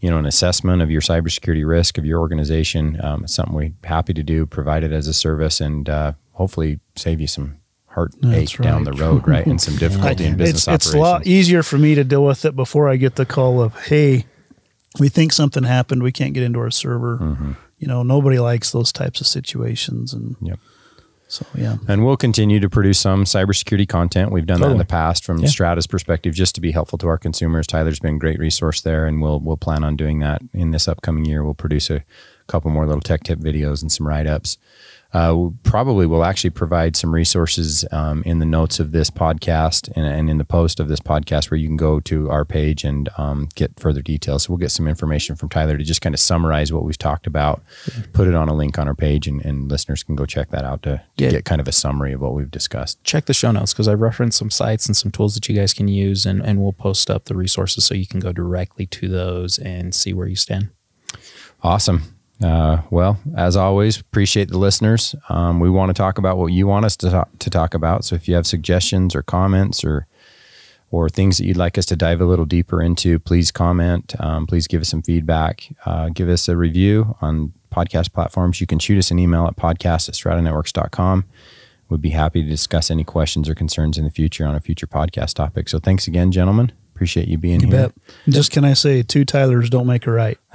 you 0.00 0.10
know, 0.10 0.18
an 0.18 0.26
assessment 0.26 0.82
of 0.82 0.90
your 0.90 1.00
cybersecurity 1.00 1.66
risk 1.66 1.98
of 1.98 2.04
your 2.04 2.20
organization. 2.20 2.98
Um, 3.02 3.24
it's 3.24 3.34
something 3.34 3.54
we're 3.54 3.72
happy 3.84 4.12
to 4.14 4.22
do, 4.22 4.46
provide 4.46 4.84
it 4.84 4.92
as 4.92 5.06
a 5.08 5.14
service, 5.14 5.60
and 5.60 5.88
uh, 5.88 6.12
hopefully 6.32 6.80
save 6.96 7.20
you 7.20 7.26
some 7.26 7.56
heartache 7.86 8.18
That's 8.20 8.56
down 8.58 8.84
the 8.84 8.92
road, 8.92 9.26
right, 9.26 9.46
and 9.46 9.58
some 9.60 9.76
difficulty 9.78 10.26
in 10.26 10.36
business 10.36 10.68
it's, 10.68 10.86
it's 10.88 10.94
a 10.94 10.98
lot 10.98 11.26
easier 11.26 11.62
for 11.62 11.78
me 11.78 11.94
to 11.94 12.04
deal 12.04 12.22
with 12.22 12.44
it 12.44 12.54
before 12.54 12.90
i 12.90 12.96
get 12.96 13.14
the 13.14 13.24
call 13.24 13.62
of 13.62 13.74
hey 13.86 14.26
we 15.00 15.08
think 15.08 15.32
something 15.32 15.62
happened 15.64 16.02
we 16.02 16.12
can't 16.12 16.34
get 16.34 16.42
into 16.42 16.58
our 16.58 16.70
server 16.70 17.16
Mm-hmm. 17.16 17.52
you 17.78 17.88
know 17.88 18.02
nobody 18.02 18.38
likes 18.38 18.70
those 18.72 18.92
types 18.92 19.22
of 19.22 19.26
situations 19.26 20.12
and 20.12 20.36
Yep. 20.42 20.58
So 21.28 21.44
yeah 21.54 21.76
And 21.88 22.04
we'll 22.04 22.16
continue 22.16 22.60
to 22.60 22.68
produce 22.70 22.98
some 23.00 23.24
cybersecurity 23.24 23.88
content. 23.88 24.30
We've 24.30 24.46
done 24.46 24.60
that 24.60 24.70
in 24.70 24.78
the 24.78 24.84
past 24.84 25.24
from 25.24 25.38
Yeah. 25.38 25.48
Strata's 25.48 25.86
perspective, 25.86 26.34
just 26.34 26.54
to 26.54 26.60
be 26.60 26.70
helpful 26.72 26.98
to 26.98 27.08
our 27.08 27.18
consumers. 27.18 27.66
Tyler's 27.66 27.98
been 28.00 28.14
a 28.16 28.18
great 28.18 28.38
resource 28.38 28.80
there, 28.80 29.06
and 29.06 29.20
we'll 29.20 29.40
we'll 29.40 29.56
plan 29.56 29.82
on 29.84 29.96
doing 29.96 30.20
that 30.20 30.40
in 30.52 30.70
this 30.70 30.86
upcoming 30.88 31.24
year. 31.24 31.44
We'll 31.44 31.54
produce 31.54 31.90
a 31.90 32.04
couple 32.46 32.70
more 32.70 32.86
little 32.86 33.00
tech 33.00 33.24
tip 33.24 33.40
videos 33.40 33.82
and 33.82 33.90
some 33.90 34.06
write 34.06 34.26
ups. 34.26 34.56
Uh, 35.16 35.34
we 35.34 35.50
probably 35.62 36.06
will 36.06 36.22
actually 36.24 36.50
provide 36.50 36.94
some 36.94 37.14
resources 37.14 37.86
um, 37.90 38.22
in 38.24 38.38
the 38.38 38.44
notes 38.44 38.78
of 38.78 38.92
this 38.92 39.08
podcast 39.08 39.90
and, 39.96 40.04
and 40.06 40.28
in 40.28 40.36
the 40.36 40.44
post 40.44 40.78
of 40.78 40.88
this 40.88 41.00
podcast 41.00 41.50
where 41.50 41.56
you 41.56 41.66
can 41.66 41.76
go 41.78 41.98
to 42.00 42.30
our 42.30 42.44
page 42.44 42.84
and 42.84 43.08
um, 43.16 43.48
get 43.54 43.72
further 43.80 44.02
details. 44.02 44.42
So 44.42 44.52
we'll 44.52 44.58
get 44.58 44.70
some 44.72 44.86
information 44.86 45.34
from 45.34 45.48
Tyler 45.48 45.78
to 45.78 45.84
just 45.84 46.02
kind 46.02 46.14
of 46.14 46.20
summarize 46.20 46.70
what 46.70 46.84
we've 46.84 46.98
talked 46.98 47.26
about, 47.26 47.62
put 48.12 48.28
it 48.28 48.34
on 48.34 48.50
a 48.50 48.54
link 48.54 48.78
on 48.78 48.88
our 48.88 48.94
page, 48.94 49.26
and, 49.26 49.42
and 49.42 49.70
listeners 49.70 50.02
can 50.02 50.16
go 50.16 50.26
check 50.26 50.50
that 50.50 50.64
out 50.64 50.82
to, 50.82 51.02
to 51.16 51.24
Yeah. 51.24 51.30
get 51.30 51.46
kind 51.46 51.62
of 51.62 51.68
a 51.68 51.72
summary 51.72 52.12
of 52.12 52.20
what 52.20 52.34
we've 52.34 52.50
discussed. 52.50 53.02
check 53.02 53.24
the 53.24 53.32
show 53.32 53.50
notes 53.52 53.72
because 53.72 53.88
I've 53.88 54.02
referenced 54.02 54.36
some 54.38 54.50
sites 54.50 54.84
and 54.86 54.94
some 54.94 55.10
tools 55.10 55.34
that 55.34 55.48
you 55.48 55.54
guys 55.56 55.72
can 55.72 55.88
use, 55.88 56.26
and, 56.26 56.42
and 56.42 56.60
we'll 56.60 56.74
post 56.74 57.08
up 57.08 57.24
the 57.24 57.34
resources 57.34 57.86
so 57.86 57.94
you 57.94 58.06
can 58.06 58.20
go 58.20 58.32
directly 58.32 58.84
to 58.84 59.08
those 59.08 59.58
and 59.58 59.94
see 59.94 60.12
where 60.12 60.26
you 60.26 60.36
stand. 60.36 60.68
Awesome. 61.62 62.02
Uh, 62.42 62.82
well, 62.90 63.18
as 63.34 63.56
always, 63.56 63.98
appreciate 63.98 64.48
the 64.48 64.58
listeners. 64.58 65.14
Um, 65.28 65.58
we 65.58 65.70
want 65.70 65.88
to 65.90 65.94
talk 65.94 66.18
about 66.18 66.36
what 66.36 66.48
you 66.48 66.66
want 66.66 66.84
us 66.84 66.96
to 66.98 67.10
talk, 67.10 67.38
to 67.38 67.50
talk 67.50 67.74
about. 67.74 68.04
So 68.04 68.14
if 68.14 68.28
you 68.28 68.34
have 68.34 68.46
suggestions 68.46 69.14
or 69.14 69.22
comments 69.22 69.84
or 69.84 70.06
or 70.92 71.08
things 71.08 71.36
that 71.38 71.44
you'd 71.44 71.56
like 71.56 71.76
us 71.76 71.84
to 71.86 71.96
dive 71.96 72.20
a 72.20 72.24
little 72.24 72.44
deeper 72.44 72.80
into, 72.80 73.18
please 73.18 73.50
comment. 73.50 74.14
Um, 74.20 74.46
please 74.46 74.68
give 74.68 74.80
us 74.80 74.88
some 74.88 75.02
feedback. 75.02 75.68
Uh, 75.84 76.10
give 76.10 76.28
us 76.28 76.48
a 76.48 76.56
review 76.56 77.16
on 77.20 77.52
podcast 77.72 78.12
platforms. 78.12 78.60
You 78.60 78.68
can 78.68 78.78
shoot 78.78 78.96
us 78.96 79.10
an 79.10 79.18
email 79.18 79.46
at 79.46 79.56
podcast 79.56 80.08
at 80.08 80.14
stratanetworks.com. 80.14 81.24
We'd 81.88 82.00
be 82.00 82.10
happy 82.10 82.42
to 82.42 82.48
discuss 82.48 82.90
any 82.90 83.04
questions 83.04 83.48
or 83.48 83.54
concerns 83.54 83.98
in 83.98 84.04
the 84.04 84.10
future 84.10 84.46
on 84.46 84.54
a 84.54 84.60
future 84.60 84.86
podcast 84.86 85.34
topic. 85.34 85.68
So 85.68 85.78
thanks 85.78 86.06
again, 86.06 86.32
gentlemen. 86.32 86.72
Appreciate 86.96 87.28
you 87.28 87.36
being 87.36 87.60
you 87.60 87.68
here. 87.68 87.88
bet 87.88 87.92
just 88.26 88.50
can 88.50 88.64
i 88.64 88.72
say 88.72 89.02
two 89.02 89.26
tylers 89.26 89.68
don't 89.68 89.86
make 89.86 90.06
a 90.06 90.10
right 90.10 90.38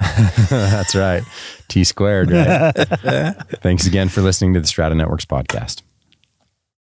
That's 0.50 0.96
right. 0.96 1.22
T 1.68 1.84
squared, 1.84 2.30
right? 2.32 2.72
Thanks 3.62 3.86
again 3.86 4.08
for 4.08 4.20
listening 4.20 4.54
to 4.54 4.60
the 4.60 4.66
Strata 4.66 4.94
Networks 4.96 5.24
podcast. 5.24 5.82